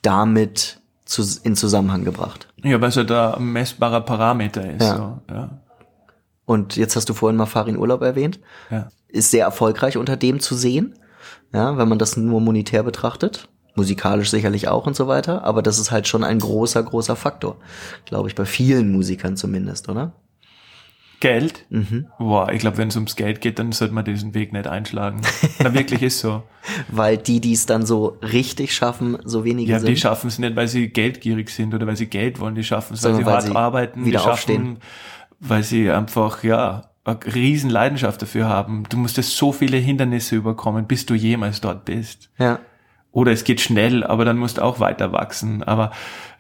damit 0.07 0.81
zu, 1.05 1.23
in 1.43 1.57
Zusammenhang 1.57 2.05
gebracht. 2.05 2.49
Ja, 2.63 2.81
weil 2.81 2.89
es 2.89 2.95
ja 2.95 3.05
da 3.05 3.35
ein 3.35 3.53
messbarer 3.53 4.01
Parameter 4.01 4.69
ist. 4.71 4.83
Ja. 4.83 4.97
So, 4.97 5.35
ja. 5.35 5.51
Und 6.45 6.77
jetzt 6.77 6.97
hast 6.97 7.09
du 7.09 7.15
vorhin 7.15 7.37
mal 7.37 7.47
Farin 7.47 7.77
Urlaub 7.77 8.03
erwähnt. 8.03 8.39
Ja. 8.71 8.89
Ist 9.09 9.31
sehr 9.31 9.45
erfolgreich 9.45 9.97
unter 9.97 10.17
dem 10.17 10.41
zu 10.41 10.55
sehen. 10.55 10.95
Ja, 11.53 11.77
wenn 11.77 11.89
man 11.89 11.99
das 11.99 12.17
nur 12.17 12.41
monetär 12.41 12.83
betrachtet 12.83 13.49
musikalisch 13.77 14.31
sicherlich 14.31 14.69
auch 14.69 14.87
und 14.87 14.97
so 14.97 15.07
weiter, 15.07 15.45
aber 15.45 15.63
das 15.63 15.79
ist 15.79 15.91
halt 15.91 16.09
schon 16.09 16.25
ein 16.25 16.39
großer, 16.39 16.83
großer 16.83 17.15
Faktor, 17.15 17.57
glaube 18.07 18.29
ich, 18.29 18.35
bei 18.35 18.47
vielen 18.47 18.91
Musikern 18.91 19.37
zumindest, 19.37 19.89
oder? 19.89 20.13
Geld? 21.21 21.65
Mhm. 21.71 22.07
Boah, 22.19 22.53
ich 22.53 22.61
glaube, 22.61 22.79
wenn 22.79 22.89
es 22.89 22.97
ums 22.97 23.17
Geld 23.17 23.41
geht, 23.41 23.59
dann 23.59 23.73
sollte 23.73 23.95
man 23.95 24.05
diesen 24.05 24.35
Weg 24.35 24.53
nicht 24.53 24.67
einschlagen. 24.67 25.23
Na, 25.59 25.73
wirklich 25.73 26.03
ist 26.03 26.21
so. 26.21 26.43
weil 26.89 27.17
die, 27.17 27.41
die 27.41 27.53
es 27.53 27.67
dann 27.67 27.87
so 27.87 28.19
richtig 28.23 28.75
schaffen, 28.75 29.19
so 29.25 29.45
wenige 29.45 29.71
ja, 29.71 29.79
sind. 29.79 29.89
Ja, 29.89 29.95
die 29.95 30.01
schaffen 30.01 30.29
es 30.29 30.39
nicht, 30.39 30.57
weil 30.57 30.69
sie 30.69 30.89
geldgierig 30.89 31.51
sind 31.51 31.75
oder 31.75 31.87
weil 31.87 31.97
sie 31.97 32.07
Geld 32.07 32.41
wollen, 32.41 32.55
die 32.55 32.65
schaffen 32.65 32.95
es, 32.95 33.05
weil 33.05 33.15
sie 33.15 33.27
weil 33.27 33.35
hart 33.35 33.43
sie 33.45 33.57
arbeiten, 33.57 34.05
wieder 34.05 34.19
die 34.19 34.25
schaffen, 34.25 34.31
aufstehen. 34.31 34.79
weil 35.41 35.63
sie 35.63 35.91
einfach, 35.91 36.43
ja, 36.43 36.91
eine 37.05 37.19
riesen 37.35 37.71
Leidenschaft 37.71 38.21
dafür 38.21 38.49
haben. 38.49 38.85
Du 38.89 38.97
musstest 38.97 39.37
so 39.37 39.53
viele 39.53 39.77
Hindernisse 39.77 40.37
überkommen, 40.37 40.87
bis 40.87 41.07
du 41.07 41.15
jemals 41.15 41.61
dort 41.61 41.85
bist. 41.85 42.31
Ja. 42.39 42.59
Oder 43.13 43.33
es 43.33 43.45
geht 43.45 43.61
schnell, 43.61 44.05
aber 44.05 44.25
dann 44.25 44.37
musst 44.37 44.59
du 44.59 44.63
auch 44.63 44.81
weiter 44.81 45.13
wachsen. 45.13 45.63
Aber 45.63 45.93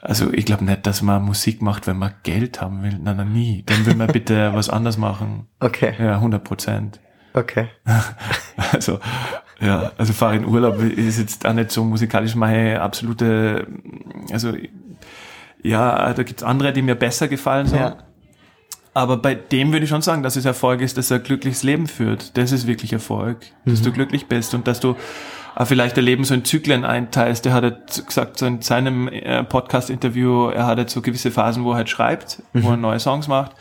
also 0.07 0.33
ich 0.33 0.45
glaube 0.45 0.64
nicht, 0.64 0.87
dass 0.87 1.03
man 1.03 1.23
Musik 1.23 1.62
macht, 1.62 1.87
wenn 1.87 1.99
man 1.99 2.14
Geld 2.23 2.61
haben 2.61 2.83
will. 2.83 2.99
Nein, 3.03 3.16
nein, 3.16 3.33
nie. 3.33 3.62
Dann 3.66 3.85
will 3.87 3.97
man 3.97 4.07
bitte 4.09 4.51
was 4.55 4.71
anders 4.71 4.97
machen. 4.97 5.49
Okay. 5.61 5.95
Ja, 5.99 6.14
100 6.14 6.45
Prozent. 6.45 7.01
Okay. 7.35 7.69
also 8.73 8.99
ja, 9.61 9.92
also 9.97 10.12
fahre 10.12 10.37
in 10.37 10.45
Urlaub 10.45 10.81
ist 10.81 11.19
jetzt 11.19 11.47
auch 11.47 11.53
nicht 11.53 11.71
so 11.71 11.85
musikalisch 11.85 12.35
meine 12.35 12.81
absolute, 12.81 13.66
also 14.31 14.53
ja, 15.62 16.12
da 16.12 16.23
gibt's 16.23 16.42
andere, 16.42 16.73
die 16.73 16.83
mir 16.83 16.95
besser 16.95 17.27
gefallen. 17.29 17.66
So. 17.66 17.77
Ja. 17.77 17.97
Aber 18.95 19.16
bei 19.16 19.35
dem 19.35 19.73
würde 19.73 19.85
ich 19.85 19.90
schon 19.90 20.03
sagen, 20.03 20.23
dass 20.23 20.37
es 20.37 20.45
Erfolg 20.45 20.81
ist, 20.81 20.97
dass 20.97 21.11
er 21.11 21.19
ein 21.19 21.23
glückliches 21.23 21.62
Leben 21.62 21.87
führt. 21.87 22.37
Das 22.37 22.53
ist 22.53 22.66
wirklich 22.66 22.92
Erfolg, 22.92 23.38
dass 23.64 23.81
mhm. 23.81 23.85
du 23.85 23.92
glücklich 23.92 24.27
bist 24.27 24.55
und 24.55 24.66
dass 24.66 24.81
du 24.81 24.95
vielleicht 25.64 25.97
Leben 25.97 26.25
so 26.25 26.35
in 26.35 26.45
Zyklen 26.45 26.85
einteilst. 26.85 27.45
Der 27.45 27.55
hat 27.55 27.64
jetzt 27.64 28.07
gesagt, 28.07 28.38
so 28.38 28.47
in 28.47 28.61
seinem 28.61 29.09
äh, 29.09 29.42
Podcast-Interview, 29.42 30.49
er 30.51 30.66
hat 30.66 30.79
jetzt 30.79 30.92
so 30.92 31.01
gewisse 31.01 31.31
Phasen, 31.31 31.64
wo 31.64 31.73
er 31.73 31.77
halt 31.77 31.88
schreibt, 31.88 32.42
mhm. 32.53 32.62
wo 32.62 32.71
er 32.71 32.77
neue 32.77 33.01
Songs 33.01 33.27
macht. 33.27 33.53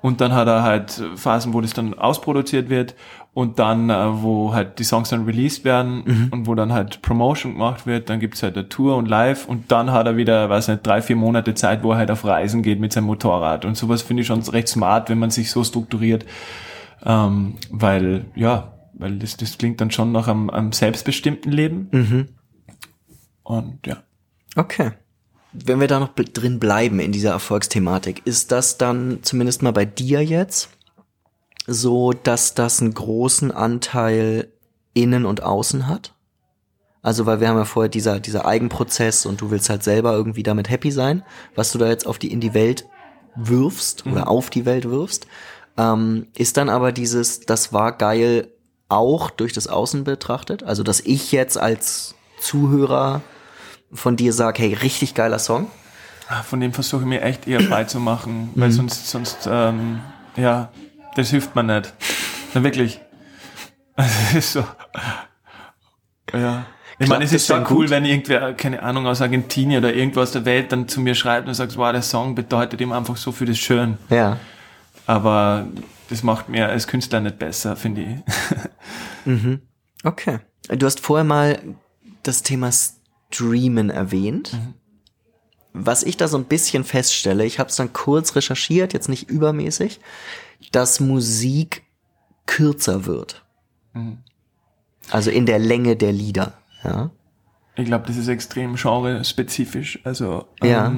Und 0.00 0.20
dann 0.20 0.34
hat 0.34 0.48
er 0.48 0.62
halt 0.62 1.02
Phasen, 1.16 1.54
wo 1.54 1.60
das 1.60 1.72
dann 1.72 1.94
ausproduziert 1.94 2.68
wird 2.68 2.94
und 3.34 3.58
dann, 3.58 3.90
äh, 3.90 4.22
wo 4.22 4.54
halt 4.54 4.78
die 4.78 4.84
Songs 4.84 5.08
dann 5.08 5.24
released 5.24 5.64
werden 5.64 6.02
mhm. 6.04 6.28
und 6.30 6.46
wo 6.46 6.54
dann 6.54 6.72
halt 6.72 7.02
Promotion 7.02 7.54
gemacht 7.54 7.86
wird, 7.86 8.08
dann 8.08 8.20
gibt's 8.20 8.42
halt 8.42 8.56
eine 8.56 8.68
Tour 8.68 8.96
und 8.96 9.08
Live 9.08 9.46
und 9.46 9.72
dann 9.72 9.92
hat 9.92 10.06
er 10.06 10.16
wieder, 10.16 10.48
weiß 10.48 10.68
nicht, 10.68 10.86
drei, 10.86 11.02
vier 11.02 11.16
Monate 11.16 11.54
Zeit, 11.54 11.82
wo 11.82 11.92
er 11.92 11.98
halt 11.98 12.10
auf 12.10 12.24
Reisen 12.24 12.62
geht 12.62 12.80
mit 12.80 12.92
seinem 12.92 13.04
Motorrad. 13.04 13.64
Und 13.64 13.76
sowas 13.76 14.02
finde 14.02 14.22
ich 14.22 14.28
schon 14.28 14.40
recht 14.42 14.68
smart, 14.68 15.10
wenn 15.10 15.18
man 15.18 15.30
sich 15.30 15.50
so 15.50 15.64
strukturiert. 15.64 16.24
Ähm, 17.04 17.54
weil, 17.70 18.26
ja, 18.34 18.73
weil 18.96 19.18
das, 19.18 19.36
das 19.36 19.58
klingt 19.58 19.80
dann 19.80 19.90
schon 19.90 20.12
nach 20.12 20.28
einem, 20.28 20.50
einem 20.50 20.72
selbstbestimmten 20.72 21.52
Leben. 21.52 21.88
Mhm. 21.90 22.28
Und 23.42 23.86
ja. 23.86 24.02
Okay. 24.56 24.92
Wenn 25.52 25.80
wir 25.80 25.86
da 25.86 26.00
noch 26.00 26.14
drin 26.14 26.58
bleiben 26.58 26.98
in 26.98 27.12
dieser 27.12 27.30
Erfolgsthematik, 27.30 28.22
ist 28.24 28.50
das 28.50 28.76
dann 28.78 29.20
zumindest 29.22 29.62
mal 29.62 29.72
bei 29.72 29.84
dir 29.84 30.24
jetzt 30.24 30.70
so, 31.66 32.12
dass 32.12 32.54
das 32.54 32.80
einen 32.80 32.94
großen 32.94 33.52
Anteil 33.52 34.48
innen 34.94 35.24
und 35.26 35.42
außen 35.42 35.86
hat? 35.86 36.14
Also, 37.02 37.26
weil 37.26 37.38
wir 37.40 37.48
haben 37.48 37.58
ja 37.58 37.66
vorher 37.66 37.90
dieser, 37.90 38.18
dieser 38.18 38.46
Eigenprozess 38.46 39.26
und 39.26 39.40
du 39.40 39.50
willst 39.50 39.68
halt 39.68 39.82
selber 39.82 40.14
irgendwie 40.14 40.42
damit 40.42 40.70
happy 40.70 40.90
sein, 40.90 41.22
was 41.54 41.70
du 41.70 41.78
da 41.78 41.86
jetzt 41.86 42.06
auf 42.06 42.18
die, 42.18 42.32
in 42.32 42.40
die 42.40 42.54
Welt 42.54 42.86
wirfst 43.36 44.06
mhm. 44.06 44.12
oder 44.12 44.28
auf 44.28 44.48
die 44.50 44.64
Welt 44.64 44.88
wirfst. 44.88 45.26
Ähm, 45.76 46.28
ist 46.34 46.56
dann 46.56 46.68
aber 46.68 46.92
dieses, 46.92 47.40
das 47.40 47.72
war 47.72 47.96
geil, 47.96 48.48
auch 48.88 49.30
durch 49.30 49.52
das 49.52 49.66
Außen 49.66 50.04
betrachtet? 50.04 50.62
Also, 50.62 50.82
dass 50.82 51.00
ich 51.00 51.32
jetzt 51.32 51.58
als 51.58 52.14
Zuhörer 52.40 53.22
von 53.92 54.16
dir 54.16 54.32
sage, 54.32 54.62
hey, 54.62 54.74
richtig 54.74 55.14
geiler 55.14 55.38
Song? 55.38 55.70
Ah, 56.28 56.42
von 56.42 56.60
dem 56.60 56.72
versuche 56.72 57.02
ich 57.02 57.06
mir 57.08 57.22
echt 57.22 57.46
eher 57.46 57.62
beizumachen, 57.62 58.50
weil 58.54 58.68
mhm. 58.68 58.72
sonst, 58.72 59.08
sonst, 59.08 59.48
ähm, 59.50 60.00
ja, 60.36 60.70
das 61.16 61.30
hilft 61.30 61.54
mir 61.54 61.62
nicht. 61.62 61.92
Na, 62.54 62.62
wirklich. 62.62 63.00
Also, 63.96 64.12
es 64.30 64.34
ist 64.34 64.52
so. 64.54 64.64
Ja. 66.32 66.66
Ich 66.98 67.08
meine, 67.08 67.22
es 67.22 67.32
ist 67.32 67.46
schon 67.46 67.64
cool, 67.70 67.84
gut. 67.84 67.90
wenn 67.90 68.04
irgendwer, 68.04 68.52
keine 68.54 68.82
Ahnung, 68.82 69.06
aus 69.06 69.20
Argentinien 69.20 69.78
oder 69.78 69.94
irgendwo 69.94 70.20
aus 70.20 70.32
der 70.32 70.44
Welt 70.44 70.72
dann 70.72 70.88
zu 70.88 71.00
mir 71.00 71.14
schreibt 71.14 71.46
und 71.46 71.54
sagt, 71.54 71.76
wow, 71.76 71.92
der 71.92 72.02
Song 72.02 72.34
bedeutet 72.34 72.80
ihm 72.80 72.90
einfach 72.90 73.16
so 73.16 73.30
viel 73.30 73.46
das 73.46 73.58
Schön. 73.58 73.98
Ja. 74.10 74.38
Aber 75.06 75.66
das 76.10 76.22
macht 76.22 76.48
mir 76.48 76.68
als 76.68 76.86
Künstler 76.86 77.20
nicht 77.20 77.38
besser, 77.38 77.76
finde 77.76 78.02
ich. 78.02 78.20
mhm. 79.24 79.62
Okay. 80.02 80.40
Du 80.68 80.86
hast 80.86 81.00
vorher 81.00 81.24
mal 81.24 81.58
das 82.22 82.42
Thema 82.42 82.70
Streamen 82.72 83.90
erwähnt. 83.90 84.52
Mhm. 84.52 84.74
Was 85.72 86.02
ich 86.04 86.16
da 86.16 86.28
so 86.28 86.38
ein 86.38 86.44
bisschen 86.44 86.84
feststelle, 86.84 87.44
ich 87.44 87.58
habe 87.58 87.68
es 87.68 87.76
dann 87.76 87.92
kurz 87.92 88.36
recherchiert, 88.36 88.92
jetzt 88.92 89.08
nicht 89.08 89.28
übermäßig, 89.28 90.00
dass 90.70 91.00
Musik 91.00 91.82
kürzer 92.46 93.06
wird. 93.06 93.44
Mhm. 93.92 94.18
Also 95.10 95.30
in 95.30 95.46
der 95.46 95.58
Länge 95.58 95.96
der 95.96 96.12
Lieder. 96.12 96.54
Ja. 96.82 97.10
Ich 97.76 97.86
glaube, 97.86 98.06
das 98.06 98.16
ist 98.16 98.28
extrem 98.28 98.76
genre-spezifisch. 98.76 99.98
Also 100.04 100.46
ähm, 100.62 100.70
ja, 100.70 100.92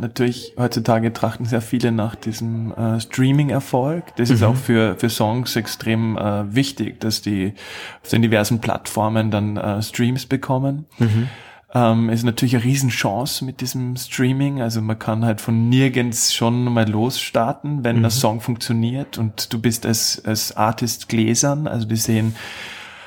natürlich, 0.00 0.52
heutzutage 0.58 1.12
trachten 1.12 1.46
sehr 1.46 1.62
viele 1.62 1.90
nach 1.90 2.14
diesem 2.14 2.72
äh, 2.74 3.00
Streaming-Erfolg. 3.00 4.14
Das 4.16 4.28
mhm. 4.28 4.34
ist 4.34 4.42
auch 4.42 4.56
für, 4.56 4.96
für 4.96 5.08
Songs 5.08 5.56
extrem 5.56 6.18
äh, 6.18 6.54
wichtig, 6.54 7.00
dass 7.00 7.22
die 7.22 7.54
auf 8.02 8.10
den 8.10 8.22
diversen 8.22 8.60
Plattformen 8.60 9.30
dann 9.30 9.56
äh, 9.56 9.82
Streams 9.82 10.26
bekommen. 10.26 10.86
Mhm. 10.98 11.28
Ähm, 11.74 12.10
ist 12.10 12.22
natürlich 12.22 12.54
eine 12.54 12.64
Riesenchance 12.64 13.44
mit 13.44 13.60
diesem 13.60 13.96
Streaming. 13.96 14.60
Also 14.62 14.80
man 14.80 14.98
kann 14.98 15.24
halt 15.24 15.40
von 15.40 15.68
nirgends 15.68 16.34
schon 16.34 16.64
mal 16.64 16.88
losstarten, 16.88 17.82
wenn 17.82 17.98
mhm. 17.98 18.02
der 18.02 18.10
Song 18.10 18.40
funktioniert 18.40 19.18
und 19.18 19.52
du 19.52 19.60
bist 19.60 19.84
als, 19.86 20.22
als 20.24 20.56
Artist 20.56 21.08
gläsern. 21.08 21.66
Also 21.66 21.86
die 21.86 21.96
sehen, 21.96 22.36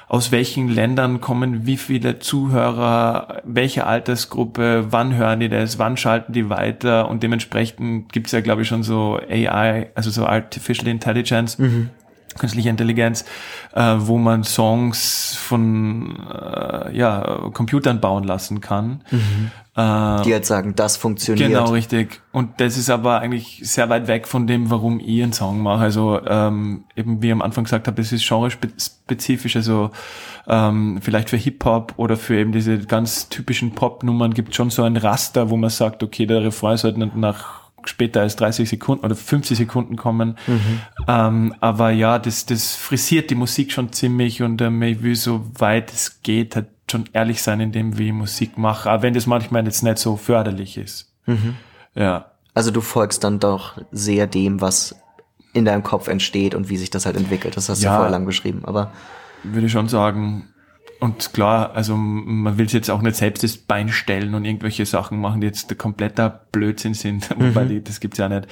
aus 0.10 0.32
welchen 0.32 0.68
Ländern 0.68 1.22
kommen 1.22 1.68
wie 1.68 1.78
viele 1.78 2.18
Zuhörer, 2.18 3.42
welche 3.46 3.86
Altersgruppe, 3.86 4.88
wann 4.90 5.16
hören 5.16 5.40
die 5.40 5.50
das, 5.50 5.78
wann 5.78 5.98
schalten 5.98 6.34
die 6.34 6.50
weiter 6.50 7.08
und 7.08 7.22
dementsprechend 7.22 8.12
gibt's 8.12 8.32
ja, 8.32 8.42
glaube 8.42 8.64
ich, 8.64 8.68
schon 8.68 8.82
so 8.82 9.20
AI, 9.30 9.92
also 9.94 10.10
so 10.10 10.26
Artificial 10.26 10.88
Intelligence. 10.88 11.60
Mhm 11.60 11.92
künstliche 12.40 12.70
Intelligenz, 12.70 13.26
äh, 13.74 13.96
wo 13.98 14.18
man 14.18 14.44
Songs 14.44 15.36
von 15.36 16.18
äh, 16.30 16.98
ja, 16.98 17.50
Computern 17.54 18.00
bauen 18.00 18.24
lassen 18.24 18.62
kann. 18.62 19.04
Mhm. 19.12 19.52
Äh, 19.76 20.24
Die 20.24 20.30
jetzt 20.30 20.48
sagen, 20.48 20.76
das 20.76 20.98
funktioniert. 20.98 21.50
Genau, 21.50 21.72
richtig. 21.72 22.22
Und 22.32 22.60
das 22.60 22.76
ist 22.78 22.90
aber 22.90 23.20
eigentlich 23.20 23.62
sehr 23.64 23.90
weit 23.90 24.08
weg 24.08 24.28
von 24.28 24.48
dem, 24.48 24.70
warum 24.70 25.00
ich 25.00 25.24
einen 25.24 25.32
Song 25.32 25.62
mache. 25.62 25.84
Also 25.84 26.20
ähm, 26.28 26.84
eben 26.96 27.22
wie 27.22 27.28
ich 27.28 27.34
am 27.34 27.42
Anfang 27.42 27.64
gesagt 27.64 27.88
habe, 27.88 28.02
das 28.02 28.12
ist 28.12 28.28
genre-spezifisch, 28.28 29.56
also 29.56 29.92
ähm, 30.48 31.00
vielleicht 31.02 31.30
für 31.30 31.38
Hip-Hop 31.38 31.94
oder 31.98 32.18
für 32.18 32.38
eben 32.38 32.52
diese 32.52 32.80
ganz 32.80 33.30
typischen 33.30 33.72
Pop-Nummern 33.72 34.34
gibt 34.34 34.56
schon 34.56 34.70
so 34.70 34.84
ein 34.84 34.98
Raster, 34.98 35.50
wo 35.50 35.58
man 35.58 35.70
sagt, 35.70 36.04
okay, 36.04 36.26
der 36.26 36.44
Refrain 36.44 36.78
sollte 36.78 37.00
nach 37.00 37.59
später 37.86 38.22
als 38.22 38.36
30 38.36 38.70
Sekunden 38.70 39.06
oder 39.06 39.16
50 39.16 39.58
Sekunden 39.58 39.96
kommen. 39.96 40.38
Mhm. 40.48 40.82
Ähm, 41.08 41.56
aber 41.60 41.92
ja, 41.92 42.20
das, 42.20 42.46
das 42.46 42.76
frisiert 42.76 43.30
die 43.30 43.36
Musik 43.36 43.72
schon 43.72 43.92
ziemlich 43.92 44.42
und 44.42 44.62
ähm, 44.62 44.82
ich 44.82 45.02
will 45.02 45.16
so 45.16 45.46
weit 45.56 45.92
es 45.92 46.22
geht 46.22 46.56
halt 46.56 46.68
schon 46.90 47.06
ehrlich 47.14 47.42
sein 47.42 47.60
in 47.60 47.72
dem, 47.72 47.98
wie 47.98 48.08
ich 48.08 48.14
Musik 48.14 48.58
mache, 48.58 48.92
auch 48.92 49.02
wenn 49.02 49.14
das 49.14 49.28
manchmal 49.28 49.66
jetzt 49.66 49.84
nicht 49.84 49.98
so 50.00 50.18
förderlich 50.18 50.78
ist. 50.78 51.12
Mhm. 51.26 51.56
Ja. 51.96 52.32
Also 52.54 52.72
du 52.72 52.82
folgst 52.82 53.24
dann 53.24 53.40
doch 53.40 53.80
sehr 53.92 54.28
dem, 54.28 54.60
was 54.62 54.96
in 55.54 55.66
deinem 55.66 55.84
Kopf 55.84 56.08
entsteht 56.08 56.56
und 56.56 56.70
wie 56.70 56.78
sich 56.78 56.90
das 56.90 57.06
halt 57.06 57.16
entwickelt. 57.16 57.58
Das 57.58 57.70
hast 57.70 57.82
ja, 57.82 57.92
du 57.92 57.96
vorher 57.98 58.12
lang 58.12 58.26
beschrieben, 58.26 58.62
aber 58.66 58.92
würde 59.44 59.68
ich 59.68 59.72
schon 59.72 59.88
sagen, 59.88 60.49
und 61.00 61.34
klar, 61.34 61.72
also 61.76 61.96
man 61.96 62.58
will 62.58 62.68
jetzt 62.68 62.90
auch 62.90 63.02
nicht 63.02 63.16
selbst 63.16 63.44
das 63.44 63.58
Bein 63.58 63.90
stellen 63.90 64.36
und 64.36 64.46
irgendwelche 64.46 64.86
Sachen 64.86 65.20
machen, 65.22 65.42
die 65.42 65.48
jetzt 65.48 65.78
kompletter 65.78 66.42
Blödsinn 66.52 66.94
sind, 66.94 67.30
mhm. 67.38 67.50
wobei 67.50 67.66
die, 67.66 67.84
das 67.84 68.00
gibt's 68.00 68.18
ja 68.18 68.28
nicht. 68.28 68.48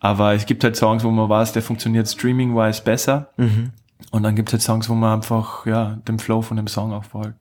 Aber 0.00 0.34
es 0.34 0.46
gibt 0.46 0.64
halt 0.64 0.74
Songs, 0.74 1.04
wo 1.04 1.10
man 1.10 1.28
weiß, 1.28 1.52
der 1.52 1.62
funktioniert 1.62 2.08
streaming-wise 2.08 2.82
besser. 2.82 3.28
Mhm. 3.36 3.70
Und 4.10 4.24
dann 4.24 4.34
gibt's 4.34 4.52
halt 4.52 4.62
Songs, 4.62 4.88
wo 4.88 4.94
man 4.94 5.18
einfach 5.18 5.64
ja 5.66 5.98
dem 6.08 6.18
Flow 6.18 6.42
von 6.42 6.56
dem 6.56 6.66
Song 6.66 6.92
auch 6.92 7.04
folgt. 7.04 7.38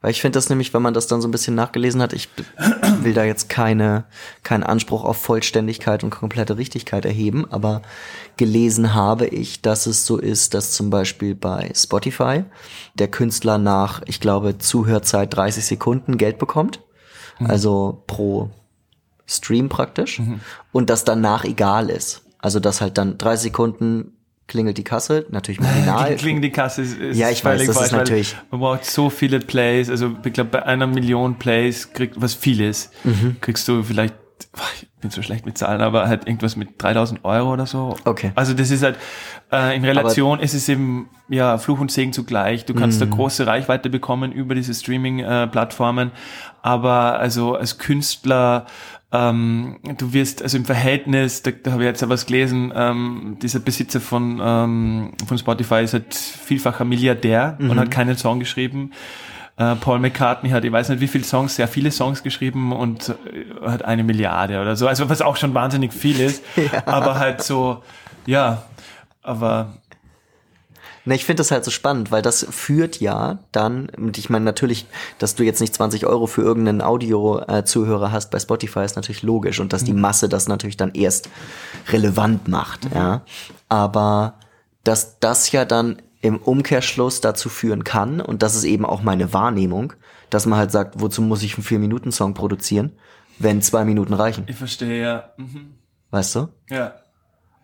Weil 0.00 0.10
ich 0.10 0.20
finde 0.20 0.36
das 0.36 0.48
nämlich, 0.48 0.74
wenn 0.74 0.82
man 0.82 0.94
das 0.94 1.06
dann 1.06 1.20
so 1.20 1.28
ein 1.28 1.30
bisschen 1.30 1.54
nachgelesen 1.54 2.02
hat, 2.02 2.12
ich 2.12 2.28
will 3.02 3.14
da 3.14 3.24
jetzt 3.24 3.48
keine, 3.48 4.04
keinen 4.42 4.62
Anspruch 4.62 5.04
auf 5.04 5.16
Vollständigkeit 5.18 6.04
und 6.04 6.10
komplette 6.10 6.56
Richtigkeit 6.56 7.04
erheben, 7.04 7.50
aber 7.50 7.82
gelesen 8.36 8.94
habe 8.94 9.26
ich, 9.26 9.62
dass 9.62 9.86
es 9.86 10.06
so 10.06 10.18
ist, 10.18 10.54
dass 10.54 10.72
zum 10.72 10.90
Beispiel 10.90 11.34
bei 11.34 11.70
Spotify 11.74 12.44
der 12.94 13.08
Künstler 13.08 13.58
nach, 13.58 14.02
ich 14.06 14.20
glaube, 14.20 14.58
Zuhörzeit 14.58 15.34
30 15.34 15.64
Sekunden 15.64 16.18
Geld 16.18 16.38
bekommt. 16.38 16.80
Mhm. 17.38 17.46
Also 17.46 18.02
pro 18.06 18.50
Stream 19.26 19.68
praktisch. 19.68 20.20
Mhm. 20.20 20.40
Und 20.72 20.90
das 20.90 21.04
danach 21.04 21.44
egal 21.44 21.90
ist. 21.90 22.22
Also 22.38 22.60
dass 22.60 22.80
halt 22.80 22.98
dann 22.98 23.18
30 23.18 23.44
Sekunden 23.44 24.17
klingelt 24.48 24.78
die 24.78 24.84
Kasse, 24.84 25.26
natürlich 25.30 25.60
marginal. 25.60 26.16
klingelt 26.16 26.44
die 26.44 26.50
Kasse 26.50 26.82
ist, 26.82 26.98
ist 26.98 27.16
Ja, 27.16 27.30
ich 27.30 27.44
weiß, 27.44 27.66
das 27.66 27.80
ist 27.80 27.92
natürlich. 27.92 28.36
Man 28.50 28.60
braucht 28.60 28.84
so 28.84 29.10
viele 29.10 29.38
Plays, 29.38 29.88
also 29.88 30.16
ich 30.24 30.32
glaube 30.32 30.50
bei 30.50 30.64
einer 30.64 30.86
Million 30.86 31.38
Plays 31.38 31.92
kriegt 31.92 32.20
was 32.20 32.34
vieles, 32.34 32.90
mhm. 33.04 33.36
kriegst 33.40 33.68
du 33.68 33.82
vielleicht 33.82 34.14
ich 34.80 34.88
bin 35.00 35.10
so 35.10 35.22
schlecht 35.22 35.46
mit 35.46 35.56
Zahlen, 35.58 35.80
aber 35.80 36.08
halt 36.08 36.26
irgendwas 36.26 36.56
mit 36.56 36.82
3000 36.82 37.24
Euro 37.24 37.52
oder 37.52 37.66
so. 37.66 37.96
Okay. 38.04 38.32
Also 38.34 38.54
das 38.54 38.70
ist 38.70 38.82
halt, 38.82 38.96
äh, 39.52 39.76
in 39.76 39.84
Relation 39.84 40.34
aber 40.34 40.42
ist 40.42 40.54
es 40.54 40.68
eben, 40.68 41.08
ja, 41.28 41.58
Fluch 41.58 41.80
und 41.80 41.90
Segen 41.90 42.12
zugleich. 42.12 42.64
Du 42.64 42.74
kannst 42.74 42.98
mm. 42.98 43.00
da 43.00 43.06
mhm. 43.06 43.10
große 43.10 43.46
Reichweite 43.46 43.90
bekommen 43.90 44.32
über 44.32 44.54
diese 44.54 44.74
Streaming-Plattformen, 44.74 46.12
aber 46.62 47.18
also 47.18 47.54
als 47.54 47.78
Künstler 47.78 48.66
ähm, 49.10 49.78
du 49.96 50.12
wirst, 50.12 50.42
also 50.42 50.58
im 50.58 50.66
Verhältnis, 50.66 51.42
da, 51.42 51.50
da 51.50 51.72
habe 51.72 51.82
ich 51.82 51.86
jetzt 51.86 52.02
ja 52.02 52.10
was 52.10 52.26
gelesen, 52.26 52.72
ähm, 52.76 53.38
dieser 53.40 53.60
Besitzer 53.60 54.00
von, 54.00 54.38
ähm, 54.42 55.12
von 55.26 55.38
Spotify 55.38 55.82
ist 55.82 55.94
halt 55.94 56.14
vielfacher 56.14 56.84
Milliardär 56.84 57.56
mhm. 57.58 57.70
und 57.70 57.80
hat 57.80 57.90
keinen 57.90 58.16
Song 58.16 58.38
geschrieben. 58.38 58.92
Äh, 59.58 59.74
Paul 59.76 59.98
McCartney 59.98 60.50
hat, 60.50 60.64
ich 60.64 60.72
weiß 60.72 60.88
nicht 60.88 61.00
wie 61.00 61.08
viele 61.08 61.24
Songs, 61.24 61.56
sehr 61.56 61.68
viele 61.68 61.90
Songs 61.90 62.22
geschrieben 62.22 62.72
und 62.72 63.08
äh, 63.08 63.68
hat 63.68 63.84
eine 63.84 64.04
Milliarde 64.04 64.60
oder 64.60 64.76
so, 64.76 64.86
also 64.86 65.08
was 65.08 65.20
auch 65.20 65.36
schon 65.36 65.52
wahnsinnig 65.52 65.92
viel 65.92 66.20
ist, 66.20 66.42
ja. 66.56 66.86
aber 66.86 67.18
halt 67.18 67.42
so, 67.42 67.82
ja, 68.24 68.62
aber 69.22 69.74
na, 71.04 71.14
ich 71.14 71.24
finde 71.24 71.40
das 71.40 71.50
halt 71.50 71.64
so 71.64 71.70
spannend, 71.70 72.12
weil 72.12 72.22
das 72.22 72.46
führt 72.50 73.00
ja 73.00 73.38
dann, 73.50 73.88
und 73.96 74.18
ich 74.18 74.28
meine 74.30 74.44
natürlich, 74.44 74.86
dass 75.18 75.34
du 75.34 75.42
jetzt 75.42 75.60
nicht 75.60 75.74
20 75.74 76.06
Euro 76.06 76.26
für 76.26 76.42
irgendeinen 76.42 76.82
Audio-Zuhörer 76.82 78.12
hast 78.12 78.30
bei 78.30 78.38
Spotify 78.38 78.84
ist 78.84 78.96
natürlich 78.96 79.22
logisch 79.22 79.58
und 79.58 79.72
dass 79.72 79.84
die 79.84 79.94
mhm. 79.94 80.02
Masse 80.02 80.28
das 80.28 80.48
natürlich 80.48 80.76
dann 80.76 80.92
erst 80.92 81.30
relevant 81.90 82.46
macht, 82.46 82.90
mhm. 82.90 82.96
ja. 82.96 83.22
Aber 83.70 84.34
dass 84.84 85.18
das 85.18 85.50
ja 85.50 85.64
dann 85.64 86.00
im 86.20 86.36
Umkehrschluss 86.38 87.20
dazu 87.20 87.48
führen 87.48 87.84
kann, 87.84 88.20
und 88.20 88.42
das 88.42 88.54
ist 88.54 88.64
eben 88.64 88.84
auch 88.84 89.02
meine 89.02 89.32
Wahrnehmung, 89.32 89.92
dass 90.30 90.46
man 90.46 90.58
halt 90.58 90.72
sagt, 90.72 91.00
wozu 91.00 91.22
muss 91.22 91.42
ich 91.42 91.54
einen 91.54 91.64
4-Minuten-Song 91.64 92.34
produzieren, 92.34 92.92
wenn 93.38 93.62
zwei 93.62 93.84
Minuten 93.84 94.14
reichen? 94.14 94.44
Ich 94.48 94.56
verstehe, 94.56 95.00
ja. 95.00 95.30
Mhm. 95.36 95.74
Weißt 96.10 96.34
du? 96.34 96.48
Ja. 96.68 96.94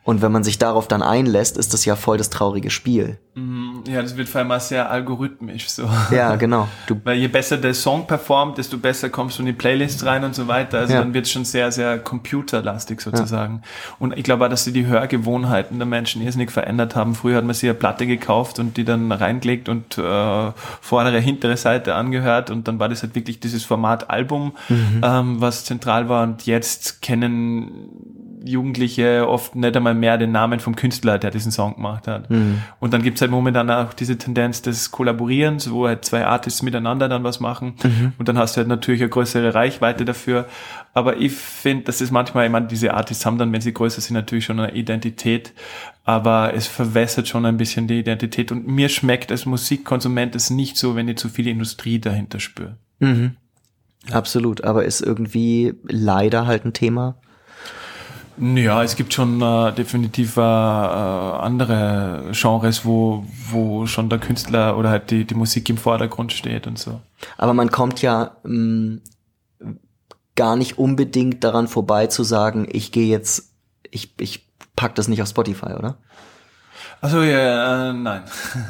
Und 0.04 0.20
wenn 0.20 0.30
man 0.30 0.44
sich 0.44 0.58
darauf 0.58 0.86
dann 0.86 1.02
einlässt, 1.02 1.56
ist 1.56 1.72
das 1.72 1.86
ja 1.86 1.96
voll 1.96 2.18
das 2.18 2.28
traurige 2.28 2.68
Spiel. 2.68 3.18
Mhm. 3.34 3.84
Ja, 3.88 4.02
das 4.02 4.16
wird 4.16 4.28
vor 4.28 4.42
allem 4.42 4.60
sehr 4.60 4.90
algorithmisch 4.90 5.68
so. 5.70 5.88
Ja, 6.10 6.36
genau. 6.36 6.68
Du 6.86 7.00
Weil 7.04 7.16
je 7.16 7.28
besser 7.28 7.56
der 7.56 7.72
Song 7.72 8.06
performt, 8.06 8.58
desto 8.58 8.76
besser 8.76 9.08
kommst 9.08 9.38
du 9.38 9.42
in 9.42 9.46
die 9.46 9.52
Playlist 9.54 10.04
rein 10.04 10.22
und 10.24 10.34
so 10.34 10.46
weiter. 10.46 10.78
Also 10.80 10.94
ja. 10.94 11.00
dann 11.00 11.14
wird 11.14 11.24
es 11.24 11.32
schon 11.32 11.46
sehr, 11.46 11.72
sehr 11.72 11.98
computerlastig 11.98 13.00
sozusagen. 13.00 13.62
Ja. 13.62 13.96
Und 13.98 14.18
ich 14.18 14.24
glaube 14.24 14.44
auch, 14.44 14.50
dass 14.50 14.64
sie 14.64 14.72
die 14.72 14.86
Hörgewohnheiten 14.86 15.78
der 15.78 15.86
Menschen 15.86 16.20
irrsinnig 16.20 16.50
verändert 16.50 16.94
haben. 16.96 17.14
Früher 17.14 17.38
hat 17.38 17.44
man 17.44 17.54
sich 17.54 17.68
eine 17.68 17.78
Platte 17.78 18.06
gekauft 18.06 18.58
und 18.58 18.76
die 18.76 18.84
dann 18.84 19.10
reingelegt 19.10 19.70
und 19.70 19.96
äh, 19.96 20.52
vordere, 20.82 21.18
hintere 21.18 21.56
Seite 21.56 21.94
angehört 21.94 22.50
und 22.50 22.68
dann 22.68 22.78
war 22.78 22.90
das 22.90 23.02
halt 23.02 23.14
wirklich 23.14 23.40
dieses 23.40 23.64
Format 23.64 24.10
Album, 24.10 24.52
mhm. 24.68 25.00
ähm, 25.02 25.40
was 25.40 25.64
zentral 25.64 26.10
war 26.10 26.24
und 26.24 26.44
jetzt 26.44 27.00
kennen 27.00 28.23
Jugendliche 28.44 29.26
oft 29.28 29.54
nicht 29.56 29.76
einmal 29.76 29.94
mehr 29.94 30.18
den 30.18 30.32
Namen 30.32 30.60
vom 30.60 30.76
Künstler, 30.76 31.18
der 31.18 31.30
diesen 31.30 31.50
Song 31.50 31.76
gemacht 31.76 32.06
hat. 32.06 32.30
Mhm. 32.30 32.62
Und 32.80 32.92
dann 32.92 33.02
gibt's 33.02 33.20
halt 33.20 33.30
momentan 33.30 33.70
auch 33.70 33.92
diese 33.94 34.18
Tendenz 34.18 34.62
des 34.62 34.90
Kollaborierens, 34.90 35.70
wo 35.70 35.86
halt 35.86 36.04
zwei 36.04 36.26
Artists 36.26 36.62
miteinander 36.62 37.08
dann 37.08 37.24
was 37.24 37.40
machen 37.40 37.74
mhm. 37.82 38.12
und 38.18 38.28
dann 38.28 38.38
hast 38.38 38.56
du 38.56 38.58
halt 38.58 38.68
natürlich 38.68 39.00
eine 39.00 39.10
größere 39.10 39.54
Reichweite 39.54 40.04
dafür. 40.04 40.46
Aber 40.92 41.16
ich 41.16 41.32
finde, 41.32 41.84
das 41.84 42.00
ist 42.00 42.10
manchmal, 42.10 42.46
ich 42.46 42.52
meine, 42.52 42.66
diese 42.66 42.94
Artists 42.94 43.26
haben 43.26 43.38
dann, 43.38 43.52
wenn 43.52 43.60
sie 43.60 43.74
größer 43.74 44.00
sind, 44.00 44.14
natürlich 44.14 44.44
schon 44.44 44.60
eine 44.60 44.74
Identität, 44.74 45.52
aber 46.04 46.52
es 46.54 46.66
verwässert 46.66 47.26
schon 47.26 47.46
ein 47.46 47.56
bisschen 47.56 47.88
die 47.88 47.98
Identität 47.98 48.52
und 48.52 48.66
mir 48.66 48.88
schmeckt 48.88 49.32
als 49.32 49.46
Musikkonsument 49.46 50.36
es 50.36 50.50
nicht 50.50 50.76
so, 50.76 50.94
wenn 50.96 51.08
ich 51.08 51.16
zu 51.16 51.28
viel 51.28 51.48
Industrie 51.48 51.98
dahinter 51.98 52.40
spüre. 52.40 52.76
Mhm. 53.00 53.36
Absolut, 54.10 54.64
aber 54.64 54.84
ist 54.84 55.00
irgendwie 55.00 55.74
leider 55.84 56.46
halt 56.46 56.64
ein 56.64 56.74
Thema, 56.74 57.16
ja, 58.38 58.82
es 58.82 58.96
gibt 58.96 59.14
schon 59.14 59.40
äh, 59.40 59.72
definitiv 59.72 60.36
äh, 60.36 60.40
andere 60.40 62.30
Genres, 62.32 62.84
wo, 62.84 63.24
wo 63.50 63.86
schon 63.86 64.08
der 64.08 64.18
Künstler 64.18 64.76
oder 64.76 64.90
halt 64.90 65.10
die, 65.10 65.24
die 65.24 65.34
Musik 65.34 65.68
im 65.68 65.76
Vordergrund 65.76 66.32
steht 66.32 66.66
und 66.66 66.78
so. 66.78 67.00
Aber 67.38 67.54
man 67.54 67.70
kommt 67.70 68.02
ja 68.02 68.36
mh, 68.44 68.52
mm, 68.52 69.00
gar 70.36 70.56
nicht 70.56 70.78
unbedingt 70.78 71.44
daran 71.44 71.68
vorbei 71.68 72.08
zu 72.08 72.24
sagen, 72.24 72.66
ich 72.70 72.92
gehe 72.92 73.06
jetzt, 73.06 73.52
ich, 73.90 74.14
ich 74.18 74.48
pack 74.76 74.94
das 74.94 75.08
nicht 75.08 75.22
auf 75.22 75.28
Spotify, 75.28 75.74
oder? 75.78 75.96
Also 77.00 77.22
ja, 77.22 77.90
äh, 77.90 77.92
nein. 77.92 78.22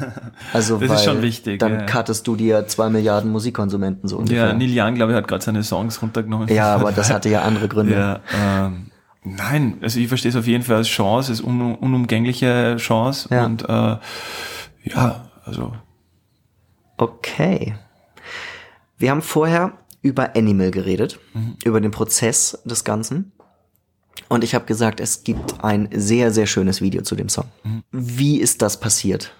Also 0.53 0.77
das 0.77 0.91
ist 0.91 1.05
schon 1.05 1.21
wichtig. 1.21 1.59
Dann 1.59 1.79
ja. 1.79 1.85
cuttest 1.85 2.27
du 2.27 2.35
dir 2.35 2.67
zwei 2.67 2.89
Milliarden 2.89 3.31
Musikkonsumenten 3.31 4.09
so 4.09 4.17
ungefähr. 4.17 4.47
Ja, 4.47 4.53
Neil 4.53 4.71
Young, 4.77 4.95
glaube 4.95 5.13
ich, 5.13 5.17
hat 5.17 5.27
gerade 5.27 5.43
seine 5.43 5.63
Songs 5.63 6.01
runtergenommen. 6.01 6.49
Ja, 6.49 6.75
aber 6.75 6.91
das 6.91 7.11
hatte 7.11 7.29
ja 7.29 7.41
andere 7.43 7.67
Gründe. 7.67 7.95
Ja, 7.95 8.19
ähm, 8.65 8.87
Nein, 9.25 9.79
also 9.81 9.99
ich 9.99 10.07
verstehe 10.07 10.29
es 10.29 10.35
auf 10.35 10.45
jeden 10.45 10.63
Fall 10.63 10.77
als 10.77 10.87
Chance, 10.87 11.31
als 11.31 11.41
un 11.41 11.75
unumgängliche 11.75 12.75
Chance. 12.77 13.27
Ja. 13.31 13.45
Und 13.45 13.63
äh, 13.63 13.97
ja, 14.83 15.29
also. 15.43 15.73
Okay. 16.97 17.75
Wir 18.97 19.11
haben 19.11 19.23
vorher 19.23 19.73
über 20.01 20.35
Animal 20.35 20.69
geredet, 20.69 21.19
mhm. 21.33 21.57
über 21.65 21.81
den 21.81 21.91
Prozess 21.91 22.61
des 22.65 22.83
Ganzen. 22.83 23.31
Und 24.29 24.43
ich 24.43 24.55
habe 24.55 24.65
gesagt, 24.65 24.99
es 24.99 25.23
gibt 25.23 25.63
ein 25.63 25.89
sehr, 25.91 26.31
sehr 26.31 26.45
schönes 26.45 26.81
Video 26.81 27.01
zu 27.01 27.15
dem 27.15 27.27
Song. 27.27 27.45
Mhm. 27.63 27.83
Wie 27.91 28.39
ist 28.39 28.61
das 28.61 28.79
passiert? 28.79 29.33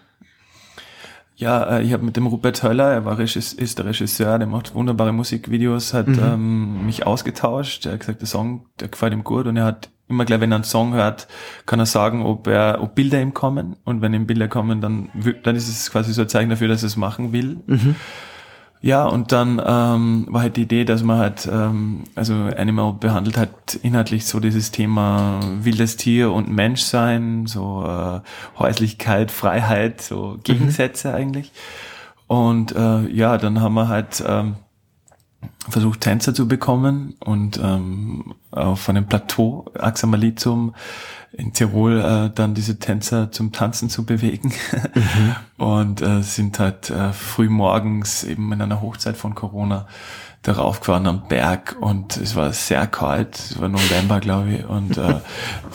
Ja, 1.35 1.77
äh, 1.77 1.83
ich 1.83 1.93
habe 1.93 2.03
mit 2.03 2.15
dem 2.15 2.27
Rupert 2.27 2.63
Höller, 2.63 2.91
er 2.91 3.05
war 3.05 3.17
Regisseur, 3.17 3.61
ist 3.61 3.77
der 3.77 3.85
Regisseur, 3.85 4.39
der 4.39 4.47
macht 4.47 4.73
wunderbare 4.73 5.11
Musikvideos, 5.11 5.93
hat 5.93 6.07
mhm. 6.07 6.19
ähm, 6.21 6.85
mich 6.85 7.05
ausgetauscht. 7.05 7.85
Er 7.85 7.93
hat 7.93 7.99
gesagt, 8.01 8.21
der 8.21 8.27
Song, 8.27 8.67
der 8.79 8.87
gefällt 8.87 9.13
ihm 9.13 9.23
gut 9.23 9.45
und 9.45 9.57
er 9.57 9.65
hat 9.65 9.89
immer 10.07 10.25
gleich, 10.25 10.39
wenn 10.39 10.51
er 10.51 10.55
einen 10.55 10.63
Song 10.63 10.93
hört, 10.93 11.27
kann 11.65 11.79
er 11.79 11.85
sagen, 11.85 12.23
ob 12.23 12.47
er, 12.47 12.79
ob 12.81 12.95
Bilder 12.95 13.21
ihm 13.21 13.33
kommen 13.33 13.75
und 13.83 14.01
wenn 14.01 14.13
ihm 14.13 14.27
Bilder 14.27 14.47
kommen, 14.47 14.79
dann, 14.79 15.09
dann 15.43 15.55
ist 15.55 15.67
es 15.67 15.91
quasi 15.91 16.13
so 16.13 16.21
ein 16.21 16.29
Zeichen 16.29 16.49
dafür, 16.49 16.67
dass 16.67 16.83
er 16.83 16.87
es 16.87 16.95
machen 16.95 17.33
will. 17.33 17.59
Mhm. 17.65 17.95
Ja, 18.85 19.05
und 19.05 19.31
dann 19.31 19.59
ähm, 19.65 20.27
war 20.29 20.43
halt 20.43 20.57
die 20.57 20.61
Idee, 20.61 20.85
dass 20.85 21.01
man 21.01 21.17
halt, 21.17 21.49
ähm, 21.51 22.03
also 22.13 22.35
Animal 22.35 22.93
behandelt 22.93 23.35
hat 23.35 23.79
inhaltlich 23.81 24.27
so 24.27 24.39
dieses 24.39 24.69
Thema 24.69 25.39
wildes 25.61 25.97
Tier 25.97 26.31
und 26.31 26.51
Menschsein, 26.51 27.47
so 27.47 27.83
äh, 27.83 28.19
Häuslichkeit, 28.59 29.31
Freiheit, 29.31 30.01
so 30.01 30.37
Gegensätze 30.43 31.07
mhm. 31.09 31.15
eigentlich. 31.15 31.51
Und 32.27 32.75
äh, 32.75 33.07
ja, 33.07 33.39
dann 33.39 33.59
haben 33.59 33.73
wir 33.73 33.87
halt 33.87 34.23
ähm, 34.23 34.57
versucht 35.67 36.01
Tänzer 36.01 36.35
zu 36.35 36.47
bekommen 36.47 37.15
und 37.21 37.59
ähm, 37.63 38.35
auf 38.51 38.87
einem 38.87 39.07
Plateau 39.07 39.65
Axamalizum 39.79 40.75
in 41.37 41.53
Tirol 41.53 41.99
äh, 41.99 42.29
dann 42.33 42.53
diese 42.53 42.79
Tänzer 42.79 43.31
zum 43.31 43.51
Tanzen 43.51 43.89
zu 43.89 44.05
bewegen. 44.05 44.53
Mhm. 44.93 45.35
und 45.63 46.01
äh, 46.01 46.21
sind 46.21 46.59
halt 46.59 46.89
äh, 46.89 47.13
früh 47.13 47.49
morgens 47.49 48.23
eben 48.23 48.51
in 48.51 48.61
einer 48.61 48.81
Hochzeit 48.81 49.17
von 49.17 49.35
Corona 49.35 49.87
darauf 50.47 50.79
gefahren 50.79 51.07
am 51.07 51.27
Berg 51.27 51.75
und 51.79 52.17
es 52.17 52.35
war 52.35 52.53
sehr 52.53 52.85
kalt, 52.85 53.35
es 53.35 53.59
war 53.59 53.67
November 53.67 54.19
glaube 54.19 54.53
ich. 54.53 54.65
Und 54.65 54.97
äh, 54.97 55.01
wir 55.01 55.21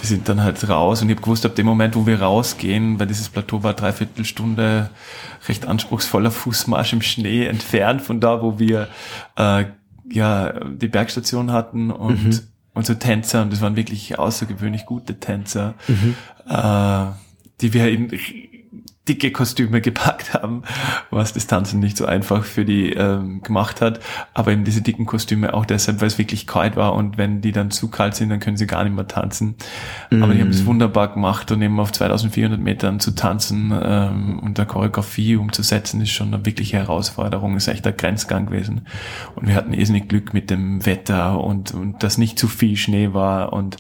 sind 0.03 0.29
dann 0.29 0.43
halt 0.43 0.69
raus. 0.69 1.03
Und 1.03 1.09
ich 1.09 1.17
habe 1.17 1.25
gewusst, 1.25 1.45
ab 1.45 1.57
dem 1.57 1.67
Moment, 1.67 1.97
wo 1.97 2.07
wir 2.07 2.23
rausgehen, 2.23 2.99
weil 3.01 3.07
dieses 3.07 3.29
Plateau 3.29 3.63
war 3.63 3.75
dreiviertel 3.75 4.25
Stunde 4.25 4.91
recht 5.49 5.67
anspruchsvoller 5.67 6.31
Fußmarsch 6.31 6.93
im 6.93 7.03
Schnee 7.03 7.47
entfernt 7.47 8.03
von 8.03 8.21
da, 8.21 8.43
wo 8.43 8.59
wir 8.59 8.89
äh, 9.37 9.65
ja 10.09 10.53
die 10.53 10.89
Bergstation 10.89 11.53
hatten. 11.53 11.91
Und 11.91 12.25
mhm. 12.25 12.41
Unsere 12.75 12.99
Tänzer, 12.99 13.43
und 13.43 13.53
das 13.53 13.61
waren 13.61 13.77
wirklich 13.77 14.19
außergewöhnlich 14.19 14.87
gute 14.87 15.19
Tänzer, 15.19 15.75
mhm. 15.89 16.15
äh, 16.49 17.07
die 17.61 17.73
wir 17.73 17.91
in 17.91 18.11
dicke 19.11 19.33
Kostüme 19.33 19.81
gepackt 19.81 20.35
haben, 20.35 20.63
was 21.11 21.33
das 21.33 21.49
Tanzen 21.49 21.81
nicht 21.81 21.97
so 21.97 22.07
einfach 22.07 22.45
für 22.45 22.65
die 22.65 22.93
ähm, 22.93 23.43
gemacht 23.43 23.81
hat. 23.81 23.99
Aber 24.35 24.53
eben 24.53 24.63
diese 24.63 24.83
dicken 24.83 25.05
Kostüme 25.05 25.53
auch 25.53 25.67
deshalb, 25.67 26.01
weil 26.01 26.07
es 26.07 26.17
wirklich 26.17 26.47
kalt 26.47 26.77
war 26.77 26.95
und 26.95 27.19
wenn 27.19 27.41
die 27.41 27.51
dann 27.51 27.73
zu 27.73 27.89
kalt 27.89 28.15
sind, 28.15 28.29
dann 28.31 28.39
können 28.39 28.57
sie 28.57 28.69
gar 28.69 28.85
nicht 28.85 28.95
mehr 28.95 29.09
tanzen. 29.09 29.57
Mm. 30.11 30.23
Aber 30.23 30.33
die 30.33 30.41
haben 30.41 30.51
es 30.51 30.65
wunderbar 30.65 31.13
gemacht 31.13 31.51
und 31.51 31.61
eben 31.61 31.81
auf 31.81 31.91
2400 31.91 32.61
Metern 32.61 33.01
zu 33.01 33.11
tanzen 33.11 33.73
ähm, 33.83 34.39
und 34.39 34.59
der 34.59 34.67
Choreografie 34.67 35.35
umzusetzen, 35.35 36.01
ist 36.01 36.11
schon 36.11 36.33
eine 36.33 36.47
wirkliche 36.47 36.77
Herausforderung, 36.77 37.57
ist 37.57 37.67
echt 37.67 37.87
ein 37.89 37.97
Grenzgang 37.97 38.47
gewesen. 38.47 38.83
Und 39.35 39.49
wir 39.49 39.57
hatten 39.57 39.73
irrsinnig 39.73 40.09
Glück 40.09 40.33
mit 40.33 40.51
dem 40.51 40.87
Wetter 40.87 41.43
und, 41.43 41.75
und 41.75 42.05
dass 42.05 42.17
nicht 42.17 42.39
zu 42.39 42.47
viel 42.47 42.77
Schnee 42.77 43.13
war 43.13 43.53
und 43.53 43.77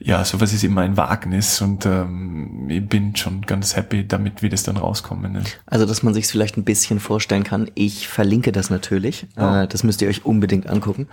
ja, 0.00 0.24
sowas 0.24 0.52
ist 0.52 0.64
immer 0.64 0.80
ein 0.80 0.96
Wagnis 0.96 1.60
und 1.60 1.86
ähm, 1.86 2.66
ich 2.68 2.84
bin 2.84 3.14
schon 3.14 3.42
ganz 3.42 3.76
happy 3.76 4.08
damit, 4.08 4.42
wie 4.42 4.48
das 4.48 4.64
dann 4.64 4.71
dann 4.72 4.82
rauskommen. 4.82 5.32
Ne? 5.32 5.42
Also, 5.66 5.86
dass 5.86 6.02
man 6.02 6.14
sich 6.14 6.26
vielleicht 6.26 6.56
ein 6.56 6.64
bisschen 6.64 7.00
vorstellen 7.00 7.44
kann. 7.44 7.70
Ich 7.74 8.08
verlinke 8.08 8.52
das 8.52 8.70
natürlich. 8.70 9.26
Ja. 9.36 9.62
Äh, 9.62 9.68
das 9.68 9.84
müsst 9.84 10.02
ihr 10.02 10.08
euch 10.08 10.24
unbedingt 10.24 10.66
angucken. 10.66 11.08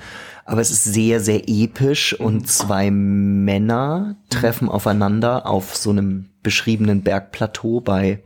Aber 0.46 0.62
es 0.62 0.72
ist 0.72 0.84
sehr, 0.84 1.20
sehr 1.20 1.48
episch 1.48 2.20
und 2.20 2.48
zwei 2.48 2.92
Männer 2.92 4.16
treffen 4.30 4.70
aufeinander 4.70 5.46
auf 5.48 5.76
so 5.76 5.92
einem 5.92 6.30
beschriebenen 6.44 7.02
Bergplateau 7.04 7.82
bei 7.82 8.24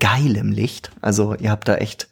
geilem 0.00 0.52
Licht. 0.52 0.90
Also, 1.00 1.34
ihr 1.34 1.50
habt 1.50 1.68
da 1.68 1.76
echt 1.76 2.08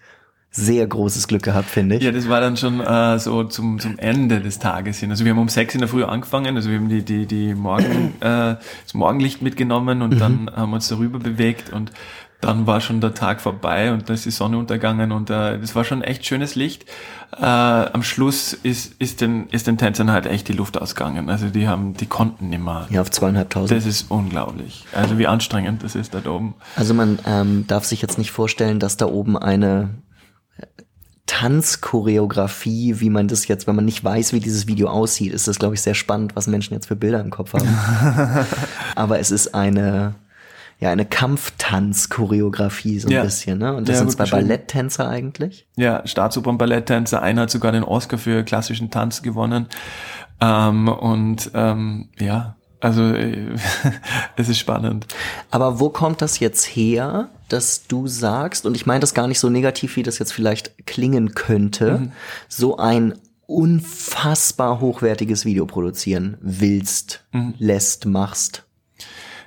sehr 0.57 0.87
großes 0.87 1.27
Glück 1.27 1.43
gehabt, 1.43 1.69
finde 1.69 1.97
ich. 1.97 2.03
Ja, 2.05 2.13
das 2.13 2.29
war 2.29 2.41
dann 2.41 2.57
schon 2.57 2.81
äh, 2.81 3.19
so 3.19 3.43
zum, 3.43 3.81
zum 3.81 3.99
Ende 3.99 4.41
des 4.41 4.61
Tages 4.61 5.01
hin. 5.01 5.11
Also 5.11 5.25
wir 5.25 5.33
haben 5.33 5.41
um 5.41 5.49
sechs 5.49 5.75
in 5.75 5.81
der 5.81 5.89
Früh 5.89 6.05
angefangen, 6.05 6.55
also 6.55 6.71
wir 6.71 6.79
haben 6.79 6.89
die, 6.89 7.03
die, 7.03 7.27
die 7.27 7.55
Morgen, 7.55 8.15
äh, 8.21 8.55
das 8.85 8.95
Morgenlicht 8.95 9.43
mitgenommen 9.43 10.01
und 10.01 10.15
mhm. 10.15 10.19
dann 10.21 10.51
haben 10.55 10.71
wir 10.71 10.77
uns 10.77 10.87
darüber 10.87 11.19
bewegt 11.19 11.73
und 11.73 11.91
dann 12.45 12.67
war 12.67 12.81
schon 12.81 13.01
der 13.01 13.15
Tag 13.15 13.41
vorbei 13.41 13.93
und 13.93 14.09
dann 14.09 14.15
ist 14.15 14.27
die 14.27 14.31
Sonne 14.31 14.59
untergegangen 14.59 15.13
und 15.13 15.31
äh, 15.31 15.59
das 15.59 15.75
war 15.75 15.85
schon 15.85 16.03
echt 16.03 16.27
schönes 16.27 16.55
Licht. 16.55 16.85
Äh, 17.37 17.45
am 17.45 18.03
Schluss 18.03 18.53
ist, 18.53 18.95
ist, 19.01 19.21
den, 19.21 19.49
ist 19.49 19.67
den 19.67 19.79
Tänzern 19.79 20.13
halt 20.13 20.27
echt 20.27 20.49
die 20.49 20.53
Luft 20.53 20.81
ausgegangen. 20.81 21.31
Also 21.31 21.49
die 21.49 21.67
haben, 21.67 21.95
die 21.95 22.07
konnten 22.07 22.51
nicht 22.51 22.63
mehr. 22.63 22.87
Ja, 22.91 23.01
auf 23.01 23.11
zweieinhalbtausend. 23.11 23.79
Das 23.79 23.87
ist 23.87 24.11
unglaublich. 24.11 24.85
Also 24.93 25.19
wie 25.19 25.27
anstrengend 25.27 25.83
das 25.83 25.95
ist 25.95 26.15
da 26.15 26.25
oben. 26.31 26.55
Also 26.77 26.95
man 26.95 27.19
ähm, 27.27 27.67
darf 27.67 27.85
sich 27.85 28.03
jetzt 28.03 28.19
nicht 28.19 28.31
vorstellen, 28.31 28.79
dass 28.79 28.97
da 28.97 29.07
oben 29.07 29.39
eine 29.39 29.91
Tanzchoreografie, 31.27 33.01
wie 33.01 33.09
man 33.09 33.29
das 33.29 33.49
jetzt, 33.49 33.67
wenn 33.67 33.75
man 33.75 33.87
nicht 33.87 34.05
weiß, 34.05 34.35
wie 34.35 34.41
dieses 34.41 34.67
Video 34.67 34.89
aussieht, 34.89 35.33
ist 35.33 35.49
das, 35.49 35.59
glaube 35.59 35.75
ich, 35.75 35.81
sehr 35.81 35.95
spannend, 35.95 36.37
was 36.37 36.47
Menschen 36.47 36.75
jetzt 36.75 36.87
für 36.87 36.97
Bilder 36.97 37.21
im 37.21 37.31
Kopf 37.31 37.55
haben. 37.55 38.47
Aber 38.95 39.19
es 39.19 39.31
ist 39.31 39.55
eine 39.55 40.15
ja 40.85 40.91
eine 40.91 41.07
Kampftanz-Choreografie 41.07 43.01
so 43.01 43.09
ein 43.09 43.13
ja. 43.13 43.23
bisschen, 43.23 43.59
ne? 43.59 43.75
Und 43.75 43.89
das 43.89 43.97
ja, 43.97 44.01
sind 44.01 44.13
zwei 44.13 44.27
Balletttänzer 44.27 45.09
eigentlich? 45.09 45.67
Ja, 45.77 46.07
Staatsopern-Balletttänzer. 46.07 47.23
Einer 47.23 47.43
hat 47.43 47.51
sogar 47.51 47.73
den 47.73 47.85
Oscar 47.85 48.19
für 48.19 48.45
klassischen 48.45 48.91
Tanz 48.91 49.23
gewonnen. 49.23 49.67
Ähm, 50.41 50.89
und 50.89 51.51
ähm, 51.55 52.11
ja, 52.19 52.57
also 52.81 53.03
es 54.37 54.49
ist 54.49 54.59
spannend. 54.59 55.07
Aber 55.51 55.81
wo 55.81 55.89
kommt 55.89 56.21
das 56.21 56.39
jetzt 56.39 56.65
her, 56.65 57.31
dass 57.49 57.87
du 57.87 58.07
sagst, 58.07 58.67
und 58.67 58.77
ich 58.77 58.85
meine 58.85 59.01
das 59.01 59.15
gar 59.15 59.27
nicht 59.27 59.41
so 59.41 59.49
negativ, 59.49 59.97
wie 59.97 60.03
das 60.03 60.19
jetzt 60.19 60.33
vielleicht 60.33 60.87
klingen 60.87 61.35
könnte, 61.35 61.99
mhm. 61.99 62.13
so 62.49 62.77
ein 62.77 63.15
unfassbar 63.47 64.81
hochwertiges 64.81 65.45
Video 65.45 65.65
produzieren 65.67 66.37
willst, 66.41 67.25
mhm. 67.33 67.55
lässt, 67.59 68.07
machst? 68.07 68.65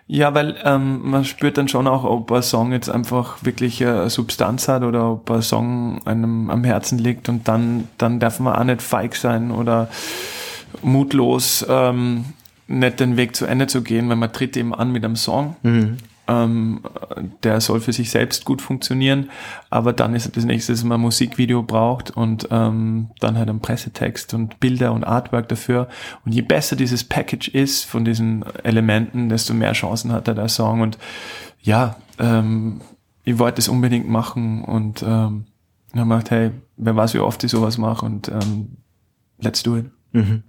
Ja, 0.10 0.34
weil 0.34 0.55
ähm, 0.64 1.01
man 1.03 1.26
spürt 1.26 1.58
dann 1.58 1.68
schon 1.68 1.86
auch, 1.86 2.05
ob 2.05 2.32
ein 2.32 2.41
Song 2.41 2.72
jetzt 2.72 2.89
einfach 2.89 3.43
wirklich 3.43 3.82
äh, 3.82 4.10
Substanz 4.10 4.70
hat 4.70 4.84
oder 4.84 5.12
ob 5.12 5.30
ein 5.30 5.41
Song 5.41 6.01
einem 6.05 6.49
am 6.49 6.64
Herzen 6.64 6.97
liegt 6.97 7.28
und 7.28 7.47
dann, 7.47 7.89
dann 7.97 8.20
darf 8.20 8.39
man 8.39 8.55
auch 8.55 8.64
nicht 8.64 8.82
feig 8.82 9.16
sein 9.16 9.51
oder 9.51 9.89
mutlos 10.82 11.66
ähm, 11.68 12.26
nicht 12.68 12.99
den 13.01 13.18
Weg 13.18 13.36
zu 13.36 13.45
Ende 13.45 13.68
zu 13.68 13.82
gehen, 13.82 14.08
weil 14.08 14.16
man 14.16 14.32
tritt 14.32 14.55
eben 14.55 14.74
an 14.74 14.91
mit 14.91 15.03
einem 15.03 15.18
Song. 15.18 15.58
Mhm 15.64 15.97
ähm, 16.28 16.82
der 17.43 17.61
soll 17.61 17.80
für 17.80 17.93
sich 17.93 18.09
selbst 18.09 18.45
gut 18.45 18.61
funktionieren, 18.61 19.30
aber 19.69 19.93
dann 19.93 20.13
ist 20.13 20.36
das 20.36 20.45
nächste, 20.45 20.73
dass 20.73 20.84
man 20.84 20.99
Musikvideo 20.99 21.63
braucht 21.63 22.11
und 22.11 22.47
ähm, 22.51 23.11
dann 23.19 23.38
halt 23.38 23.49
ein 23.49 23.61
Pressetext 23.61 24.34
und 24.34 24.59
Bilder 24.59 24.91
und 24.91 25.03
Artwork 25.03 25.47
dafür. 25.49 25.88
Und 26.25 26.34
je 26.34 26.41
besser 26.41 26.75
dieses 26.75 27.03
Package 27.03 27.49
ist 27.49 27.86
von 27.86 28.05
diesen 28.05 28.43
Elementen, 28.63 29.30
desto 29.30 29.53
mehr 29.53 29.73
Chancen 29.73 30.11
hat 30.11 30.28
er 30.28 30.36
der 30.36 30.49
Song. 30.49 30.82
Und 30.82 30.97
ja, 31.61 31.95
ähm, 32.19 32.82
ich 33.23 33.39
wollte 33.39 33.59
es 33.59 33.67
unbedingt 33.67 34.09
machen 34.09 34.63
und 34.63 35.03
ähm, 35.03 35.45
dann 35.91 36.01
habe 36.01 36.09
gedacht, 36.09 36.32
hey, 36.32 36.51
wer 36.78 36.95
weiß, 36.95 37.13
wie 37.13 37.19
oft 37.19 37.43
ich 37.43 37.51
sowas 37.51 37.78
mache 37.78 38.05
und 38.05 38.30
ähm, 38.30 38.78
let's 39.39 39.63
do 39.63 39.78
it. 39.78 39.86
Mhm. 40.11 40.43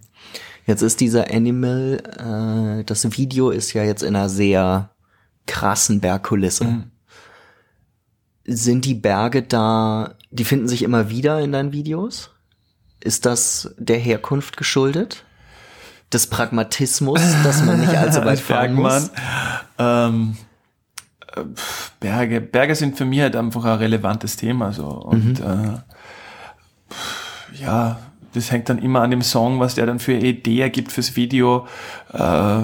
Jetzt 0.66 0.83
ist 0.83 1.01
dieser 1.01 1.33
Animal, 1.33 2.03
äh, 2.81 2.85
das 2.85 3.16
Video 3.16 3.51
ist 3.51 3.72
ja 3.72 3.85
jetzt 3.85 4.03
in 4.03 4.14
einer 4.14 4.29
sehr 4.29 4.91
krassen 5.49 6.01
Bergkulisse. 6.01 6.64
Mhm. 6.64 6.90
Sind 8.44 8.84
die 8.84 8.94
Berge 8.94 9.42
da, 9.42 10.14
die 10.30 10.44
finden 10.44 10.68
sich 10.68 10.82
immer 10.82 11.11
wieder 11.11 11.40
in 11.40 11.51
deinen 11.51 11.72
Videos? 11.72 12.30
Ist 13.01 13.26
das 13.26 13.74
der 13.76 13.99
Herkunft 13.99 14.57
geschuldet? 14.57 15.24
Des 16.12 16.28
Pragmatismus, 16.28 17.20
dass 17.42 17.64
man 17.64 17.80
nicht 17.80 17.94
allzu 17.94 18.20
weit 18.24 18.40
fahren 18.40 18.74
muss? 18.74 19.11
Ähm, 19.78 20.36
äh, 21.34 21.42
Berge, 22.01 22.40
Berge 22.40 22.74
sind 22.74 22.96
für 22.96 23.05
mich 23.05 23.20
halt 23.20 23.36
einfach 23.36 23.64
ein 23.64 23.78
relevantes 23.78 24.36
Thema 24.36 24.72
so 24.72 24.86
und 24.86 25.40
mhm. 25.40 25.44
äh, 25.44 27.61
ja, 27.61 27.99
das 28.32 28.51
hängt 28.51 28.68
dann 28.68 28.78
immer 28.78 29.03
an 29.03 29.11
dem 29.11 29.22
Song, 29.22 29.61
was 29.61 29.74
der 29.74 29.86
dann 29.86 29.99
für 29.99 30.12
Idee 30.12 30.61
ergibt 30.61 30.92
fürs 30.92 31.16
Video. 31.16 31.66
Äh, 32.12 32.62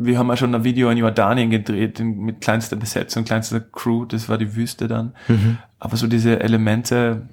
wir 0.00 0.16
haben 0.16 0.28
ja 0.28 0.36
schon 0.36 0.54
ein 0.54 0.62
Video 0.62 0.90
in 0.90 0.98
Jordanien 0.98 1.50
gedreht 1.50 1.98
mit 1.98 2.40
kleinster 2.40 2.76
Besetzung, 2.76 3.24
kleinster 3.24 3.60
Crew, 3.60 4.04
das 4.04 4.28
war 4.28 4.38
die 4.38 4.54
Wüste 4.54 4.86
dann. 4.86 5.14
Mhm. 5.26 5.58
Aber 5.80 5.96
so 5.96 6.06
diese 6.06 6.40
Elemente, 6.40 7.28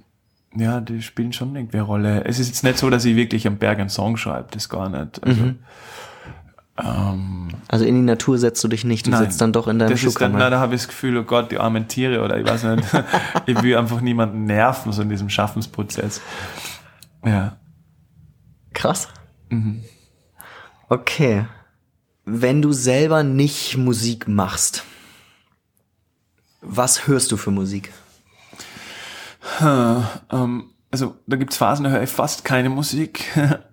ja, 0.55 0.82
die 0.82 1.03
spielen 1.03 1.32
schon 1.32 1.55
irgendwie 1.55 1.78
eine 1.78 1.86
Rolle. 1.86 2.26
Es 2.26 2.39
ist 2.39 2.47
jetzt 2.47 2.63
nicht 2.63 2.80
so, 2.80 2.89
dass 2.89 3.05
ich 3.05 3.16
wirklich 3.16 3.45
am 3.45 3.57
Berg 3.57 3.80
einen 3.80 3.89
Song 3.89 4.18
schreibe, 4.18 4.47
das 4.49 4.68
gar 4.68 4.89
nicht. 4.89 5.24
Also, 5.24 5.43
mhm. 5.43 5.59
ähm, 6.84 7.49
also 7.68 7.86
in 7.86 7.93
die 7.93 8.01
Natur 8.01 8.39
setzt 8.39 8.63
du 8.63 8.68
dich 8.68 8.84
nicht, 8.84 9.05
du 9.05 9.11
nein, 9.11 9.26
sitzt 9.26 9.41
dann 9.41 9.53
doch 9.53 9.68
in 9.68 9.78
deinem 9.78 9.95
dann, 9.95 10.32
nein, 10.32 10.51
da 10.51 10.59
habe 10.59 10.74
ich 10.74 10.82
das 10.82 10.88
Gefühl, 10.88 11.18
oh 11.18 11.24
Gott, 11.24 11.51
die 11.51 11.59
armen 11.59 11.88
Tiere 11.88 12.24
oder 12.24 12.39
ich 12.39 12.47
weiß 12.47 12.63
nicht. 12.63 12.88
ich 13.45 13.61
will 13.61 13.78
einfach 13.78 14.01
niemanden 14.01 14.45
nerven, 14.45 14.91
so 14.91 15.03
in 15.03 15.09
diesem 15.09 15.30
Schaffensprozess. 15.30 16.20
Ja. 17.24 17.57
Krass. 18.74 19.07
Mhm. 19.49 19.84
Okay 20.89 21.45
wenn 22.26 22.62
du 22.62 22.74
selber 22.74 23.24
nicht 23.24 23.78
Musik 23.78 24.28
machst, 24.28 24.84
Was 26.62 27.08
hörst 27.08 27.32
du 27.32 27.38
für 27.38 27.52
Musik? 27.52 27.92
ähm, 29.62 30.72
also 30.90 31.16
da 31.28 31.36
gibt's 31.38 31.58
Phasen, 31.58 31.84
da 31.84 31.92
höre 31.92 32.04
ich 32.04 32.10
fast 32.10 32.44
keine 32.44 32.70
Musik. 32.70 33.26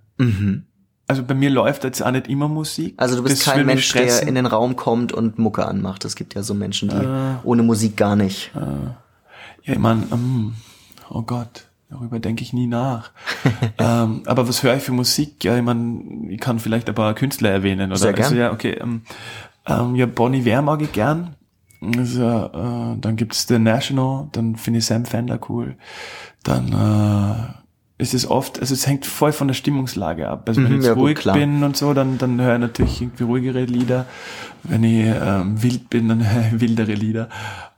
mhm. 0.18 0.66
Also 1.08 1.22
bei 1.24 1.34
mir 1.34 1.50
läuft 1.50 1.84
jetzt 1.84 2.02
auch 2.02 2.10
nicht 2.10 2.28
immer 2.28 2.48
Musik. 2.48 2.94
Also 2.98 3.16
du 3.16 3.22
bist 3.22 3.46
das 3.46 3.54
kein 3.54 3.66
Mensch, 3.66 3.92
der 3.92 4.26
in 4.26 4.34
den 4.34 4.46
Raum 4.46 4.76
kommt 4.76 5.12
und 5.12 5.38
Mucke 5.38 5.66
anmacht. 5.66 6.04
Es 6.04 6.16
gibt 6.16 6.34
ja 6.34 6.42
so 6.42 6.54
Menschen, 6.54 6.90
die 6.90 6.96
äh, 6.96 7.34
ohne 7.44 7.62
Musik 7.62 7.96
gar 7.96 8.16
nicht. 8.16 8.50
Äh, 8.54 8.60
ja, 9.64 9.74
ich 9.74 9.78
mein, 9.78 10.04
um, 10.10 10.54
oh 11.08 11.22
Gott, 11.22 11.68
darüber 11.92 12.18
denke 12.18 12.42
ich 12.42 12.52
nie 12.52 12.66
nach. 12.66 13.10
ähm, 13.78 14.22
aber 14.26 14.48
was 14.48 14.62
höre 14.62 14.76
ich 14.76 14.82
für 14.82 14.92
Musik? 14.92 15.44
Ja, 15.44 15.56
ich 15.56 15.62
mein, 15.62 16.28
ich 16.30 16.40
kann 16.40 16.58
vielleicht 16.58 16.88
ein 16.88 16.94
paar 16.94 17.14
Künstler 17.14 17.50
erwähnen. 17.50 17.90
Oder? 17.90 17.98
Sehr 17.98 18.12
gern. 18.12 18.24
Also, 18.24 18.36
ja, 18.36 18.52
okay. 18.52 18.78
Ähm, 18.80 19.02
ähm, 19.66 19.94
ja, 19.94 20.06
Bonnie 20.06 20.44
Ware 20.44 20.62
mag 20.62 20.82
ich 20.82 20.92
gern. 20.92 21.36
Also, 21.80 22.22
äh, 22.24 22.98
dann 23.00 23.16
gibt's 23.16 23.46
The 23.46 23.58
National, 23.58 24.28
dann 24.32 24.56
finde 24.56 24.78
ich 24.78 24.86
Sam 24.86 25.04
Fender 25.04 25.38
cool. 25.48 25.76
Dann 26.44 26.72
äh, 26.72 28.02
ist 28.02 28.14
es 28.14 28.28
oft, 28.28 28.58
also 28.60 28.72
es 28.72 28.86
hängt 28.86 29.04
voll 29.04 29.32
von 29.32 29.48
der 29.48 29.54
Stimmungslage 29.54 30.28
ab. 30.28 30.48
Also 30.48 30.62
wenn 30.62 30.72
mhm, 30.72 30.80
ich 30.80 30.86
ja, 30.86 30.92
ruhig 30.92 31.22
gut, 31.22 31.32
bin 31.34 31.62
und 31.62 31.76
so, 31.76 31.92
dann, 31.92 32.18
dann 32.18 32.40
höre 32.40 32.54
ich 32.54 32.60
natürlich 32.60 33.02
irgendwie 33.02 33.24
ruhigere 33.24 33.64
Lieder. 33.64 34.06
Wenn 34.62 34.84
ich 34.84 35.06
ähm, 35.06 35.62
wild 35.62 35.90
bin, 35.90 36.08
dann 36.08 36.28
höre 36.32 36.46
ich 36.46 36.60
wildere 36.60 36.94
Lieder. 36.94 37.28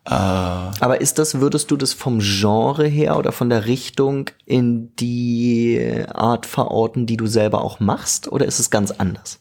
Aber 0.06 1.00
ist 1.00 1.18
das, 1.18 1.40
würdest 1.40 1.70
du 1.70 1.76
das 1.76 1.94
vom 1.94 2.18
Genre 2.20 2.86
her 2.86 3.16
oder 3.16 3.32
von 3.32 3.48
der 3.48 3.64
Richtung 3.64 4.30
in 4.44 4.94
die 4.96 6.04
Art 6.12 6.44
verorten, 6.44 7.06
die 7.06 7.16
du 7.16 7.26
selber 7.26 7.62
auch 7.62 7.80
machst, 7.80 8.30
oder 8.30 8.44
ist 8.44 8.58
es 8.60 8.70
ganz 8.70 8.90
anders? 8.90 9.40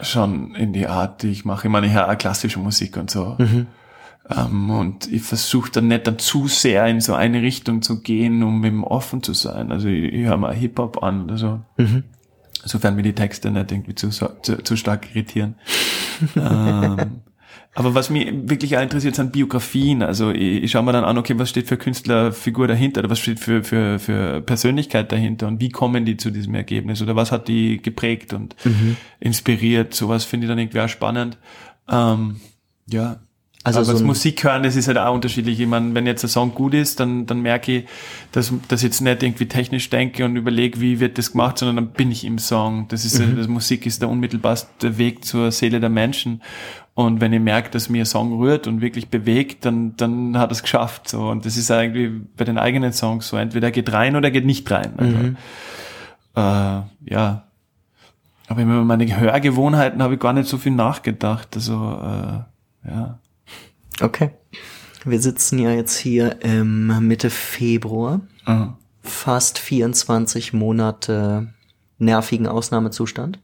schon 0.00 0.54
in 0.54 0.72
die 0.72 0.86
Art, 0.86 1.22
die 1.22 1.30
ich 1.30 1.44
mache. 1.44 1.66
Ich 1.66 1.72
meine, 1.72 1.86
ich 1.86 1.92
höre 1.92 2.08
auch 2.08 2.18
klassische 2.18 2.58
Musik 2.58 2.96
und 2.96 3.10
so. 3.10 3.36
Mhm. 3.38 3.66
Um, 4.28 4.36
ähm, 4.36 4.70
und 4.70 5.12
ich 5.12 5.22
versuche 5.22 5.70
dann 5.70 5.86
nicht 5.86 6.06
dann 6.08 6.18
zu 6.18 6.48
sehr 6.48 6.84
in 6.86 7.00
so 7.00 7.14
eine 7.14 7.42
Richtung 7.42 7.80
zu 7.82 8.00
gehen, 8.00 8.42
um 8.42 8.64
eben 8.64 8.82
offen 8.82 9.22
zu 9.22 9.34
sein. 9.34 9.70
Also 9.70 9.86
ich, 9.86 10.12
ich 10.12 10.26
höre 10.26 10.36
mal 10.36 10.52
Hip-Hop 10.52 11.02
an 11.02 11.24
oder 11.24 11.38
so. 11.38 11.60
Mhm. 11.76 12.02
Sofern 12.64 12.96
mir 12.96 13.04
die 13.04 13.14
Texte 13.14 13.52
nicht 13.52 13.70
irgendwie 13.70 13.94
zu, 13.94 14.10
zu, 14.10 14.28
zu 14.42 14.76
stark 14.76 15.14
irritieren. 15.14 15.54
um, 16.34 16.42
ähm, 16.42 17.20
aber 17.76 17.94
was 17.94 18.08
mich 18.08 18.26
wirklich 18.48 18.74
auch 18.78 18.80
interessiert, 18.80 19.16
sind 19.16 19.32
Biografien. 19.32 20.02
Also 20.02 20.30
ich, 20.30 20.62
ich 20.64 20.70
schaue 20.70 20.82
mir 20.82 20.92
dann 20.92 21.04
an, 21.04 21.18
okay, 21.18 21.38
was 21.38 21.50
steht 21.50 21.68
für 21.68 21.76
Künstlerfigur 21.76 22.66
dahinter 22.66 23.00
oder 23.00 23.10
was 23.10 23.18
steht 23.18 23.38
für, 23.38 23.62
für, 23.62 23.98
für 23.98 24.40
Persönlichkeit 24.40 25.12
dahinter 25.12 25.46
und 25.46 25.60
wie 25.60 25.68
kommen 25.68 26.06
die 26.06 26.16
zu 26.16 26.30
diesem 26.30 26.54
Ergebnis 26.54 27.02
oder 27.02 27.16
was 27.16 27.32
hat 27.32 27.48
die 27.48 27.82
geprägt 27.82 28.32
und 28.32 28.56
mhm. 28.64 28.96
inspiriert. 29.20 29.92
Sowas 29.92 30.24
finde 30.24 30.46
ich 30.46 30.48
dann 30.48 30.58
irgendwie 30.58 30.80
auch 30.80 30.88
spannend. 30.88 31.36
Ähm, 31.90 32.40
ja, 32.86 33.20
also 33.66 33.80
Aber 33.80 33.86
so 33.86 33.92
das 33.92 34.02
Musik 34.02 34.44
hören, 34.44 34.62
das 34.62 34.76
ist 34.76 34.86
halt 34.86 34.96
auch 34.96 35.12
unterschiedlich. 35.12 35.58
Ich 35.58 35.66
meine, 35.66 35.92
wenn 35.92 36.06
jetzt 36.06 36.24
ein 36.24 36.28
Song 36.28 36.54
gut 36.54 36.72
ist, 36.72 37.00
dann, 37.00 37.26
dann 37.26 37.40
merke 37.42 37.78
ich, 37.78 37.84
dass, 38.30 38.54
dass 38.68 38.80
ich 38.80 38.84
jetzt 38.84 39.00
nicht 39.00 39.24
irgendwie 39.24 39.48
technisch 39.48 39.90
denke 39.90 40.24
und 40.24 40.36
überlege, 40.36 40.80
wie 40.80 41.00
wird 41.00 41.18
das 41.18 41.32
gemacht, 41.32 41.58
sondern 41.58 41.76
dann 41.76 41.88
bin 41.88 42.12
ich 42.12 42.24
im 42.24 42.38
Song. 42.38 42.86
Das 42.88 43.04
ist, 43.04 43.18
mhm. 43.18 43.36
das 43.36 43.48
Musik 43.48 43.84
ist 43.84 44.00
der 44.00 44.08
unmittelbarste 44.08 44.98
Weg 44.98 45.24
zur 45.24 45.50
Seele 45.50 45.80
der 45.80 45.90
Menschen. 45.90 46.42
Und 46.96 47.20
wenn 47.20 47.30
ich 47.34 47.40
merke, 47.40 47.68
dass 47.68 47.90
mir 47.90 48.04
ein 48.04 48.06
Song 48.06 48.38
rührt 48.38 48.66
und 48.66 48.80
wirklich 48.80 49.10
bewegt, 49.10 49.66
dann, 49.66 49.94
dann 49.98 50.38
hat 50.38 50.50
es 50.50 50.62
geschafft, 50.62 51.10
so. 51.10 51.28
Und 51.28 51.44
das 51.44 51.58
ist 51.58 51.70
eigentlich 51.70 52.10
bei 52.38 52.44
den 52.44 52.56
eigenen 52.56 52.94
Songs 52.94 53.28
so. 53.28 53.36
Entweder 53.36 53.70
geht 53.70 53.92
rein 53.92 54.16
oder 54.16 54.30
geht 54.30 54.46
nicht 54.46 54.70
rein. 54.70 54.94
Also, 54.96 55.16
mhm. 55.18 55.36
äh, 56.36 57.12
ja. 57.12 57.44
Aber 58.48 58.62
über 58.62 58.82
meine 58.82 59.14
Hörgewohnheiten 59.14 60.02
habe 60.02 60.14
ich 60.14 60.20
gar 60.20 60.32
nicht 60.32 60.48
so 60.48 60.56
viel 60.56 60.72
nachgedacht. 60.72 61.54
Also, 61.54 61.74
äh, 61.74 62.88
ja. 62.88 63.18
Okay. 64.00 64.30
Wir 65.04 65.20
sitzen 65.20 65.58
ja 65.58 65.72
jetzt 65.72 65.98
hier 65.98 66.40
im 66.40 67.06
Mitte 67.06 67.28
Februar. 67.28 68.22
Mhm. 68.46 68.72
Fast 69.02 69.58
24 69.58 70.54
Monate 70.54 71.52
nervigen 71.98 72.46
Ausnahmezustand. 72.46 73.38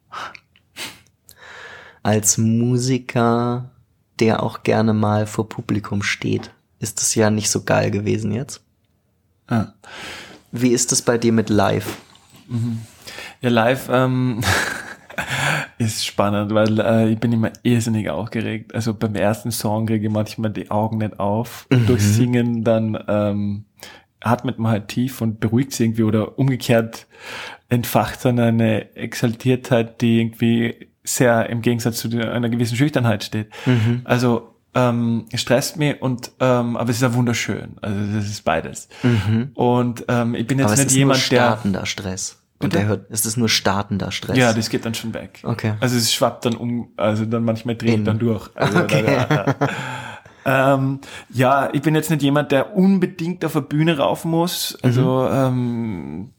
Als 2.03 2.38
Musiker, 2.38 3.70
der 4.18 4.42
auch 4.42 4.62
gerne 4.62 4.92
mal 4.92 5.26
vor 5.26 5.48
Publikum 5.48 6.03
steht, 6.03 6.50
ist 6.78 7.00
es 7.00 7.14
ja 7.14 7.30
nicht 7.30 7.50
so 7.50 7.62
geil 7.62 7.90
gewesen 7.90 8.32
jetzt. 8.32 8.62
Ja. 9.50 9.74
Wie 10.50 10.70
ist 10.70 10.92
es 10.92 11.03
bei 11.03 11.18
dir 11.18 11.32
mit 11.32 11.48
Live? 11.48 11.96
Mhm. 12.48 12.80
Ja, 13.40 13.50
live, 13.50 13.88
ähm, 13.90 14.40
ist 15.78 16.05
spannend, 16.05 16.55
weil 16.55 16.78
äh, 16.80 17.09
ich 17.11 17.18
bin 17.18 17.32
immer 17.32 17.53
irrsinnig 17.62 18.11
aufgeregt. 18.11 18.74
Also 18.74 18.94
beim 18.94 19.14
ersten 19.14 19.50
Song 19.50 19.86
kriege 19.86 20.07
ich 20.07 20.12
manchmal 20.12 20.50
die 20.50 20.70
Augen 20.70 20.98
nicht 20.98 21.18
auf. 21.18 21.66
Mhm. 21.70 21.86
Durch 21.86 22.03
Singen 22.03 22.64
dann 22.64 22.98
ähm, 23.09 23.64
atmet 24.20 24.59
man 24.59 24.72
halt 24.72 24.88
tief 24.88 25.20
und 25.20 25.40
beruhigt 25.40 25.72
sich 25.72 25.86
irgendwie 25.86 26.05
oder 26.05 26.38
umgekehrt 26.38 27.07
entfacht 27.68 28.24
dann 28.24 28.38
eine 28.38 28.94
Exaltiertheit, 28.96 30.00
die 30.03 30.20
irgendwie 30.20 30.91
sehr 31.05 31.48
im 31.50 31.62
Gegensatz 31.62 31.98
zu 31.98 32.09
einer 32.09 32.48
gewissen 32.48 32.76
Schüchternheit 32.76 33.24
steht. 33.24 33.50
Mhm. 33.66 34.03
Also 34.05 34.55
ähm, 34.74 35.26
stresst 35.34 35.76
mich 35.76 36.00
und 36.00 36.32
ähm, 36.40 36.76
aber 36.76 36.90
es 36.90 36.96
ist 36.96 37.03
ja 37.03 37.14
wunderschön. 37.14 37.76
Also 37.82 38.14
das 38.14 38.26
ist 38.26 38.44
beides. 38.44 38.88
Mhm. 39.03 39.50
Und 39.55 40.05
ähm, 40.09 40.34
ich 40.34 40.46
bin 40.46 40.59
jetzt 40.59 40.72
aber 40.72 40.82
nicht 40.82 40.92
jemand, 40.92 41.30
der 41.30 41.38
startender 41.38 41.86
Stress. 41.86 42.38
Und 42.62 42.74
der 42.74 42.86
hört, 42.86 43.11
ist 43.11 43.26
es 43.26 43.36
nur 43.36 43.48
startender 43.48 44.12
Stress? 44.12 44.36
Ja, 44.36 44.53
das 44.53 44.70
geht 44.70 44.84
dann 44.84 44.94
schon 44.94 45.12
weg. 45.14 45.40
Okay. 45.42 45.74
Also 45.80 45.96
es 45.96 46.12
schwappt 46.12 46.44
dann 46.44 46.55
um, 46.55 46.90
also 46.96 47.24
dann 47.24 47.44
manchmal 47.44 47.74
dreht 47.74 47.94
In. 47.94 48.05
dann 48.05 48.20
durch. 48.20 48.48
Also 48.55 48.78
okay. 48.78 49.03
Da, 49.05 49.55
da, 50.44 50.74
ähm, 50.74 51.00
ja, 51.30 51.70
ich 51.72 51.82
bin 51.82 51.96
jetzt 51.96 52.11
nicht 52.11 52.22
jemand, 52.22 52.53
der 52.53 52.76
unbedingt 52.76 53.44
auf 53.44 53.55
der 53.55 53.62
Bühne 53.62 53.98
rauf 53.98 54.24
muss. 54.24 54.78
Also 54.82 55.28
mhm. 55.28 55.34
ähm, 55.34 56.30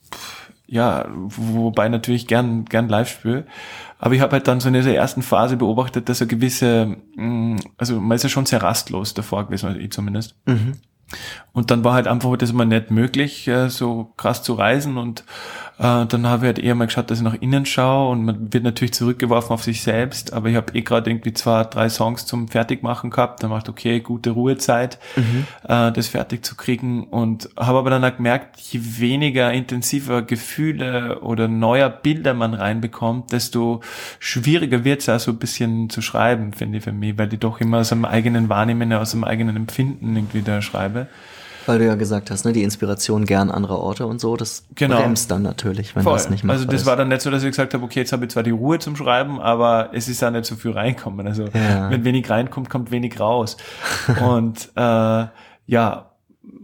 ja, 0.66 1.06
wobei 1.12 1.90
natürlich 1.90 2.26
gern 2.26 2.66
gern 2.66 2.88
live 2.88 3.10
spiele. 3.10 3.46
Aber 4.04 4.16
ich 4.16 4.20
habe 4.20 4.34
halt 4.34 4.50
dann 4.50 4.60
so 4.60 4.68
in 4.68 4.74
dieser 4.74 4.94
ersten 4.94 5.22
Phase 5.22 5.56
beobachtet, 5.56 6.10
dass 6.10 6.20
er 6.20 6.28
gewisse, 6.28 6.98
mm, 7.16 7.56
also 7.78 8.02
man 8.02 8.18
ist 8.18 8.24
ja 8.24 8.30
schon 8.30 8.46
sehr 8.46 8.62
rastlos 8.62 9.14
davor 9.14 9.46
gewesen, 9.46 9.68
also 9.68 9.80
ich 9.80 9.94
zumindest. 9.94 10.36
Mhm. 10.46 10.74
Und 11.54 11.72
dann 11.72 11.86
war 11.86 11.94
halt 11.94 12.08
einfach 12.08 12.36
das 12.36 12.52
mal 12.52 12.66
nicht 12.66 12.92
möglich, 12.92 13.48
äh, 13.48 13.70
so 13.70 14.12
krass 14.18 14.44
zu 14.44 14.56
reisen 14.56 14.98
und 14.98 15.24
äh, 15.84 16.06
dann 16.06 16.28
habe 16.28 16.46
ich 16.46 16.48
halt 16.48 16.60
eher 16.60 16.76
mal 16.76 16.86
geschaut, 16.86 17.12
dass 17.12 17.18
ich 17.18 17.24
nach 17.24 17.34
innen 17.42 17.66
schaue 17.66 18.12
und 18.12 18.24
man 18.24 18.54
wird 18.54 18.64
natürlich 18.64 18.94
zurückgeworfen 18.94 19.54
auf 19.54 19.64
sich 19.64 19.84
selbst, 19.84 20.32
aber 20.32 20.48
ich 20.48 20.56
habe 20.56 20.74
eh 20.74 20.82
gerade 20.82 21.10
irgendwie 21.10 21.34
zwei, 21.34 21.66
drei 21.66 21.90
Songs 21.90 22.26
zum 22.26 22.48
Fertigmachen 22.48 23.10
gehabt, 23.10 23.44
dann 23.44 23.50
macht 23.50 23.68
okay, 23.68 24.00
gute 24.00 24.30
Ruhezeit, 24.30 24.98
mhm. 25.18 25.46
äh, 25.68 25.92
das 25.92 26.08
fertig 26.08 26.46
zu 26.46 26.56
kriegen 26.56 27.04
und 27.04 27.50
habe 27.58 27.80
aber 27.80 27.90
dann 27.90 28.06
auch 28.06 28.16
gemerkt, 28.16 28.62
je 28.62 28.80
weniger 28.82 29.52
intensiver 29.52 30.22
Gefühle 30.22 31.20
oder 31.20 31.50
neuer 31.50 31.90
Bilder 31.90 32.34
man 32.34 32.54
reinbekommt, 32.54 33.34
desto 33.34 33.82
schwieriger 34.20 34.86
wird 34.86 35.02
es 35.02 35.10
auch 35.10 35.20
so 35.20 35.32
ein 35.32 35.38
bisschen 35.38 35.90
zu 35.90 36.02
schreiben, 36.02 36.54
finde 36.54 36.78
ich 36.78 36.86
für 36.86 36.94
mich, 36.94 37.18
weil 37.18 37.34
ich 37.34 37.40
doch 37.40 37.60
immer 37.60 37.80
aus 37.80 37.92
einem 37.92 38.06
eigenen 38.06 38.48
Wahrnehmen, 38.48 38.94
aus 38.94 39.14
einem 39.14 39.26
eigenen 39.26 39.58
Empfinden 39.58 40.16
irgendwie 40.16 40.44
da 40.44 40.62
schreibe. 40.62 41.08
Weil 41.66 41.80
du 41.80 41.86
ja 41.86 41.96
gesagt 41.96 42.32
hast, 42.32 42.46
ne, 42.46 42.54
die 42.54 42.64
Inspiration 42.64 43.26
gern 43.26 43.50
andere 43.50 43.78
Orte 43.80 44.06
und 44.06 44.20
so, 44.20 44.36
das 44.36 44.66
genau. 44.76 44.98
bremst 45.02 45.32
dann 45.32 45.42
natürlich, 45.42 45.96
wenn 45.96 46.04
Voll. 46.04 46.14
das 46.14 46.30
nicht 46.30 46.44
machbar 46.44 46.56
Also 46.60 46.66
das 46.66 46.82
ist. 46.82 46.88
war 46.88 46.96
dann 46.96 47.08
nicht 47.08 47.22
so, 47.22 47.32
dass 47.32 47.44
ich 47.44 47.50
gesagt 47.50 47.74
habe, 47.74 47.84
okay, 47.84 48.02
jetzt 48.02 48.12
habe 48.12 48.26
ich 48.26 48.32
zwar 48.32 48.44
die 48.44 48.52
Ruhe 48.52 48.80
zum 48.80 48.96
Schreiben, 48.96 49.40
aber 49.40 49.90
es 49.94 50.08
ist 50.08 50.22
ja 50.22 50.32
nicht 50.32 50.46
so 50.46 50.56
viel 50.56 50.72
reinkommen. 50.72 51.28
Also 51.28 51.46
ja. 51.54 51.90
wenn 51.90 52.04
wenig 52.04 52.30
reinkommt, 52.30 52.70
kommt 52.70 52.92
wenig 52.92 53.20
raus. 53.20 53.58
und 54.26 54.70
äh, 54.76 55.26
ja, 55.66 56.13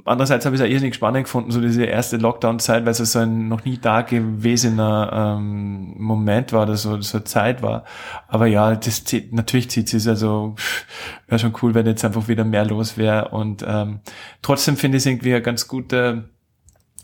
andererseits 0.06 0.45
habe 0.45 0.56
ich 0.56 0.62
es 0.62 0.68
auch 0.68 0.72
irrsinnig 0.72 0.95
spannend 0.95 1.26
gefunden, 1.26 1.52
so 1.52 1.62
diese 1.62 1.84
erste 1.86 2.18
Lockdown-Zeit, 2.18 2.86
weil 2.86 2.91
es 2.91 2.97
so 2.97 3.20
ein 3.20 3.47
noch 3.47 3.66
nie 3.66 3.78
da 3.78 4.02
gewesener 4.02 5.38
ähm, 5.38 5.95
Moment 5.97 6.54
war 6.54 6.64
oder 6.64 6.76
so, 6.76 7.00
so 7.02 7.20
Zeit 7.20 7.62
war. 7.62 7.84
Aber 8.28 8.47
ja, 8.47 8.76
das 8.76 9.04
zieht, 9.04 9.34
natürlich 9.34 9.70
zieht 9.70 9.93
es 9.93 10.08
also 10.08 10.56
wäre 11.28 11.39
schon 11.39 11.54
cool, 11.62 11.74
wenn 11.74 11.86
jetzt 11.86 12.06
einfach 12.06 12.28
wieder 12.28 12.45
mehr 12.45 12.66
los 12.66 12.97
wäre. 12.97 13.30
Und 13.30 13.64
ähm, 13.68 14.00
trotzdem 14.41 14.78
finde 14.78 14.97
ich 14.97 15.04
es 15.04 15.08
irgendwie 15.08 15.34
eine 15.34 15.41
ganz 15.41 15.68
gute 15.68 16.30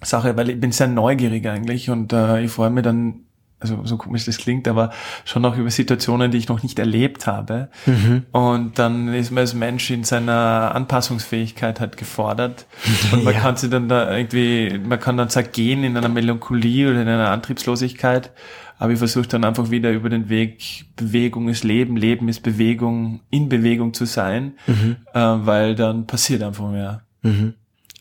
Sache, 0.02 0.36
weil 0.38 0.50
ich 0.50 0.60
bin 0.60 0.72
sehr 0.72 0.88
neugierig 0.88 1.48
eigentlich 1.48 1.89
und 1.89 2.14
äh, 2.14 2.41
ich 2.41 2.52
freue 2.52 2.70
mich 2.70 2.84
dann 2.84 3.25
also 3.72 3.86
so 3.86 3.97
komisch 3.97 4.26
das 4.26 4.38
klingt, 4.38 4.68
aber 4.68 4.91
schon 5.24 5.41
noch 5.41 5.57
über 5.57 5.70
Situationen, 5.70 6.32
die 6.32 6.38
ich 6.38 6.47
noch 6.47 6.63
nicht 6.63 6.80
erlebt 6.80 7.28
habe. 7.28 7.70
Mhm. 7.86 8.24
Und 8.32 8.80
dann 8.80 9.13
ist 9.13 9.32
man 9.32 9.41
als 9.41 9.53
Mensch 9.53 9.89
in 9.91 10.03
seiner 10.03 10.74
Anpassungsfähigkeit 10.76 11.80
halt 11.80 11.97
gefordert. 11.97 12.66
Und 13.11 13.24
man 13.24 13.34
ja. 13.34 13.39
kann 13.39 13.57
sich 13.57 13.70
dann 13.70 13.89
da 13.89 14.16
irgendwie, 14.16 14.80
man 14.80 14.99
kann 14.99 15.18
dann 15.18 15.30
zergehen 15.30 15.84
in 15.84 15.97
einer 15.97 16.09
Melancholie 16.09 16.89
oder 16.89 17.01
in 17.01 17.07
einer 17.07 17.32
Antriebslosigkeit. 17.32 18.32
Aber 18.78 18.91
ich 18.91 18.99
versuche 18.99 19.28
dann 19.28 19.45
einfach 19.45 19.72
wieder 19.72 19.91
über 19.91 20.09
den 20.09 20.28
Weg, 20.28 20.86
Bewegung 20.95 21.47
ist 21.47 21.63
Leben, 21.63 21.95
Leben 21.95 22.28
ist 22.28 22.41
Bewegung, 22.41 23.22
in 23.30 23.47
Bewegung 23.47 23.93
zu 23.93 24.05
sein, 24.05 24.53
mhm. 24.68 24.97
äh, 25.13 25.20
weil 25.20 25.76
dann 25.76 26.07
passiert 26.07 26.43
einfach 26.43 26.70
mehr. 26.70 27.01
Mhm. 27.22 27.53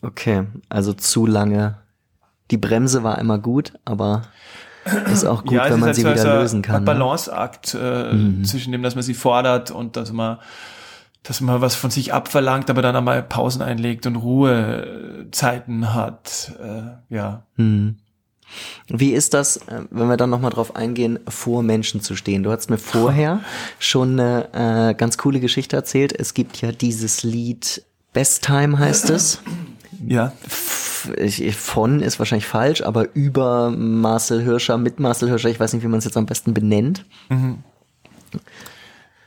Okay, 0.02 0.44
also 0.68 0.92
zu 0.92 1.26
lange. 1.26 1.78
Die 2.50 2.58
Bremse 2.58 3.02
war 3.02 3.18
immer 3.18 3.38
gut, 3.38 3.72
aber 3.84 4.22
ist 5.12 5.24
auch 5.24 5.42
gut, 5.42 5.52
ja, 5.52 5.64
wenn 5.64 5.80
man 5.80 5.84
halt 5.84 5.96
sie 5.96 6.02
so 6.02 6.10
wieder 6.10 6.40
lösen 6.40 6.62
kann. 6.62 6.76
Ein 6.76 6.82
ne? 6.82 6.86
Balanceakt 6.86 7.74
äh, 7.74 8.12
mhm. 8.12 8.44
zwischen 8.44 8.72
dem, 8.72 8.82
dass 8.82 8.94
man 8.94 9.02
sie 9.02 9.14
fordert 9.14 9.70
und 9.70 9.96
dass 9.96 10.12
man 10.12 10.38
dass 11.24 11.40
man 11.40 11.62
was 11.62 11.74
von 11.74 11.90
sich 11.90 12.12
abverlangt, 12.12 12.68
aber 12.68 12.82
dann 12.82 12.94
einmal 12.94 13.22
Pausen 13.22 13.62
einlegt 13.62 14.04
und 14.06 14.16
Ruhezeiten 14.16 15.94
hat. 15.94 16.52
Äh, 16.62 17.14
ja. 17.14 17.44
Hm. 17.56 17.96
Wie 18.88 19.12
ist 19.12 19.32
das, 19.32 19.56
äh, 19.56 19.80
wenn 19.90 20.08
wir 20.08 20.18
dann 20.18 20.28
nochmal 20.28 20.50
drauf 20.50 20.76
eingehen, 20.76 21.18
vor 21.26 21.62
Menschen 21.62 22.02
zu 22.02 22.14
stehen? 22.14 22.42
Du 22.42 22.52
hast 22.52 22.68
mir 22.68 22.76
vorher 22.76 23.40
schon 23.78 24.20
eine 24.20 24.90
äh, 24.90 24.94
ganz 24.94 25.16
coole 25.16 25.40
Geschichte 25.40 25.76
erzählt. 25.76 26.12
Es 26.12 26.34
gibt 26.34 26.60
ja 26.60 26.72
dieses 26.72 27.22
Lied 27.22 27.82
Best 28.12 28.44
Time 28.44 28.78
heißt 28.78 29.10
es. 29.10 29.40
Ja. 30.08 30.32
Ich, 31.18 31.54
von 31.56 32.00
ist 32.00 32.18
wahrscheinlich 32.18 32.46
falsch, 32.46 32.82
aber 32.82 33.14
über 33.14 33.70
Marcel 33.70 34.42
Hirscher, 34.42 34.78
mit 34.78 35.00
Marcel 35.00 35.28
Hirscher, 35.28 35.50
ich 35.50 35.60
weiß 35.60 35.74
nicht, 35.74 35.82
wie 35.82 35.88
man 35.88 35.98
es 35.98 36.04
jetzt 36.04 36.16
am 36.16 36.26
besten 36.26 36.54
benennt. 36.54 37.04
Mhm. 37.28 37.58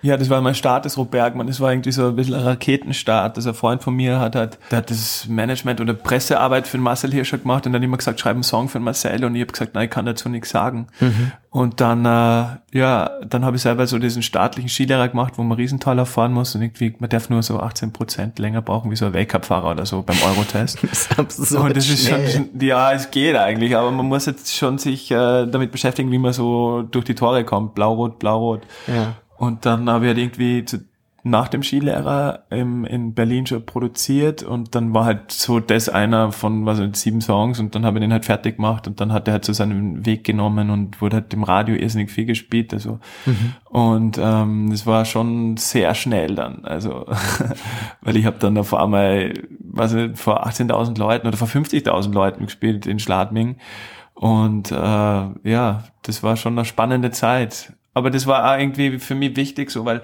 Ja, 0.01 0.15
das 0.15 0.29
war 0.29 0.41
mein 0.41 0.53
Start 0.53 0.85
des 0.85 0.97
Rob 0.97 1.09
Bergmann. 1.09 1.47
Das 1.47 1.59
war 1.59 1.71
irgendwie 1.71 1.91
so 1.91 2.07
ein 2.07 2.15
bisschen 2.15 2.35
ein 2.35 2.41
Raketenstart. 2.41 3.35
Das 3.35 3.47
ein 3.47 3.55
Freund 3.55 3.81
von 3.81 3.95
mir 3.95 4.19
hat 4.19 4.35
halt, 4.35 4.59
der 4.69 4.79
hat 4.79 4.91
das 4.91 5.27
Management 5.27 5.81
oder 5.81 5.95
Pressearbeit 5.95 6.67
für 6.67 6.77
den 6.77 6.83
Marcel 6.83 7.11
Hirscher 7.11 7.39
gemacht 7.39 7.65
und 7.65 7.73
dann 7.73 7.81
immer 7.81 7.97
gesagt, 7.97 8.19
schreib 8.19 8.35
einen 8.35 8.43
Song 8.43 8.69
für 8.69 8.77
den 8.77 8.83
Marcel 8.83 9.25
und 9.25 9.35
ich 9.35 9.41
habe 9.41 9.51
gesagt, 9.51 9.73
nein, 9.73 9.85
ich 9.85 9.89
kann 9.89 10.05
dazu 10.05 10.29
nichts 10.29 10.51
sagen. 10.51 10.87
Mhm. 10.99 11.31
Und 11.49 11.81
dann, 11.81 12.05
äh, 12.05 12.77
ja, 12.77 13.09
dann 13.27 13.43
habe 13.43 13.55
ich 13.55 13.63
selber 13.63 13.87
so 13.87 13.97
diesen 13.97 14.21
staatlichen 14.21 14.69
Skilehrer 14.69 15.07
gemacht, 15.07 15.33
wo 15.37 15.43
man 15.43 15.57
Riesentaler 15.57 16.05
fahren 16.05 16.31
muss 16.31 16.53
und 16.53 16.61
irgendwie, 16.61 16.93
man 16.99 17.09
darf 17.09 17.31
nur 17.31 17.41
so 17.41 17.59
18 17.59 17.91
Prozent 17.91 18.37
länger 18.37 18.61
brauchen 18.61 18.91
wie 18.91 18.95
so 18.95 19.07
ein 19.07 19.13
Weltcup-Fahrer 19.13 19.71
oder 19.71 19.87
so 19.87 20.03
beim 20.03 20.17
Eurotest. 20.23 20.77
das 20.83 20.91
ist 20.91 21.19
absurd 21.19 21.63
und 21.63 21.77
das 21.77 21.89
ist 21.89 22.07
schon, 22.07 22.49
ja, 22.61 22.91
es 22.91 23.09
geht 23.09 23.35
eigentlich, 23.35 23.75
aber 23.75 23.89
man 23.89 24.05
muss 24.05 24.27
jetzt 24.27 24.55
schon 24.55 24.77
sich 24.77 25.09
äh, 25.09 25.47
damit 25.47 25.71
beschäftigen, 25.71 26.11
wie 26.11 26.19
man 26.19 26.33
so 26.33 26.83
durch 26.83 27.05
die 27.05 27.15
Tore 27.15 27.43
kommt. 27.43 27.73
Blau-Rot, 27.73 28.19
Blau-Rot. 28.19 28.61
Ja. 28.85 29.15
Und 29.37 29.65
dann 29.65 29.89
habe 29.89 30.05
ich 30.05 30.09
halt 30.09 30.17
irgendwie 30.17 30.65
zu, 30.65 30.79
nach 31.29 31.47
dem 31.47 31.63
Skilehrer 31.63 32.43
im, 32.49 32.85
in 32.85 33.13
Berlin 33.13 33.45
schon 33.45 33.65
produziert 33.65 34.43
und 34.43 34.75
dann 34.75 34.93
war 34.93 35.05
halt 35.05 35.31
so 35.31 35.59
das 35.59 35.89
einer 35.89 36.31
von 36.31 36.65
was 36.65 36.79
weiß 36.79 37.01
sieben 37.01 37.21
Songs 37.21 37.59
und 37.59 37.75
dann 37.75 37.85
habe 37.85 37.97
ich 37.97 38.01
den 38.01 38.13
halt 38.13 38.25
fertig 38.25 38.57
gemacht 38.57 38.87
und 38.87 39.01
dann 39.01 39.11
hat 39.11 39.27
er 39.27 39.33
halt 39.33 39.45
so 39.45 39.53
seinen 39.53 40.05
Weg 40.05 40.23
genommen 40.23 40.69
und 40.69 41.01
wurde 41.01 41.17
halt 41.17 41.33
im 41.33 41.43
Radio 41.43 41.75
irrsinnig 41.75 42.11
viel 42.11 42.25
gespielt 42.25 42.73
also. 42.73 42.99
Mhm. 43.25 43.53
und 43.65 44.19
ähm, 44.21 44.69
das 44.71 44.85
war 44.85 45.05
schon 45.05 45.57
sehr 45.57 45.93
schnell 45.95 46.35
dann 46.35 46.65
also. 46.65 47.05
Weil 48.01 48.17
ich 48.17 48.25
habe 48.25 48.37
dann 48.39 48.57
auf 48.57 48.73
einmal 48.73 49.33
was 49.59 49.93
nicht, 49.93 50.17
vor 50.17 50.47
18.000 50.47 50.97
Leuten 50.97 51.27
oder 51.27 51.37
vor 51.37 51.47
50.000 51.47 52.13
Leuten 52.13 52.45
gespielt 52.45 52.85
in 52.85 52.99
Schladming. 52.99 53.57
Und 54.13 54.71
äh, 54.71 54.75
ja 54.75 55.83
das 56.03 56.23
war 56.23 56.37
schon 56.37 56.57
eine 56.57 56.65
spannende 56.65 57.11
Zeit 57.11 57.73
aber 57.97 58.11
das 58.11 58.27
war 58.27 58.53
auch 58.53 58.59
irgendwie 58.59 58.99
für 58.99 59.15
mich 59.15 59.35
wichtig, 59.35 59.71
so 59.71 59.85
weil, 59.85 60.01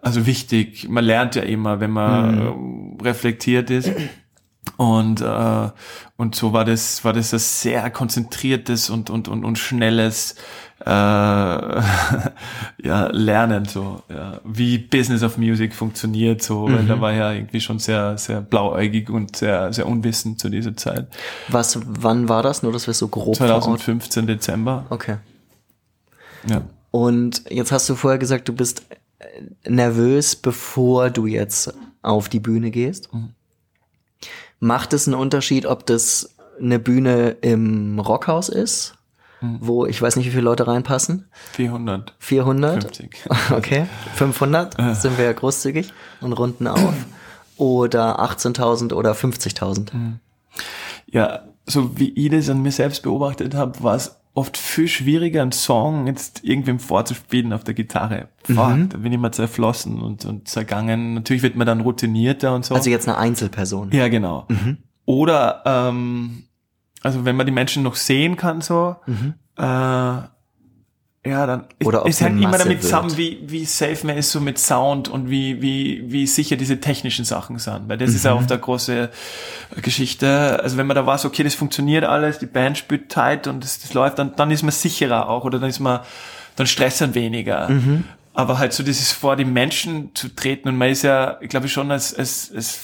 also 0.00 0.26
wichtig, 0.26 0.88
man 0.88 1.04
lernt 1.04 1.34
ja 1.34 1.42
immer, 1.42 1.80
wenn 1.80 1.90
man 1.90 2.36
mhm. 2.36 2.98
reflektiert 3.02 3.70
ist. 3.70 3.90
Und, 4.76 5.20
äh, 5.20 5.68
und 6.16 6.34
so 6.34 6.52
war 6.52 6.64
das, 6.64 7.04
war 7.04 7.12
das 7.12 7.32
ein 7.32 7.40
sehr 7.40 7.90
konzentriertes 7.90 8.90
und, 8.90 9.10
und, 9.10 9.28
und, 9.28 9.44
und 9.44 9.58
schnelles 9.58 10.36
äh, 10.84 10.88
ja, 10.88 13.06
Lernen, 13.10 13.64
so, 13.64 14.02
ja, 14.08 14.40
wie 14.44 14.78
Business 14.78 15.22
of 15.22 15.36
Music 15.36 15.74
funktioniert, 15.74 16.42
so, 16.42 16.66
mhm. 16.66 16.76
weil 16.76 16.86
da 16.86 17.00
war 17.00 17.12
ja 17.12 17.32
irgendwie 17.32 17.60
schon 17.60 17.78
sehr, 17.78 18.18
sehr 18.18 18.40
blauäugig 18.40 19.10
und 19.10 19.36
sehr, 19.36 19.72
sehr 19.72 19.86
unwissend 19.86 20.40
zu 20.40 20.48
dieser 20.48 20.76
Zeit. 20.76 21.06
Was, 21.48 21.78
wann 21.84 22.28
war 22.28 22.42
das? 22.42 22.62
Nur, 22.62 22.72
dass 22.72 22.86
wir 22.86 22.94
so 22.94 23.08
grob 23.08 23.36
2015 23.36 24.26
Dezember. 24.26 24.86
Okay. 24.90 25.16
Ja. 26.48 26.62
Und 26.92 27.44
jetzt 27.50 27.72
hast 27.72 27.88
du 27.88 27.96
vorher 27.96 28.18
gesagt, 28.18 28.48
du 28.48 28.52
bist 28.52 28.84
äh, 29.18 29.68
nervös, 29.68 30.36
bevor 30.36 31.10
du 31.10 31.26
jetzt 31.26 31.74
auf 32.02 32.28
die 32.28 32.38
Bühne 32.38 32.70
gehst. 32.70 33.12
Mhm. 33.12 33.30
Macht 34.60 34.92
es 34.92 35.08
einen 35.08 35.16
Unterschied, 35.16 35.66
ob 35.66 35.86
das 35.86 36.36
eine 36.60 36.78
Bühne 36.78 37.30
im 37.40 37.98
Rockhaus 37.98 38.50
ist, 38.50 38.94
mhm. 39.40 39.58
wo 39.60 39.86
ich 39.86 40.00
weiß 40.00 40.16
nicht, 40.16 40.26
wie 40.26 40.30
viele 40.30 40.42
Leute 40.42 40.66
reinpassen? 40.66 41.28
400. 41.52 42.14
400? 42.18 42.82
50. 42.82 43.24
Okay, 43.56 43.86
500 44.14 44.76
sind 44.94 45.16
wir 45.16 45.24
ja 45.24 45.32
großzügig 45.32 45.92
und 46.20 46.34
runden 46.34 46.66
auf. 46.66 46.94
Oder 47.56 48.20
18.000 48.20 48.92
oder 48.92 49.12
50.000. 49.12 49.94
Mhm. 49.94 50.18
Ja, 51.06 51.44
so 51.64 51.98
wie 51.98 52.10
ich 52.10 52.30
das 52.30 52.50
an 52.50 52.60
mir 52.60 52.72
selbst 52.72 53.02
beobachtet 53.02 53.54
habe, 53.54 53.82
war 53.82 53.94
es 53.96 54.16
oft 54.34 54.56
viel 54.56 54.88
schwieriger, 54.88 55.42
einen 55.42 55.52
Song 55.52 56.06
jetzt 56.06 56.42
irgendwem 56.42 56.78
vorzuspielen 56.78 57.52
auf 57.52 57.64
der 57.64 57.74
Gitarre. 57.74 58.28
Boah, 58.48 58.70
mhm. 58.70 58.88
Da 58.88 58.98
bin 58.98 59.12
ich 59.12 59.18
mal 59.18 59.32
zerflossen 59.32 60.00
und, 60.00 60.24
und 60.24 60.48
zergangen. 60.48 61.14
Natürlich 61.14 61.42
wird 61.42 61.56
man 61.56 61.66
dann 61.66 61.80
routinierter 61.80 62.54
und 62.54 62.64
so. 62.64 62.74
Also 62.74 62.88
jetzt 62.88 63.08
eine 63.08 63.18
Einzelperson. 63.18 63.90
Ja, 63.92 64.08
genau. 64.08 64.46
Mhm. 64.48 64.78
Oder 65.04 65.62
ähm, 65.66 66.44
also 67.02 67.24
wenn 67.24 67.36
man 67.36 67.46
die 67.46 67.52
Menschen 67.52 67.82
noch 67.82 67.96
sehen 67.96 68.36
kann, 68.36 68.60
so, 68.60 68.96
mhm. 69.06 69.34
äh, 69.56 70.22
ja, 71.24 71.46
dann 71.46 71.64
Oder 71.84 72.04
es 72.04 72.20
hängt 72.20 72.42
immer 72.42 72.58
damit 72.58 72.82
zusammen, 72.82 73.16
wie, 73.16 73.38
wie 73.46 73.64
safe 73.64 74.04
man 74.04 74.16
ist 74.16 74.32
so 74.32 74.40
mit 74.40 74.58
Sound 74.58 75.08
und 75.08 75.30
wie, 75.30 75.62
wie, 75.62 76.10
wie 76.10 76.26
sicher 76.26 76.56
diese 76.56 76.80
technischen 76.80 77.24
Sachen 77.24 77.60
sind. 77.60 77.88
Weil 77.88 77.96
das 77.96 78.10
mhm. 78.10 78.16
ist 78.16 78.24
ja 78.24 78.34
oft 78.34 78.50
eine 78.50 78.60
große 78.60 79.08
Geschichte. 79.82 80.58
Also 80.60 80.76
wenn 80.78 80.88
man 80.88 80.96
da 80.96 81.06
weiß, 81.06 81.24
okay, 81.24 81.44
das 81.44 81.54
funktioniert 81.54 82.04
alles, 82.04 82.40
die 82.40 82.46
Band 82.46 82.76
spielt 82.76 83.08
tight 83.08 83.46
und 83.46 83.62
das, 83.62 83.78
das 83.78 83.94
läuft, 83.94 84.18
dann, 84.18 84.34
dann 84.34 84.50
ist 84.50 84.64
man 84.64 84.72
sicherer 84.72 85.28
auch 85.28 85.44
oder 85.44 85.60
dann 85.60 85.70
ist 85.70 85.78
man, 85.78 86.00
dann 86.56 86.66
stresst 86.66 87.00
man 87.00 87.14
weniger. 87.14 87.68
Mhm. 87.68 88.02
Aber 88.34 88.58
halt 88.58 88.72
so 88.72 88.82
dieses 88.82 89.12
vor 89.12 89.36
die 89.36 89.44
Menschen 89.44 90.10
zu 90.14 90.28
treten 90.28 90.68
und 90.68 90.76
man 90.76 90.88
ist 90.88 91.02
ja, 91.02 91.38
ich 91.40 91.50
glaube 91.50 91.68
schon 91.68 91.92
als, 91.92 92.12
als, 92.14 92.50
als 92.52 92.80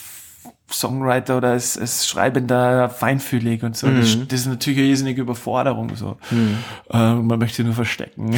Songwriter 0.71 1.39
oder 1.39 1.51
als, 1.51 1.79
als 1.79 2.07
Schreibender 2.07 2.91
feinfühlig 2.91 3.62
und 3.62 3.77
so. 3.77 3.87
Mhm. 3.87 4.01
Das, 4.01 4.29
das, 4.29 4.41
ist 4.41 4.47
natürlich 4.47 4.79
eine 4.79 4.89
irrsinnige 4.89 5.23
Überforderung. 5.23 5.97
So. 5.97 6.19
Mhm. 6.31 6.59
Äh, 6.91 7.14
man 7.14 7.39
möchte 7.39 7.64
nur 7.64 7.73
verstecken. 7.73 8.35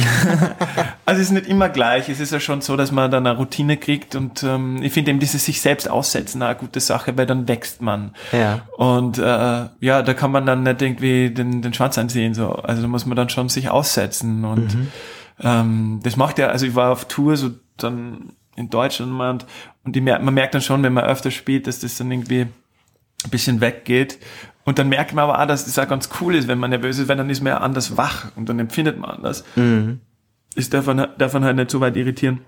also 1.05 1.21
es 1.21 1.27
ist 1.27 1.31
nicht 1.31 1.47
immer 1.47 1.67
gleich. 1.67 2.07
Es 2.07 2.21
ist 2.21 2.31
ja 2.31 2.39
schon 2.39 2.61
so, 2.61 2.77
dass 2.77 2.91
man 2.91 3.11
dann 3.11 3.27
eine 3.27 3.37
Routine 3.37 3.75
kriegt 3.75 4.15
und 4.15 4.43
ähm, 4.43 4.81
ich 4.81 4.93
finde 4.93 5.11
eben 5.11 5.19
dieses 5.19 5.45
sich 5.45 5.59
selbst 5.59 5.89
aussetzen 5.89 6.41
eine 6.41 6.55
gute 6.55 6.79
Sache, 6.79 7.17
weil 7.17 7.25
dann 7.25 7.49
wächst 7.49 7.81
man. 7.81 8.13
Ja. 8.31 8.61
Und 8.77 9.17
äh, 9.17 9.21
ja, 9.21 10.01
da 10.01 10.13
kann 10.13 10.31
man 10.31 10.45
dann 10.45 10.63
nicht 10.63 10.81
irgendwie 10.81 11.31
den, 11.31 11.61
den 11.61 11.73
Schwanz 11.73 11.97
ansehen. 11.97 12.33
So. 12.33 12.53
Also 12.53 12.81
da 12.81 12.87
muss 12.87 13.05
man 13.05 13.17
dann 13.17 13.29
schon 13.29 13.49
sich 13.49 13.69
aussetzen 13.69 14.45
und 14.45 14.73
mhm. 14.73 14.87
ähm, 15.41 15.99
das 16.03 16.15
macht 16.15 16.39
ja, 16.39 16.47
also 16.47 16.65
ich 16.65 16.75
war 16.75 16.91
auf 16.91 17.05
Tour 17.05 17.35
so 17.35 17.51
dann 17.75 18.33
in 18.55 18.69
Deutschland 18.69 19.11
und 19.19 19.45
die, 19.85 20.01
man 20.01 20.33
merkt 20.33 20.53
dann 20.53 20.61
schon, 20.61 20.83
wenn 20.83 20.93
man 20.93 21.05
öfter 21.05 21.31
spielt, 21.31 21.67
dass 21.67 21.79
das 21.79 21.97
dann 21.97 22.11
irgendwie 22.11 22.41
ein 22.41 23.29
bisschen 23.29 23.61
weggeht. 23.61 24.19
Und 24.63 24.77
dann 24.77 24.89
merkt 24.89 25.13
man 25.13 25.23
aber 25.23 25.41
auch, 25.41 25.47
dass 25.47 25.65
das 25.65 25.79
auch 25.79 25.87
ganz 25.87 26.09
cool 26.19 26.35
ist, 26.35 26.47
wenn 26.47 26.59
man 26.59 26.69
nervös 26.69 26.99
ist, 26.99 27.07
weil 27.07 27.17
dann 27.17 27.29
ist 27.29 27.41
man 27.41 27.53
ja 27.53 27.57
anders 27.57 27.97
wach 27.97 28.31
und 28.35 28.47
dann 28.47 28.59
empfindet 28.59 28.99
man 28.99 29.09
anders. 29.09 29.43
Mhm. 29.55 30.01
Ist 30.55 30.73
davon, 30.73 31.07
davon 31.17 31.43
halt 31.43 31.55
nicht 31.55 31.71
so 31.71 31.79
weit 31.79 31.97
irritieren, 31.97 32.41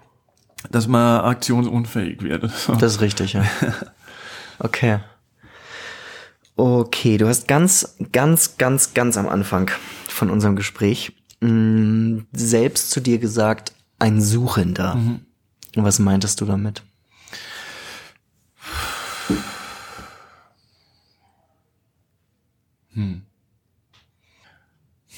dass 0.69 0.87
man 0.87 1.21
aktionsunfähig 1.21 2.21
wird. 2.21 2.43
Das 2.43 2.67
ist 2.67 3.01
richtig, 3.01 3.33
ja. 3.33 3.43
Okay. 4.59 4.99
Okay, 6.55 7.17
du 7.17 7.27
hast 7.27 7.47
ganz, 7.47 7.97
ganz, 8.11 8.57
ganz, 8.57 8.93
ganz 8.93 9.17
am 9.17 9.27
Anfang 9.27 9.71
von 10.07 10.29
unserem 10.29 10.55
Gespräch 10.55 11.13
mh, 11.41 11.49
mm, 11.49 12.27
selbst 12.31 12.91
zu 12.91 13.01
dir 13.01 13.17
gesagt, 13.17 13.73
ein 13.97 14.21
Suchender. 14.21 14.95
Mhm. 14.95 15.21
Was 15.75 15.97
meintest 15.97 16.39
du 16.39 16.45
damit? 16.45 16.83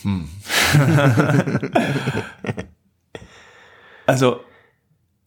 Hm. 0.05 0.29
also 4.05 4.39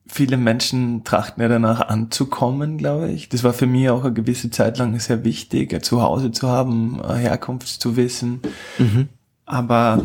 viele 0.06 0.36
Menschen 0.36 1.04
trachten 1.04 1.42
ja 1.42 1.48
danach 1.48 1.80
anzukommen, 1.80 2.78
glaube 2.78 3.10
ich. 3.10 3.28
Das 3.28 3.44
war 3.44 3.52
für 3.52 3.66
mich 3.66 3.90
auch 3.90 4.04
eine 4.04 4.14
gewisse 4.14 4.50
Zeit 4.50 4.78
lang 4.78 4.98
sehr 4.98 5.24
wichtig, 5.24 5.74
ein 5.74 5.82
Zuhause 5.82 6.32
zu 6.32 6.48
haben, 6.48 7.02
Herkunft 7.04 7.68
zu 7.68 7.96
wissen. 7.96 8.40
Mhm. 8.78 9.08
Aber 9.44 10.04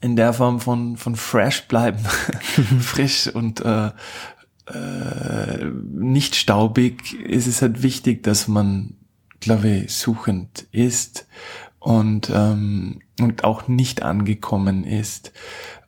in 0.00 0.16
der 0.16 0.32
Form 0.32 0.60
von, 0.60 0.96
von 0.96 1.16
fresh 1.16 1.66
bleiben, 1.68 1.98
frisch 2.80 3.28
und 3.28 3.60
äh, 3.60 3.90
äh, 4.66 5.64
nicht 5.92 6.36
staubig, 6.36 7.14
ist 7.14 7.46
es 7.46 7.62
halt 7.62 7.82
wichtig, 7.82 8.22
dass 8.22 8.48
man, 8.48 8.94
glaube 9.40 9.68
ich, 9.68 9.94
suchend 9.94 10.66
ist 10.70 11.26
und, 11.78 12.30
ähm, 12.34 13.00
und 13.20 13.44
auch 13.44 13.68
nicht 13.68 14.02
angekommen 14.02 14.84
ist 14.84 15.32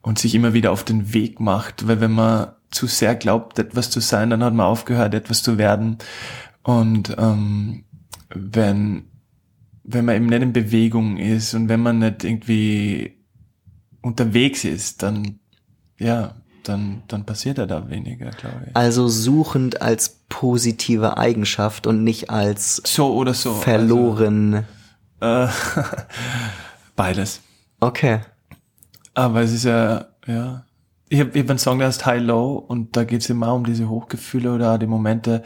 und 0.01 0.19
sich 0.19 0.35
immer 0.35 0.53
wieder 0.53 0.71
auf 0.71 0.83
den 0.83 1.13
Weg 1.13 1.39
macht, 1.39 1.87
weil 1.87 2.01
wenn 2.01 2.11
man 2.11 2.53
zu 2.71 2.87
sehr 2.87 3.15
glaubt, 3.15 3.59
etwas 3.59 3.89
zu 3.89 3.99
sein, 3.99 4.29
dann 4.29 4.43
hat 4.43 4.53
man 4.53 4.65
aufgehört, 4.65 5.13
etwas 5.13 5.43
zu 5.43 5.57
werden. 5.57 5.97
Und 6.63 7.15
ähm, 7.17 7.83
wenn, 8.33 9.03
wenn 9.83 10.05
man 10.05 10.15
eben 10.15 10.27
nicht 10.27 10.41
in 10.41 10.53
Bewegung 10.53 11.17
ist 11.17 11.53
und 11.53 11.67
wenn 11.69 11.81
man 11.81 11.99
nicht 11.99 12.23
irgendwie 12.23 13.17
unterwegs 14.01 14.63
ist, 14.63 15.03
dann 15.03 15.39
ja, 16.01 16.33
dann, 16.63 17.03
dann 17.07 17.25
passiert 17.25 17.57
ja 17.57 17.65
da 17.65 17.89
weniger, 17.89 18.31
glaube 18.31 18.65
ich. 18.67 18.75
Also 18.75 19.07
suchend 19.07 19.81
als 19.81 20.21
positive 20.29 21.17
Eigenschaft 21.17 21.87
und 21.87 22.03
nicht 22.03 22.29
als 22.29 22.81
so 22.85 23.13
oder 23.13 23.33
so. 23.33 23.53
verloren. 23.53 24.65
Also, 25.19 25.49
äh, 25.79 25.83
beides. 27.01 27.41
Okay. 27.79 28.19
Aber 29.13 29.41
es 29.41 29.51
ist 29.51 29.65
ja, 29.65 30.05
ja. 30.27 30.65
Ich 31.09 31.19
habe 31.19 31.31
ich 31.33 31.41
hab 31.41 31.49
einen 31.49 31.59
Song, 31.59 31.79
der 31.79 31.87
heißt 31.87 32.05
High 32.05 32.21
Low 32.21 32.53
und 32.55 32.95
da 32.95 33.03
geht 33.03 33.21
es 33.21 33.29
immer 33.29 33.53
um 33.53 33.65
diese 33.65 33.89
Hochgefühle 33.89 34.53
oder 34.53 34.77
die 34.77 34.87
Momente 34.87 35.41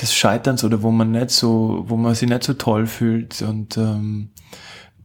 des 0.00 0.14
Scheiterns 0.14 0.64
oder 0.64 0.82
wo 0.82 0.90
man 0.90 1.12
nicht 1.12 1.30
so, 1.30 1.84
wo 1.86 1.96
man 1.96 2.14
sich 2.14 2.28
nicht 2.28 2.42
so 2.42 2.54
toll 2.54 2.86
fühlt 2.86 3.40
und 3.40 3.76
ähm, 3.78 4.30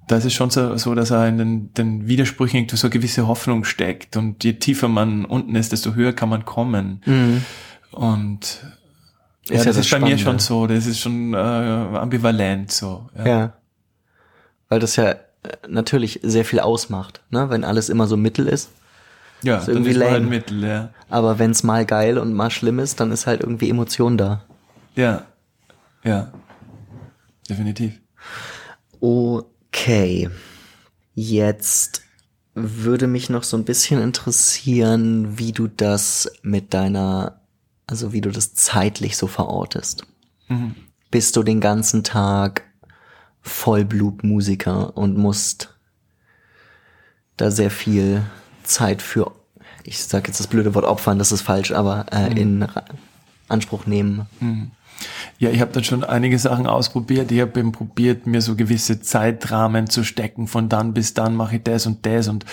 da 0.08 0.18
ist 0.18 0.26
es 0.26 0.34
schon 0.34 0.50
so, 0.50 0.76
so 0.78 0.96
dass 0.96 1.12
er 1.12 1.28
in 1.28 1.38
den, 1.38 1.74
den 1.74 2.08
Widersprüchen 2.08 2.58
irgendwie 2.58 2.78
so 2.78 2.88
eine 2.88 2.94
gewisse 2.94 3.28
Hoffnung 3.28 3.64
steckt 3.64 4.18
und 4.18 4.44
je 4.44 4.54
tiefer 4.54 4.88
man 4.88 5.24
unten 5.24 5.56
ist, 5.56 5.72
desto 5.72 5.94
höher 5.94 6.14
kann 6.14 6.30
man 6.30 6.46
kommen. 6.46 7.02
Mhm. 7.06 7.46
Und 7.92 8.66
ja, 9.48 9.56
Ist 9.56 9.66
ja 9.66 9.72
das, 9.72 9.78
das 9.78 9.78
ist 9.86 9.92
bei 9.92 10.00
mir 10.00 10.18
Spannende. 10.18 10.24
schon 10.24 10.40
so, 10.40 10.68
das 10.68 10.86
ist 10.88 11.00
schon 11.00 11.34
äh, 11.34 11.38
ambivalent 11.38 12.72
so. 12.72 13.10
Ja. 13.18 13.26
Ja. 13.28 13.54
Weil 14.68 14.80
das 14.80 14.96
ja 14.96 15.16
natürlich 15.68 16.20
sehr 16.24 16.46
viel 16.46 16.60
ausmacht, 16.60 17.22
ne? 17.30 17.50
wenn 17.50 17.64
alles 17.64 17.89
immer 17.89 18.08
so 18.08 18.18
mittel 18.18 18.48
ist. 18.48 18.70
Ja, 19.41 19.58
Ist 19.58 19.68
dann 19.68 19.76
irgendwie 19.76 19.91
ist 19.91 19.98
man 20.00 20.08
halt 20.08 20.24
lame. 20.24 20.30
Mittel, 20.30 20.64
ja. 20.64 20.89
Aber 21.10 21.39
wenn 21.39 21.52
es 21.52 21.64
mal 21.64 21.86
geil 21.86 22.18
und 22.18 22.34
mal 22.34 22.50
schlimm 22.50 22.80
ist, 22.80 23.00
dann 23.00 23.12
ist 23.12 23.28
halt 23.28 23.41
irgendwie 23.41 23.70
Emotion 23.70 24.18
da. 24.18 24.43
Ja, 24.96 25.26
ja, 26.04 26.32
definitiv. 27.50 28.00
Okay. 29.00 30.30
Jetzt 31.14 32.02
würde 32.54 33.08
mich 33.08 33.30
noch 33.30 33.43
so 33.43 33.58
ein 33.58 33.66
bisschen 33.66 34.02
interessieren, 34.02 35.38
wie 35.38 35.52
du 35.52 35.68
das 35.68 36.32
mit 36.41 36.74
deiner, 36.74 37.41
also 37.88 38.14
wie 38.14 38.22
du 38.22 38.32
das 38.32 38.54
zeitlich 38.54 39.18
so 39.18 39.28
verortest. 39.28 40.06
Mhm. 40.48 40.76
Bist 41.12 41.36
du 41.36 41.43
den 41.43 41.60
ganzen 41.60 42.04
Tag 42.04 42.64
Vollblutmusiker 43.46 44.98
und 44.98 45.18
musst 45.18 45.78
da 47.38 47.52
sehr 47.52 47.70
viel 47.70 48.24
Zeit 48.64 49.02
für, 49.02 49.32
ich 49.84 50.04
sag 50.04 50.28
jetzt 50.28 50.39
das 50.39 50.48
blöde 50.48 50.74
Wort 50.74 50.86
opfern, 50.86 51.20
das 51.20 51.32
ist 51.32 51.43
falsch, 51.43 51.72
aber 51.72 52.08
äh, 52.12 52.34
in 52.39 52.64
Ra- 52.64 52.86
Anspruch 53.48 53.86
nehmen. 53.86 54.26
Ja, 55.38 55.52
ich 55.52 55.62
habe 55.62 55.72
dann 55.72 55.84
schon 55.84 56.04
einige 56.04 56.39
Sachen 56.39 56.66
ausprobiert. 56.66 57.32
Ich 57.32 57.39
habe 57.41 57.60
eben 57.60 57.72
probiert, 57.72 58.26
mir 58.26 58.41
so 58.41 58.56
gewisse 58.56 59.02
Zeitrahmen 59.02 59.88
zu 59.88 60.04
stecken. 60.04 60.48
Von 60.48 60.68
dann 60.68 60.93
bis 60.93 61.14
dann 61.14 61.36
mache 61.36 61.58
ich 61.58 61.64
das 61.64 61.86
und 61.86 62.06
das. 62.06 62.28
Und 62.28 62.46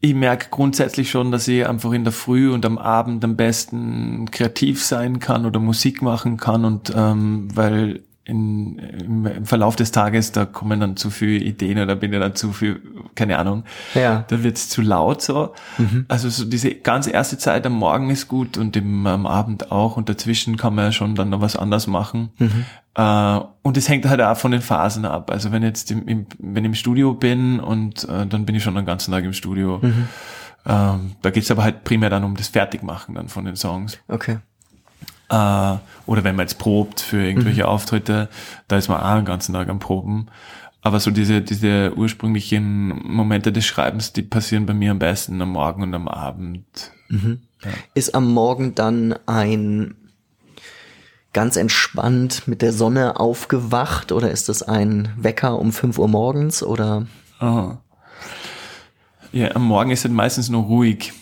ich 0.00 0.14
merke 0.14 0.48
grundsätzlich 0.50 1.10
schon, 1.10 1.30
dass 1.30 1.46
ich 1.46 1.64
einfach 1.64 1.92
in 1.92 2.02
der 2.02 2.12
Früh 2.12 2.50
und 2.50 2.66
am 2.66 2.78
Abend 2.78 3.22
am 3.22 3.36
besten 3.36 4.28
kreativ 4.32 4.82
sein 4.82 5.20
kann 5.20 5.46
oder 5.46 5.60
Musik 5.60 6.02
machen 6.02 6.38
kann. 6.38 6.64
Und 6.64 6.92
ähm, 6.96 7.48
weil 7.54 8.02
in, 8.30 8.78
im, 8.78 9.26
im 9.26 9.44
Verlauf 9.46 9.76
des 9.76 9.90
Tages, 9.92 10.32
da 10.32 10.46
kommen 10.46 10.80
dann 10.80 10.96
zu 10.96 11.10
viele 11.10 11.44
Ideen 11.44 11.78
oder 11.78 11.96
bin 11.96 12.12
ich 12.12 12.18
dann 12.20 12.34
zu 12.34 12.52
viel, 12.52 12.80
keine 13.14 13.38
Ahnung, 13.38 13.64
Ja. 13.94 14.24
da 14.28 14.42
wird's 14.42 14.68
zu 14.68 14.80
laut 14.80 15.20
so. 15.20 15.52
Also 16.08 16.28
so 16.30 16.44
diese 16.44 16.74
ganz 16.74 17.06
erste 17.06 17.36
Zeit 17.36 17.66
am 17.66 17.74
Morgen 17.74 18.08
ist 18.10 18.28
gut 18.28 18.56
und 18.56 18.76
im, 18.76 19.06
am 19.06 19.26
Abend 19.26 19.70
auch 19.72 19.96
und 19.96 20.08
dazwischen 20.08 20.56
kann 20.56 20.74
man 20.74 20.86
ja 20.86 20.92
schon 20.92 21.14
dann 21.14 21.28
noch 21.30 21.40
was 21.42 21.56
anderes 21.56 21.86
machen. 21.86 22.30
Äh, 22.94 23.40
und 23.62 23.76
es 23.76 23.88
hängt 23.88 24.06
halt 24.08 24.20
auch 24.20 24.36
von 24.36 24.52
den 24.52 24.62
Phasen 24.62 25.04
ab. 25.04 25.30
Also 25.30 25.52
wenn 25.52 25.62
jetzt 25.62 25.90
im, 25.90 26.06
im, 26.08 26.26
wenn 26.38 26.64
ich 26.64 26.68
im 26.70 26.74
Studio 26.74 27.14
bin 27.14 27.60
und 27.60 28.04
äh, 28.08 28.26
dann 28.26 28.46
bin 28.46 28.54
ich 28.54 28.62
schon 28.62 28.74
den 28.76 28.86
ganzen 28.86 29.12
Tag 29.12 29.24
im 29.24 29.32
Studio. 29.32 29.80
Ähm, 30.66 31.12
da 31.22 31.30
geht's 31.30 31.50
aber 31.50 31.62
halt 31.64 31.84
primär 31.84 32.10
dann 32.10 32.22
um 32.24 32.36
das 32.36 32.48
Fertigmachen 32.48 33.14
dann 33.14 33.28
von 33.28 33.44
den 33.46 33.56
Songs. 33.56 33.98
Okay. 34.08 34.38
Äh, 35.30 35.78
oder 36.06 36.24
wenn 36.24 36.36
man 36.36 36.44
jetzt 36.44 36.58
probt 36.58 37.00
für 37.00 37.24
irgendwelche 37.24 37.68
Auftritte, 37.68 38.28
da 38.68 38.76
ist 38.76 38.88
man 38.88 39.00
auch 39.00 39.16
den 39.16 39.24
ganzen 39.24 39.54
Tag 39.54 39.68
am 39.68 39.78
Proben. 39.78 40.26
Aber 40.82 40.98
so 40.98 41.10
diese, 41.10 41.40
diese 41.42 41.92
ursprünglichen 41.96 42.88
Momente 43.06 43.52
des 43.52 43.66
Schreibens, 43.66 44.12
die 44.12 44.22
passieren 44.22 44.66
bei 44.66 44.74
mir 44.74 44.90
am 44.90 44.98
besten 44.98 45.40
am 45.40 45.52
Morgen 45.52 45.82
und 45.82 45.94
am 45.94 46.08
Abend. 46.08 46.90
Ist 47.94 48.14
am 48.14 48.32
Morgen 48.32 48.74
dann 48.74 49.14
ein 49.26 49.94
ganz 51.32 51.56
entspannt 51.56 52.48
mit 52.48 52.62
der 52.62 52.72
Sonne 52.72 53.20
aufgewacht 53.20 54.10
oder 54.10 54.30
ist 54.30 54.48
das 54.48 54.62
ein 54.62 55.12
Wecker 55.16 55.58
um 55.58 55.72
5 55.72 55.98
Uhr 55.98 56.08
morgens 56.08 56.62
oder? 56.62 57.06
Aha. 57.38 57.80
Ja, 59.32 59.54
am 59.54 59.64
Morgen 59.64 59.90
ist 59.90 60.04
es 60.04 60.10
meistens 60.10 60.48
noch 60.48 60.66
ruhig. 60.66 61.12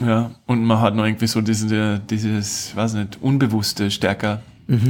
Ja, 0.00 0.30
und 0.46 0.64
man 0.64 0.80
hat 0.80 0.94
noch 0.94 1.04
irgendwie 1.04 1.26
so 1.26 1.40
diese, 1.40 1.98
dieses, 1.98 2.74
weiß 2.74 2.94
nicht, 2.94 3.18
Unbewusste 3.20 3.90
stärker. 3.90 4.40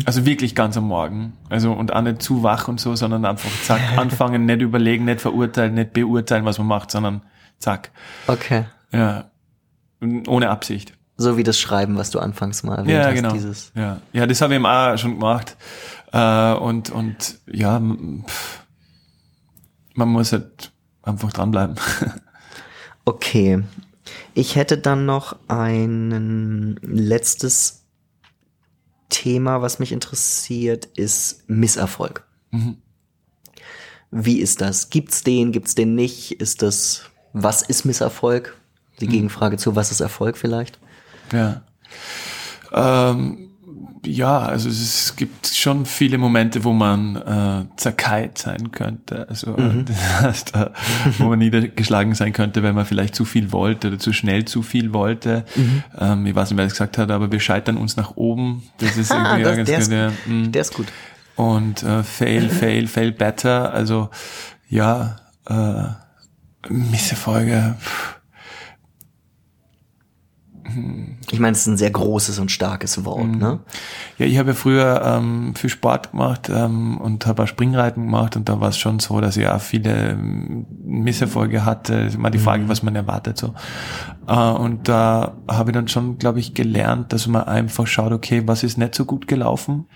Also 0.05 0.25
wirklich 0.27 0.55
ganz 0.55 0.77
am 0.77 0.85
Morgen. 0.87 1.33
Also 1.49 1.73
und 1.73 1.93
auch 1.93 2.03
nicht 2.03 2.23
zu 2.23 2.45
wach 2.45 2.69
und 2.69 2.79
so, 2.79 2.95
sondern 2.95 3.25
einfach 3.25 3.51
zack, 3.65 3.81
anfangen, 3.97 4.47
nicht 4.47 4.61
überlegen, 4.61 5.07
nicht 5.07 5.21
verurteilen, 5.21 5.75
nicht 5.75 5.93
beurteilen, 5.93 6.45
was 6.45 6.59
man 6.59 6.69
macht, 6.69 6.93
sondern 6.93 7.23
zack. 7.59 7.91
Okay. 8.29 8.67
Ja. 8.93 9.25
Ohne 10.29 10.51
Absicht. 10.51 10.93
So 11.17 11.37
wie 11.37 11.43
das 11.43 11.59
Schreiben, 11.59 11.97
was 11.97 12.11
du 12.11 12.21
anfangs 12.21 12.63
mal 12.63 12.77
erwähnt 12.79 12.91
Ja, 12.91 13.07
hast. 13.07 13.15
genau. 13.15 13.33
Dieses. 13.33 13.73
Ja, 13.75 13.99
ja 14.13 14.27
das 14.27 14.41
habe 14.41 14.53
ich 14.53 14.57
eben 14.57 14.67
auch 14.67 14.97
schon 14.99 15.15
gemacht. 15.15 15.57
Äh, 16.13 16.53
und, 16.53 16.91
und 16.91 17.39
ja, 17.51 17.81
pff, 17.81 18.63
man 19.95 20.09
muss 20.11 20.31
halt 20.33 20.71
einfach 21.03 21.33
dranbleiben. 21.33 21.75
Okay. 23.05 23.65
Ich 24.35 24.57
hätte 24.57 24.79
dann 24.79 25.07
noch 25.07 25.37
ein 25.49 26.79
letztes 26.83 27.85
Thema, 29.09 29.63
was 29.63 29.79
mich 29.79 29.93
interessiert, 29.93 30.87
ist 30.87 31.49
Misserfolg. 31.49 32.25
Wie 34.11 34.41
ist 34.41 34.61
das? 34.61 34.91
Gibt's 34.91 35.23
den? 35.23 35.53
Gibt's 35.53 35.75
den 35.75 35.95
nicht? 35.95 36.33
Ist 36.33 36.63
das, 36.63 37.05
was 37.33 37.63
ist 37.63 37.85
Misserfolg? 37.85 38.57
Die 39.01 39.07
Gegenfrage 39.09 39.57
zu, 39.57 39.75
was 39.75 39.91
ist 39.91 40.01
Erfolg 40.01 40.37
vielleicht? 40.37 40.79
Ja. 41.33 41.63
Ähm, 42.73 43.52
ja, 44.05 44.39
also 44.41 44.69
es 44.69 45.15
gibt 45.17 45.47
schon 45.47 45.87
viele 45.87 46.19
Momente, 46.19 46.65
wo 46.65 46.73
man 46.73 47.17
äh, 47.17 47.65
zerkeilt 47.77 48.39
sein 48.39 48.73
könnte, 48.73 49.29
also 49.29 49.57
äh, 49.57 49.85
das 49.85 50.23
heißt, 50.23 50.57
äh, 50.57 50.71
wo 51.19 51.29
man 51.29 51.39
niedergeschlagen 51.39 52.15
sein 52.15 52.33
könnte, 52.33 52.63
wenn 52.63 52.75
man 52.75 52.85
vielleicht 52.87 53.15
zu 53.15 53.25
viel 53.25 53.53
wollte 53.53 53.89
oder 53.89 53.99
zu 53.99 54.13
schnell 54.13 54.45
zu 54.45 54.63
viel 54.63 54.93
wollte. 54.93 55.45
Ähm, 55.99 56.27
ich 56.27 56.35
weiß 56.35 56.51
nicht, 56.51 56.59
wer 56.59 56.65
das 56.65 56.73
gesagt 56.73 56.99
hat, 56.99 57.11
aber 57.11 57.31
wir 57.31 57.41
scheitern 57.41 57.77
uns 57.77 57.97
nach 57.97 58.17
oben. 58.17 58.63
Das 58.79 58.97
ist 58.97 59.13
Ah, 59.13 59.39
irgendwie 59.39 59.43
das, 59.45 59.57
ganz 59.57 59.69
der, 59.69 59.79
ist, 59.79 59.91
gut, 59.91 60.27
ja. 60.27 60.33
Mm. 60.33 60.53
der 60.53 60.61
ist 60.63 60.75
gut. 60.75 60.87
und 61.37 61.83
äh, 61.83 62.03
fail, 62.03 62.49
fail, 62.49 62.87
fail 62.87 63.13
better. 63.13 63.73
Also 63.73 64.11
ja, 64.69 65.17
äh, 65.49 65.85
Misserfolge. 66.69 67.77
pff, 67.81 68.21
Ich 71.31 71.39
meine, 71.41 71.53
es 71.53 71.61
ist 71.63 71.67
ein 71.67 71.77
sehr 71.77 71.91
großes 71.91 72.39
und 72.39 72.51
starkes 72.51 73.05
Wort, 73.05 73.27
Mhm. 73.27 73.39
ne? 73.39 73.61
Ja, 74.19 74.27
ich 74.27 74.39
habe 74.39 74.51
ja 74.51 74.55
früher 74.55 75.03
ähm, 75.05 75.55
viel 75.55 75.71
Sport 75.71 76.11
gemacht 76.13 76.51
ähm, 76.53 76.99
und 76.99 77.27
habe 77.27 77.43
auch 77.43 77.47
Springreiten 77.49 78.05
gemacht 78.05 78.37
und 78.37 78.49
da 78.49 78.61
war 78.61 78.69
es 78.69 78.79
schon 78.79 78.99
so, 78.99 79.21
dass 79.21 79.37
ich 79.37 79.47
auch 79.49 79.61
viele 79.61 80.11
ähm, 80.11 80.67
Misserfolge 80.85 81.65
hatte. 81.65 82.11
Immer 82.15 82.31
die 82.31 82.39
Frage, 82.39 82.69
was 82.69 82.83
man 82.83 82.95
erwartet 82.97 83.39
so. 83.39 83.55
Äh, 84.27 84.35
und 84.35 84.89
da 84.89 85.37
habe 85.49 85.71
ich 85.71 85.75
dann 85.75 85.89
schon, 85.89 86.19
glaube 86.19 86.41
ich, 86.41 86.55
gelernt, 86.55 87.13
dass 87.13 87.27
man 87.27 87.45
einfach 87.45 87.87
schaut, 87.87 88.13
okay, 88.13 88.43
was 88.47 88.63
ist 88.63 88.79
nicht 88.79 88.95
so 88.95 89.05
gut 89.05 89.27
gelaufen 89.29 89.87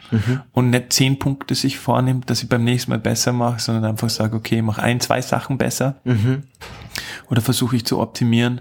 und 0.53 0.71
nicht 0.71 0.93
zehn 0.93 1.19
Punkte 1.19 1.55
sich 1.55 1.79
vornimmt, 1.79 2.31
dass 2.31 2.43
ich 2.43 2.49
beim 2.49 2.65
nächsten 2.65 2.91
Mal 2.91 2.99
besser 2.99 3.33
mache, 3.33 3.61
sondern 3.61 3.85
einfach 3.85 4.11
sage, 4.11 4.37
okay, 4.37 4.57
ich 4.57 4.63
mache 4.63 4.83
ein, 4.83 5.01
zwei 5.01 5.21
Sachen 5.21 5.59
besser 5.59 5.97
oder 7.31 7.41
versuche 7.43 7.77
ich 7.77 7.85
zu 7.85 7.99
optimieren, 8.01 8.61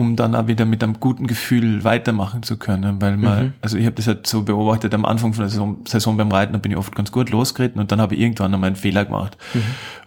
um 0.00 0.16
dann 0.16 0.34
auch 0.34 0.46
wieder 0.46 0.64
mit 0.64 0.82
einem 0.82 0.98
guten 0.98 1.26
Gefühl 1.26 1.84
weitermachen 1.84 2.42
zu 2.42 2.56
können, 2.56 3.00
weil 3.00 3.16
man, 3.16 3.54
also 3.60 3.76
ich 3.76 3.84
habe 3.84 3.96
das 3.96 4.06
halt 4.06 4.26
so 4.26 4.42
beobachtet, 4.42 4.94
am 4.94 5.04
Anfang 5.04 5.34
von 5.34 5.42
der 5.42 5.50
Saison, 5.50 5.78
Saison 5.86 6.16
beim 6.16 6.32
Reiten, 6.32 6.52
da 6.54 6.58
bin 6.58 6.72
ich 6.72 6.78
oft 6.78 6.94
ganz 6.94 7.12
gut 7.12 7.30
losgeritten 7.30 7.80
und 7.80 7.92
dann 7.92 8.00
habe 8.00 8.14
ich 8.14 8.20
irgendwann 8.20 8.52
einmal 8.52 8.68
einen 8.68 8.76
Fehler 8.76 9.04
gemacht. 9.04 9.36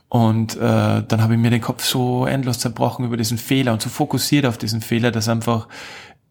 Und 0.09 0.55
äh, 0.57 0.59
dann 1.07 1.21
habe 1.21 1.33
ich 1.33 1.39
mir 1.39 1.49
den 1.49 1.61
Kopf 1.61 1.83
so 1.83 2.25
endlos 2.25 2.59
zerbrochen 2.59 3.05
über 3.05 3.17
diesen 3.17 3.37
Fehler 3.37 3.73
und 3.73 3.81
so 3.81 3.89
fokussiert 3.89 4.45
auf 4.45 4.57
diesen 4.57 4.81
Fehler, 4.81 5.11
dass 5.11 5.29
einfach 5.29 5.67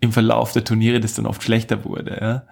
im 0.01 0.13
Verlauf 0.13 0.53
der 0.53 0.65
Turniere 0.65 1.01
das 1.01 1.15
dann 1.15 1.27
oft 1.27 1.43
schlechter 1.43 1.85
wurde. 1.85 2.19
Ja? 2.21 2.43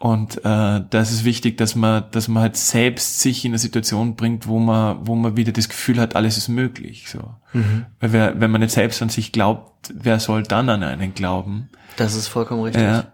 Und 0.00 0.38
äh, 0.38 0.40
da 0.44 1.00
ist 1.00 1.10
es 1.10 1.24
wichtig, 1.24 1.58
dass 1.58 1.74
man, 1.74 2.04
dass 2.10 2.26
man 2.26 2.42
halt 2.42 2.56
selbst 2.56 3.20
sich 3.20 3.44
in 3.44 3.50
eine 3.50 3.58
Situation 3.58 4.16
bringt, 4.16 4.46
wo 4.46 4.58
man, 4.58 5.06
wo 5.06 5.14
man 5.14 5.36
wieder 5.36 5.52
das 5.52 5.68
Gefühl 5.68 6.00
hat, 6.00 6.16
alles 6.16 6.38
ist 6.38 6.48
möglich. 6.48 7.10
So. 7.10 7.34
Weil 7.52 8.12
wer, 8.12 8.40
wenn 8.40 8.50
man 8.50 8.62
nicht 8.62 8.72
selbst 8.72 9.02
an 9.02 9.10
sich 9.10 9.30
glaubt, 9.30 9.92
wer 9.92 10.18
soll 10.18 10.42
dann 10.42 10.70
an 10.70 10.82
einen 10.82 11.12
glauben? 11.12 11.68
Das 11.98 12.14
ist 12.14 12.28
vollkommen 12.28 12.62
richtig. 12.62 12.82
Ja. 12.82 13.12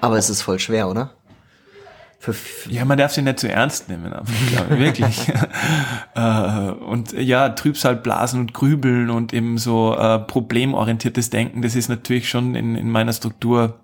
Aber 0.00 0.16
es 0.16 0.30
ist 0.30 0.40
voll 0.40 0.58
schwer, 0.58 0.88
oder? 0.88 1.12
Für 2.18 2.34
ja, 2.70 2.86
man 2.86 2.96
darf 2.96 3.12
sie 3.12 3.20
nicht 3.20 3.38
zu 3.38 3.50
ernst 3.50 3.90
nehmen, 3.90 4.14
einfach, 4.14 4.32
glaube 4.52 4.74
ich, 4.74 4.80
wirklich. 4.80 5.28
äh, 6.14 6.70
und 6.70 7.12
ja, 7.12 7.50
Trübsalblasen 7.50 8.40
und 8.40 8.54
Grübeln 8.54 9.10
und 9.10 9.34
eben 9.34 9.58
so 9.58 9.94
äh, 9.98 10.18
problemorientiertes 10.18 11.28
Denken, 11.28 11.60
das 11.60 11.74
ist 11.74 11.90
natürlich 11.90 12.30
schon 12.30 12.54
in, 12.54 12.74
in 12.74 12.88
meiner 12.88 13.12
Struktur 13.12 13.80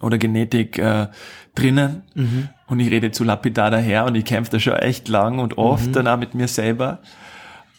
oder 0.00 0.18
Genetik 0.18 0.78
äh, 0.78 1.08
drinnen. 1.54 2.02
Mhm. 2.14 2.48
Und 2.66 2.80
ich 2.80 2.90
rede 2.90 3.10
zu 3.10 3.24
lapidar 3.24 3.70
daher 3.70 4.04
und 4.04 4.14
ich 4.14 4.24
kämpfe 4.24 4.52
da 4.52 4.60
schon 4.60 4.74
echt 4.74 5.08
lang 5.08 5.38
und 5.38 5.58
oft 5.58 5.88
mhm. 5.88 5.92
dann 5.92 6.08
auch 6.08 6.18
mit 6.18 6.34
mir 6.34 6.48
selber. 6.48 7.00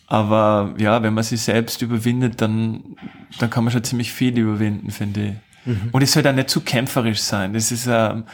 Aber 0.07 0.74
ja, 0.78 1.01
wenn 1.03 1.13
man 1.13 1.24
sich 1.24 1.41
selbst 1.41 1.82
überwindet, 1.82 2.41
dann, 2.41 2.97
dann 3.39 3.49
kann 3.49 3.63
man 3.63 3.72
schon 3.72 3.84
ziemlich 3.84 4.11
viel 4.11 4.38
überwinden, 4.38 4.91
finde 4.91 5.22
ich. 5.24 5.34
Mhm. 5.65 5.89
Und 5.91 6.01
es 6.01 6.11
soll 6.11 6.24
dann 6.24 6.36
nicht 6.36 6.49
zu 6.49 6.61
kämpferisch 6.61 7.22
sein. 7.22 7.53
Das 7.53 7.72
ist, 7.72 7.88
ähm, 7.89 8.26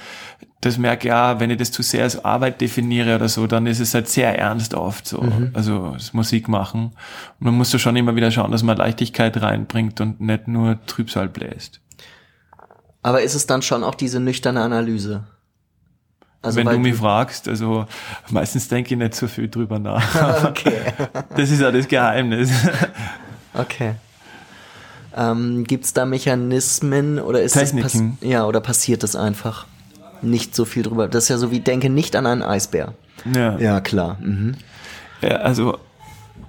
das 0.61 0.77
merke 0.77 1.07
ich 1.07 1.13
auch, 1.13 1.39
wenn 1.39 1.51
ich 1.51 1.57
das 1.57 1.71
zu 1.71 1.83
sehr 1.83 2.03
als 2.03 2.23
Arbeit 2.23 2.61
definiere 2.61 3.15
oder 3.15 3.29
so, 3.29 3.45
dann 3.45 3.67
ist 3.67 3.79
es 3.79 3.93
halt 3.93 4.07
sehr 4.07 4.37
ernst 4.37 4.73
oft 4.73 5.07
so. 5.07 5.21
Mhm. 5.21 5.51
Also 5.53 5.91
das 5.93 6.13
Musik 6.13 6.47
machen. 6.47 6.93
Und 7.39 7.45
man 7.45 7.53
muss 7.53 7.69
da 7.69 7.77
schon 7.77 7.95
immer 7.95 8.15
wieder 8.15 8.31
schauen, 8.31 8.51
dass 8.51 8.63
man 8.63 8.77
Leichtigkeit 8.77 9.39
reinbringt 9.41 10.01
und 10.01 10.19
nicht 10.19 10.47
nur 10.47 10.83
Trübsal 10.87 11.29
bläst. 11.29 11.81
Aber 13.03 13.21
ist 13.21 13.35
es 13.35 13.47
dann 13.47 13.61
schon 13.61 13.83
auch 13.83 13.95
diese 13.95 14.19
nüchterne 14.19 14.61
Analyse? 14.61 15.23
Also 16.41 16.57
wenn 16.57 16.67
du 16.67 16.79
mich 16.79 16.95
fragst, 16.95 17.47
also 17.47 17.85
meistens 18.29 18.67
denke 18.67 18.93
ich 18.93 18.99
nicht 18.99 19.15
so 19.15 19.27
viel 19.27 19.49
drüber 19.49 19.79
nach. 19.79 20.43
okay. 20.49 20.93
Das 21.35 21.49
ist 21.49 21.59
ja 21.59 21.71
das 21.71 21.87
Geheimnis. 21.87 22.51
okay. 23.53 23.95
Ähm, 25.15 25.63
Gibt 25.63 25.85
es 25.85 25.93
da 25.93 26.05
Mechanismen 26.05 27.19
oder 27.19 27.41
ist 27.41 27.53
Techniken. 27.53 28.17
das 28.21 28.29
ja 28.29 28.45
oder 28.45 28.61
passiert 28.61 29.03
das 29.03 29.15
einfach? 29.15 29.65
Nicht 30.21 30.55
so 30.55 30.63
viel 30.63 30.83
drüber. 30.83 31.07
Das 31.07 31.23
ist 31.23 31.29
ja 31.29 31.37
so 31.37 31.51
wie 31.51 31.59
denke 31.59 31.89
nicht 31.89 32.15
an 32.15 32.25
einen 32.25 32.43
Eisbär. 32.43 32.93
Ja, 33.33 33.57
ja 33.57 33.81
klar. 33.81 34.17
Mhm. 34.21 34.55
Ja, 35.21 35.37
also 35.37 35.79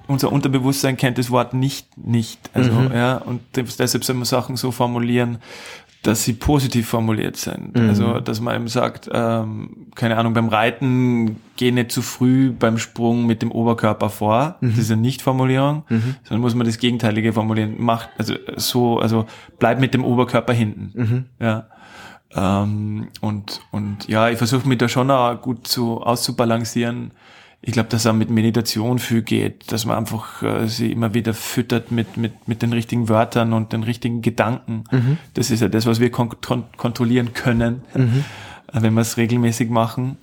unser 0.07 0.30
Unterbewusstsein 0.30 0.96
kennt 0.96 1.16
das 1.18 1.30
Wort 1.30 1.55
nicht 1.55 1.96
nicht. 1.96 2.51
Also 2.53 2.72
mhm. 2.72 2.92
ja 2.92 3.16
und 3.16 3.40
deshalb 3.57 4.05
soll 4.05 4.16
man 4.16 4.26
Sachen 4.26 4.57
so 4.57 4.70
formulieren, 4.70 5.38
dass 6.09 6.24
sie 6.24 6.32
positiv 6.32 6.88
formuliert 6.88 7.36
sind. 7.36 7.76
Mhm. 7.76 7.88
Also, 7.90 8.20
dass 8.20 8.40
man 8.40 8.56
eben 8.56 8.68
sagt, 8.68 9.11
ähm, 9.12 9.88
keine 9.94 10.16
Ahnung, 10.16 10.32
beim 10.32 10.48
Reiten 10.48 11.36
geh 11.59 11.70
nicht 11.70 11.92
zu 11.92 12.00
früh 12.00 12.50
beim 12.50 12.78
Sprung 12.78 13.26
mit 13.26 13.42
dem 13.42 13.52
Oberkörper 13.52 14.09
vor. 14.09 14.56
Mhm. 14.62 14.70
Das 14.70 14.78
ist 14.78 14.90
eine 14.90 15.02
Nicht-Formulierung, 15.02 15.84
mhm. 15.86 16.14
sondern 16.24 16.40
muss 16.40 16.54
man 16.54 16.66
das 16.66 16.78
Gegenteilige 16.78 17.34
formulieren. 17.34 17.74
Macht, 17.76 18.09
also 18.16 18.36
so, 18.56 18.98
also 18.98 19.26
bleib 19.59 19.80
mit 19.80 19.92
dem 19.92 20.02
Oberkörper 20.02 20.54
hinten. 20.54 20.92
Mhm. 20.94 21.24
Ja. 21.40 21.66
Ähm, 22.34 23.09
und, 23.20 23.61
und 23.70 24.09
ja, 24.09 24.30
ich 24.30 24.38
versuche 24.38 24.66
mich 24.66 24.78
da 24.78 24.88
schon 24.88 25.11
auch 25.11 25.38
gut 25.42 25.66
zu 25.66 26.00
auszubalancieren 26.00 27.11
ich 27.68 27.74
glaube, 27.74 27.90
dass 27.90 28.06
auch 28.06 28.14
mit 28.14 28.30
Meditation 28.30 28.98
viel 28.98 29.20
geht, 29.20 29.70
dass 29.72 29.84
man 29.84 29.98
einfach 29.98 30.42
äh, 30.42 30.66
sie 30.68 30.90
immer 30.90 31.12
wieder 31.12 31.34
füttert 31.34 31.90
mit, 31.90 32.16
mit, 32.16 32.48
mit 32.48 32.62
den 32.62 32.72
richtigen 32.72 33.10
Wörtern 33.10 33.52
und 33.52 33.74
den 33.74 33.82
richtigen 33.82 34.22
Gedanken. 34.22 34.84
Mhm. 34.90 35.18
Das 35.34 35.50
ist 35.50 35.60
ja 35.60 35.68
das, 35.68 35.84
was 35.84 36.00
wir 36.00 36.10
kon 36.10 36.30
kon 36.40 36.64
kontrollieren 36.78 37.34
können, 37.34 37.82
mhm. 37.94 38.24
äh, 38.72 38.80
wenn 38.80 38.94
wir 38.94 39.02
es 39.02 39.18
regelmäßig 39.18 39.68
machen. 39.68 40.16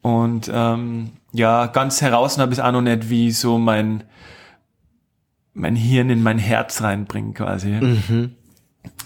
Und 0.00 0.50
ähm, 0.50 1.10
ja, 1.32 1.66
ganz 1.66 2.00
heraus 2.00 2.38
habe 2.38 2.54
ich 2.54 2.58
es 2.58 2.64
auch 2.64 2.72
noch 2.72 2.80
nicht, 2.80 3.10
wie 3.10 3.32
so 3.32 3.58
mein, 3.58 4.04
mein 5.52 5.76
Hirn 5.76 6.08
in 6.08 6.22
mein 6.22 6.38
Herz 6.38 6.80
reinbringen 6.80 7.34
quasi. 7.34 7.68
Mhm. 7.68 8.30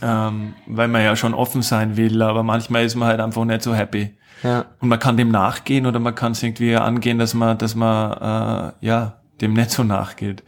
Ähm, 0.00 0.54
weil 0.68 0.86
man 0.86 1.02
ja 1.02 1.16
schon 1.16 1.34
offen 1.34 1.62
sein 1.62 1.96
will, 1.96 2.22
aber 2.22 2.44
manchmal 2.44 2.84
ist 2.84 2.94
man 2.94 3.08
halt 3.08 3.18
einfach 3.18 3.44
nicht 3.44 3.62
so 3.62 3.74
happy. 3.74 4.14
Ja. 4.42 4.66
Und 4.80 4.88
man 4.88 4.98
kann 4.98 5.16
dem 5.16 5.30
nachgehen 5.30 5.86
oder 5.86 5.98
man 5.98 6.14
kann 6.14 6.32
es 6.32 6.42
irgendwie 6.42 6.74
angehen, 6.76 7.18
dass 7.18 7.34
man, 7.34 7.58
dass 7.58 7.74
man 7.74 8.72
äh, 8.80 8.86
ja 8.86 9.20
dem 9.40 9.52
nicht 9.54 9.70
so 9.70 9.84
nachgeht. 9.84 10.42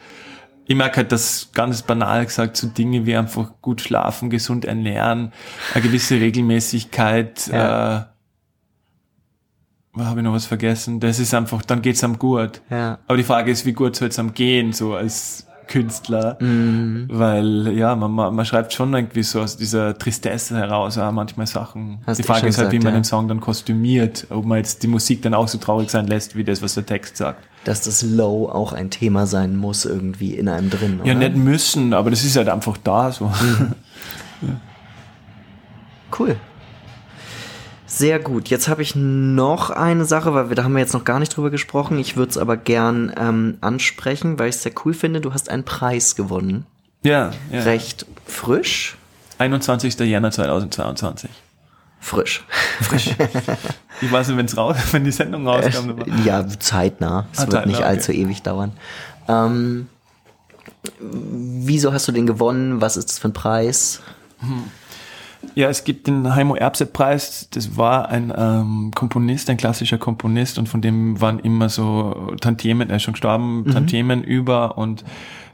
Ich 0.66 0.76
merke 0.76 0.98
halt, 0.98 1.12
dass 1.12 1.50
ganz 1.52 1.82
banal 1.82 2.24
gesagt 2.24 2.56
so 2.56 2.66
Dinge 2.68 3.04
wie 3.04 3.16
einfach 3.16 3.52
gut 3.60 3.82
schlafen, 3.82 4.30
gesund 4.30 4.64
ernähren, 4.64 5.32
eine 5.74 5.82
gewisse 5.84 6.18
Regelmäßigkeit, 6.18 7.48
ja. 7.48 7.98
äh, 7.98 8.04
habe 10.02 10.20
ich 10.20 10.24
noch 10.24 10.32
was 10.32 10.46
vergessen? 10.46 11.00
Das 11.00 11.18
ist 11.18 11.34
einfach, 11.34 11.62
dann 11.62 11.82
geht's 11.82 12.02
am 12.02 12.18
gut. 12.18 12.62
Ja. 12.70 12.98
Aber 13.06 13.16
die 13.16 13.22
Frage 13.24 13.50
ist, 13.50 13.64
wie 13.66 13.74
gut 13.74 13.94
soll 13.94 14.08
es 14.08 14.18
am 14.18 14.34
gehen, 14.34 14.72
so 14.72 14.94
als 14.94 15.46
Künstler, 15.66 16.36
mhm. 16.40 17.06
weil 17.10 17.68
ja, 17.68 17.94
man, 17.94 18.10
man, 18.10 18.34
man 18.34 18.44
schreibt 18.44 18.72
schon 18.72 18.94
irgendwie 18.94 19.22
so 19.22 19.40
aus 19.40 19.56
dieser 19.56 19.96
Tristesse 19.98 20.56
heraus 20.56 20.96
ja, 20.96 21.10
manchmal 21.12 21.46
Sachen. 21.46 21.98
Hast 22.06 22.18
die 22.18 22.22
Frage 22.22 22.48
ist 22.48 22.58
halt, 22.58 22.70
gesagt, 22.70 22.72
wie 22.72 22.78
man 22.78 22.94
ja. 22.94 23.00
den 23.00 23.04
Song 23.04 23.28
dann 23.28 23.40
kostümiert, 23.40 24.26
ob 24.30 24.44
man 24.44 24.58
jetzt 24.58 24.82
die 24.82 24.88
Musik 24.88 25.22
dann 25.22 25.34
auch 25.34 25.48
so 25.48 25.58
traurig 25.58 25.90
sein 25.90 26.06
lässt, 26.06 26.36
wie 26.36 26.44
das, 26.44 26.62
was 26.62 26.74
der 26.74 26.86
Text 26.86 27.16
sagt. 27.16 27.42
Dass 27.64 27.82
das 27.82 28.02
Low 28.02 28.48
auch 28.48 28.72
ein 28.72 28.90
Thema 28.90 29.26
sein 29.26 29.56
muss, 29.56 29.84
irgendwie 29.84 30.34
in 30.34 30.48
einem 30.48 30.70
drin. 30.70 31.00
Oder? 31.00 31.08
Ja, 31.08 31.14
nicht 31.14 31.36
müssen, 31.36 31.94
aber 31.94 32.10
das 32.10 32.24
ist 32.24 32.36
halt 32.36 32.48
einfach 32.48 32.76
da 32.76 33.10
so. 33.10 33.26
Mhm. 33.26 33.72
ja. 34.42 34.60
Cool. 36.18 36.36
Sehr 37.86 38.18
gut. 38.18 38.48
Jetzt 38.48 38.68
habe 38.68 38.82
ich 38.82 38.94
noch 38.96 39.70
eine 39.70 40.04
Sache, 40.04 40.32
weil 40.34 40.48
wir 40.48 40.56
da 40.56 40.64
haben 40.64 40.72
wir 40.72 40.80
jetzt 40.80 40.94
noch 40.94 41.04
gar 41.04 41.18
nicht 41.18 41.36
drüber 41.36 41.50
gesprochen. 41.50 41.98
Ich 41.98 42.16
würde 42.16 42.30
es 42.30 42.38
aber 42.38 42.56
gern 42.56 43.12
ähm, 43.18 43.58
ansprechen, 43.60 44.38
weil 44.38 44.48
ich 44.48 44.56
es 44.56 44.62
sehr 44.62 44.72
cool 44.84 44.94
finde. 44.94 45.20
Du 45.20 45.34
hast 45.34 45.50
einen 45.50 45.64
Preis 45.64 46.16
gewonnen. 46.16 46.66
Ja, 47.02 47.32
ja. 47.52 47.62
Recht 47.62 48.06
frisch. 48.24 48.96
21. 49.38 49.98
Jänner 50.00 50.30
2022. 50.30 51.30
Frisch. 52.00 52.44
Frisch. 52.80 53.10
ich 54.00 54.12
weiß 54.12 54.28
nicht, 54.28 54.36
wenn 54.36 54.46
es 54.46 54.56
raus, 54.56 54.76
wenn 54.92 55.04
die 55.04 55.12
Sendung 55.12 55.46
rauskommt. 55.46 56.06
Äh, 56.06 56.10
ja, 56.24 56.46
zeitnah. 56.46 57.26
Es 57.32 57.40
ah, 57.40 57.42
wird 57.42 57.52
zeitnah, 57.52 57.70
nicht 57.70 57.82
allzu 57.82 58.12
okay. 58.12 58.22
ewig 58.22 58.42
dauern. 58.42 58.72
Ähm, 59.28 59.88
wieso 61.00 61.92
hast 61.92 62.08
du 62.08 62.12
den 62.12 62.26
gewonnen? 62.26 62.80
Was 62.80 62.96
ist 62.96 63.10
das 63.10 63.18
für 63.18 63.28
ein 63.28 63.32
Preis? 63.32 64.00
Hm. 64.40 64.64
Ja, 65.54 65.68
es 65.68 65.84
gibt 65.84 66.06
den 66.06 66.34
Heimo 66.34 66.54
Erbse-Preis. 66.54 67.48
Das 67.50 67.76
war 67.76 68.08
ein 68.08 68.32
ähm, 68.36 68.90
Komponist, 68.94 69.50
ein 69.50 69.56
klassischer 69.56 69.98
Komponist 69.98 70.58
und 70.58 70.68
von 70.68 70.80
dem 70.80 71.20
waren 71.20 71.38
immer 71.38 71.68
so 71.68 72.34
Tantiemen, 72.40 72.90
er 72.90 72.96
ist 72.96 73.02
schon 73.02 73.14
gestorben, 73.14 73.58
mhm. 73.58 73.70
Tantiemen 73.70 74.24
über 74.24 74.78
und 74.78 75.04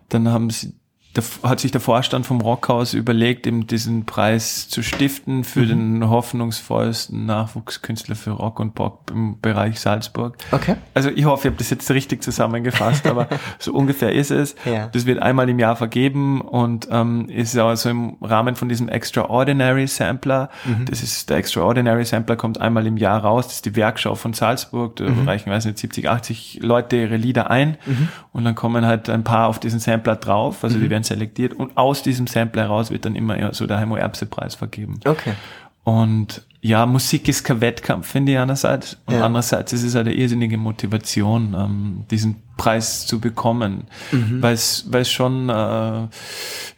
dann 0.09 0.29
haben 0.29 0.51
sie 0.51 0.75
da 1.13 1.23
hat 1.43 1.59
sich 1.59 1.73
der 1.73 1.81
Vorstand 1.81 2.25
vom 2.25 2.41
Rockhaus 2.41 2.95
überlegt, 2.95 3.45
eben 3.47 3.67
diesen 3.67 4.07
Preis 4.07 4.69
zu 4.69 4.81
stiften 4.83 5.43
für 5.43 5.61
mhm. 5.61 5.69
den 5.69 6.09
hoffnungsvollsten 6.09 7.27
Nachwuchskünstler 7.27 8.15
für 8.15 8.31
Rock 8.31 8.61
und 8.61 8.77
Pop 8.77 9.11
im 9.11 9.41
Bereich 9.41 9.81
Salzburg. 9.81 10.37
Okay. 10.53 10.77
Also 10.95 11.11
ich 11.11 11.25
hoffe, 11.25 11.49
ich 11.49 11.53
habe 11.53 11.59
das 11.59 11.71
jetzt 11.71 11.91
richtig 11.91 12.23
zusammengefasst, 12.23 13.09
aber 13.09 13.27
so 13.59 13.73
ungefähr 13.73 14.13
ist 14.13 14.31
es. 14.31 14.55
Ja. 14.65 14.87
Das 14.87 15.05
wird 15.05 15.21
einmal 15.21 15.49
im 15.49 15.59
Jahr 15.59 15.75
vergeben 15.75 16.41
und 16.43 16.87
ähm, 16.93 17.29
ist 17.29 17.59
also 17.59 17.91
im 17.91 18.17
Rahmen 18.21 18.55
von 18.55 18.69
diesem 18.69 18.89
Extraordinary 18.89 19.89
Sampler. 19.89 20.49
Mhm. 20.65 20.85
Das 20.85 21.03
ist 21.03 21.29
der 21.29 21.39
Extraordinary 21.39 22.05
Sampler 22.05 22.37
kommt 22.37 22.61
einmal 22.61 22.87
im 22.87 22.97
Jahr 22.97 23.21
raus. 23.21 23.47
Das 23.47 23.57
ist 23.57 23.67
die 23.67 23.75
Werkschau 23.75 24.15
von 24.15 24.33
Salzburg. 24.33 24.95
Da 24.95 25.09
mhm. 25.09 25.27
reichen, 25.27 25.51
weiß 25.51 25.65
nicht, 25.65 25.79
70, 25.79 26.09
80 26.09 26.61
Leute 26.63 26.97
ihre 26.97 27.17
Lieder 27.17 27.51
ein 27.51 27.79
mhm. 27.85 28.09
und 28.33 28.45
dann 28.45 28.55
kommen 28.55 28.87
halt 28.87 29.11
ein 29.11 29.25
paar 29.25 29.49
auf 29.49 29.59
diesen 29.59 29.81
Sampler 29.81 30.15
drauf. 30.15 30.63
Also 30.63 30.79
die 30.79 30.85
mhm. 30.85 30.91
werden 30.91 31.00
werden 31.01 31.05
selektiert 31.05 31.55
und 31.55 31.77
aus 31.77 32.03
diesem 32.03 32.27
Sample 32.27 32.63
heraus 32.63 32.91
wird 32.91 33.05
dann 33.05 33.17
immer 33.17 33.53
so 33.55 33.67
der 33.67 33.79
Heimo 33.79 33.97
Erbse 33.97 34.27
Preis 34.27 34.55
vergeben. 34.55 35.01
Okay. 35.05 35.35
Und 35.83 36.43
ja, 36.61 36.85
Musik 36.85 37.27
ist 37.29 37.43
kein 37.43 37.63
Wettkampf, 37.63 38.07
finde 38.07 38.33
ich 38.33 38.39
einerseits. 38.39 38.99
Und 39.07 39.15
ja. 39.15 39.25
andererseits 39.25 39.73
ist 39.73 39.83
es 39.83 39.97
eine 39.97 40.13
irrsinnige 40.13 40.59
Motivation, 40.59 41.55
ähm, 41.59 42.05
diesen 42.11 42.37
Preis 42.59 43.07
zu 43.07 43.19
bekommen. 43.19 43.85
Mhm. 44.13 44.43
Weil 44.43 44.55
es 44.55 44.85
weil 44.91 45.03
es 45.03 45.11
schon, 45.11 45.49
äh, 45.49 45.53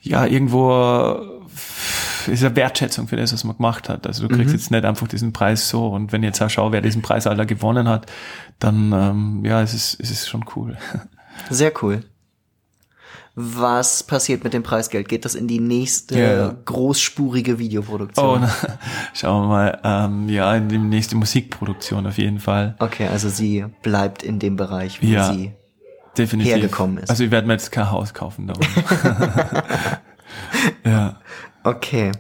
ja, 0.03 0.27
irgendwo 0.27 1.17
ist 2.29 2.45
eine 2.45 2.55
Wertschätzung 2.55 3.09
für 3.09 3.17
das, 3.17 3.33
was 3.33 3.43
man 3.43 3.57
gemacht 3.57 3.89
hat. 3.89 4.07
Also 4.07 4.29
du 4.29 4.35
kriegst 4.35 4.51
mhm. 4.51 4.55
jetzt 4.55 4.71
nicht 4.71 4.85
einfach 4.85 5.09
diesen 5.09 5.33
Preis 5.33 5.69
so. 5.69 5.89
Und 5.89 6.13
wenn 6.13 6.23
ich 6.23 6.29
jetzt 6.29 6.41
auch 6.41 6.49
schaue, 6.49 6.71
wer 6.71 6.81
diesen 6.81 7.03
Preis 7.03 7.27
aller 7.27 7.45
gewonnen 7.45 7.89
hat, 7.89 8.07
dann, 8.61 8.93
ähm, 8.93 9.45
ja, 9.45 9.61
es 9.63 9.75
ist, 9.75 9.99
es 9.99 10.13
ist 10.13 10.29
schon 10.29 10.45
cool. 10.55 10.77
Sehr 11.51 11.73
cool. 11.83 12.05
Was 13.35 14.03
passiert 14.03 14.45
mit 14.45 14.53
dem 14.53 14.63
Preisgeld? 14.63 15.09
Geht 15.09 15.25
das 15.25 15.35
in 15.35 15.49
die 15.49 15.59
nächste 15.59 16.17
yeah. 16.17 16.57
großspurige 16.67 17.59
Videoproduktion? 17.59 18.27
Oh, 18.27 18.39
na, 18.39 18.79
schauen 19.15 19.45
wir 19.45 19.49
mal. 19.49 19.81
Ähm, 19.85 20.29
ja, 20.29 20.55
in 20.55 20.69
die 20.69 20.77
nächste 20.77 21.17
Musikproduktion 21.17 22.07
auf 22.07 22.19
jeden 22.19 22.41
Fall. 22.41 22.77
Okay, 22.79 23.07
also 23.07 23.31
sie 23.31 23.65
bleibt 23.83 24.23
in 24.23 24.39
dem 24.39 24.57
Bereich, 24.57 25.03
wo 25.03 25.07
ja, 25.07 25.33
sie 25.33 25.53
definitiv. 26.19 26.53
hergekommen 26.53 26.99
ist. 26.99 27.09
Also 27.09 27.25
ich 27.25 27.31
werde 27.31 27.47
mir 27.47 27.55
jetzt 27.55 27.73
kein 27.73 27.91
Haus 27.91 28.13
kaufen 28.13 28.49
darum. 28.49 28.63
ja. 30.85 31.19
Okay. 31.65 32.13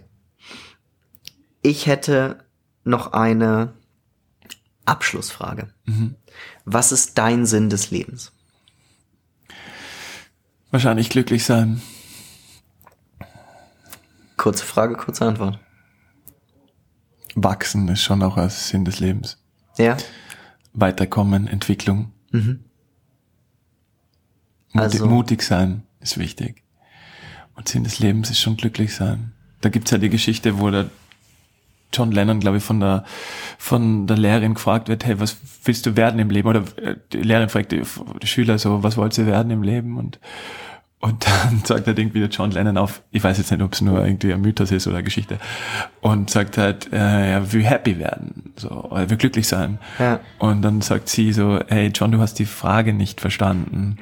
Ich 1.60 1.86
hätte 1.86 2.38
noch 2.84 3.12
eine 3.12 3.74
Abschlussfrage. 4.86 5.68
Mhm. 5.84 6.16
Was 6.64 6.90
ist 6.90 7.18
dein 7.18 7.44
Sinn 7.44 7.68
des 7.68 7.90
Lebens? 7.90 8.32
Wahrscheinlich 10.72 11.10
glücklich 11.10 11.44
sein. 11.44 11.82
Kurze 14.38 14.64
Frage, 14.64 14.94
kurze 14.94 15.26
Antwort. 15.26 15.60
Wachsen 17.34 17.88
ist 17.88 18.02
schon 18.02 18.22
auch 18.22 18.38
ein 18.38 18.48
Sinn 18.48 18.86
des 18.86 18.98
Lebens. 18.98 19.38
Ja. 19.76 19.98
Weiterkommen, 20.72 21.46
Entwicklung. 21.46 22.12
Mhm. 22.30 22.64
Mutig, 24.72 24.80
also, 24.80 25.06
mutig 25.06 25.42
sein 25.42 25.82
ist 26.00 26.16
wichtig. 26.16 26.64
Und 27.54 27.68
Sinn 27.68 27.84
des 27.84 27.98
Lebens 27.98 28.30
ist 28.30 28.40
schon 28.40 28.56
glücklich 28.56 28.94
sein. 28.94 29.32
Da 29.60 29.68
gibt's 29.68 29.90
ja 29.90 29.98
die 29.98 30.08
Geschichte, 30.08 30.58
wo 30.58 30.70
der 30.70 30.90
John 31.92 32.12
Lennon, 32.12 32.40
glaube 32.40 32.58
ich, 32.58 32.64
von 32.64 32.80
der, 32.80 33.04
von 33.58 34.06
der 34.06 34.16
Lehrerin 34.16 34.54
gefragt 34.54 34.88
wird, 34.88 35.04
hey, 35.04 35.20
was 35.20 35.36
willst 35.64 35.86
du 35.86 35.96
werden 35.96 36.18
im 36.18 36.30
Leben? 36.30 36.48
Oder 36.48 36.64
äh, 36.76 36.96
die 37.12 37.18
Lehrerin 37.18 37.48
fragt 37.48 37.72
die, 37.72 37.82
die 38.22 38.26
Schüler 38.26 38.58
so, 38.58 38.82
was 38.82 38.96
wollt 38.96 39.16
ihr 39.18 39.26
werden 39.26 39.50
im 39.50 39.62
Leben? 39.62 39.98
Und, 39.98 40.18
und 41.00 41.26
dann 41.26 41.62
sagt 41.64 41.86
halt 41.86 41.98
irgendwie 41.98 42.20
der 42.20 42.28
John 42.28 42.50
Lennon 42.50 42.78
auf, 42.78 43.02
ich 43.10 43.22
weiß 43.22 43.38
jetzt 43.38 43.50
nicht, 43.50 43.62
ob 43.62 43.72
es 43.72 43.80
nur 43.80 44.04
irgendwie 44.04 44.32
ein 44.32 44.40
Mythos 44.40 44.70
ist 44.70 44.86
oder 44.86 44.96
eine 44.96 45.04
Geschichte, 45.04 45.38
und 46.00 46.30
sagt 46.30 46.58
halt, 46.58 46.92
äh, 46.92 47.32
er 47.32 47.52
will 47.52 47.64
happy 47.64 47.98
werden, 47.98 48.52
so, 48.56 48.90
er 48.94 49.10
will 49.10 49.16
glücklich 49.16 49.46
sein. 49.46 49.78
Ja. 49.98 50.20
Und 50.38 50.62
dann 50.62 50.80
sagt 50.80 51.08
sie 51.08 51.32
so, 51.32 51.60
hey 51.68 51.90
John, 51.94 52.12
du 52.12 52.18
hast 52.18 52.38
die 52.38 52.46
Frage 52.46 52.92
nicht 52.92 53.20
verstanden. 53.20 53.98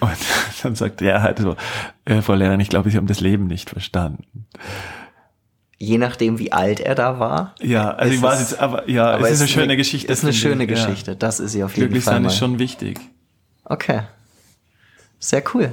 Und 0.00 0.16
dann 0.62 0.74
sagt 0.74 1.02
er 1.02 1.22
halt 1.22 1.38
so, 1.38 1.56
äh, 2.06 2.22
Frau 2.22 2.34
Lehrerin, 2.34 2.60
ich 2.60 2.70
glaube, 2.70 2.90
Sie 2.90 2.96
haben 2.96 3.06
das 3.06 3.20
Leben 3.20 3.46
nicht 3.46 3.70
verstanden. 3.70 4.46
Je 5.82 5.96
nachdem, 5.96 6.38
wie 6.38 6.52
alt 6.52 6.78
er 6.78 6.94
da 6.94 7.18
war. 7.18 7.54
Ja, 7.62 7.92
also 7.92 8.12
ich 8.12 8.20
weiß 8.20 8.40
jetzt, 8.40 8.60
aber 8.60 8.86
ja, 8.88 9.12
aber 9.12 9.28
es 9.30 9.36
ist 9.36 9.40
eine 9.40 9.48
schöne 9.48 9.76
Geschichte. 9.78 10.12
Es 10.12 10.18
Ist 10.18 10.24
eine 10.24 10.34
schöne 10.34 10.66
Geschichte, 10.66 11.12
ja. 11.12 11.16
das 11.16 11.40
ist 11.40 11.52
sie 11.52 11.64
auf 11.64 11.74
jeden 11.74 11.88
Glücklich 11.88 12.04
Fall. 12.04 12.20
Glücklich 12.20 12.32
sein 12.38 12.48
ist 12.48 12.52
schon 12.52 12.58
wichtig. 12.58 13.00
Okay. 13.64 14.02
Sehr 15.18 15.42
cool. 15.54 15.72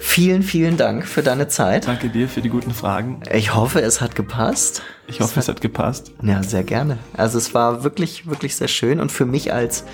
Vielen, 0.00 0.42
vielen 0.42 0.76
Dank 0.76 1.06
für 1.06 1.22
deine 1.22 1.46
Zeit. 1.46 1.86
Danke 1.86 2.08
dir 2.08 2.28
für 2.28 2.42
die 2.42 2.48
guten 2.48 2.72
Fragen. 2.72 3.20
Ich 3.32 3.54
hoffe, 3.54 3.80
es 3.80 4.00
hat 4.00 4.16
gepasst. 4.16 4.82
Ich 5.06 5.20
hoffe, 5.20 5.30
es 5.30 5.36
hat, 5.36 5.42
es 5.42 5.48
hat 5.48 5.60
gepasst. 5.60 6.12
Ja, 6.20 6.42
sehr 6.42 6.64
gerne. 6.64 6.98
Also 7.16 7.38
es 7.38 7.54
war 7.54 7.84
wirklich, 7.84 8.26
wirklich 8.26 8.56
sehr 8.56 8.68
schön 8.68 8.98
und 8.98 9.12
für 9.12 9.24
mich 9.24 9.52
als 9.52 9.84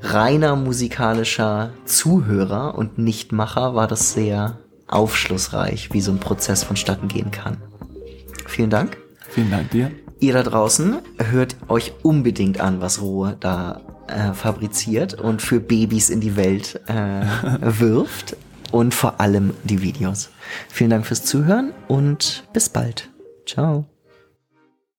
reiner 0.00 0.54
musikalischer 0.54 1.72
Zuhörer 1.86 2.76
und 2.76 2.98
Nichtmacher 2.98 3.74
war 3.74 3.88
das 3.88 4.12
sehr 4.12 4.58
aufschlussreich, 4.94 5.92
wie 5.92 6.00
so 6.00 6.12
ein 6.12 6.20
Prozess 6.20 6.64
vonstatten 6.64 7.08
gehen 7.08 7.30
kann. 7.30 7.58
Vielen 8.46 8.70
Dank. 8.70 8.96
Vielen 9.28 9.50
Dank 9.50 9.70
dir. 9.70 9.90
Ihr 10.20 10.32
da 10.32 10.42
draußen 10.42 10.98
hört 11.18 11.56
euch 11.68 11.92
unbedingt 12.02 12.60
an, 12.60 12.80
was 12.80 13.00
Ruhe 13.00 13.36
da 13.40 13.80
äh, 14.06 14.32
fabriziert 14.32 15.14
und 15.14 15.42
für 15.42 15.60
Babys 15.60 16.10
in 16.10 16.20
die 16.20 16.36
Welt 16.36 16.80
äh, 16.86 16.92
wirft 17.80 18.36
und 18.70 18.94
vor 18.94 19.20
allem 19.20 19.54
die 19.64 19.82
Videos. 19.82 20.30
Vielen 20.68 20.90
Dank 20.90 21.06
fürs 21.06 21.24
Zuhören 21.24 21.72
und 21.88 22.44
bis 22.52 22.68
bald. 22.68 23.10
Ciao. 23.46 23.93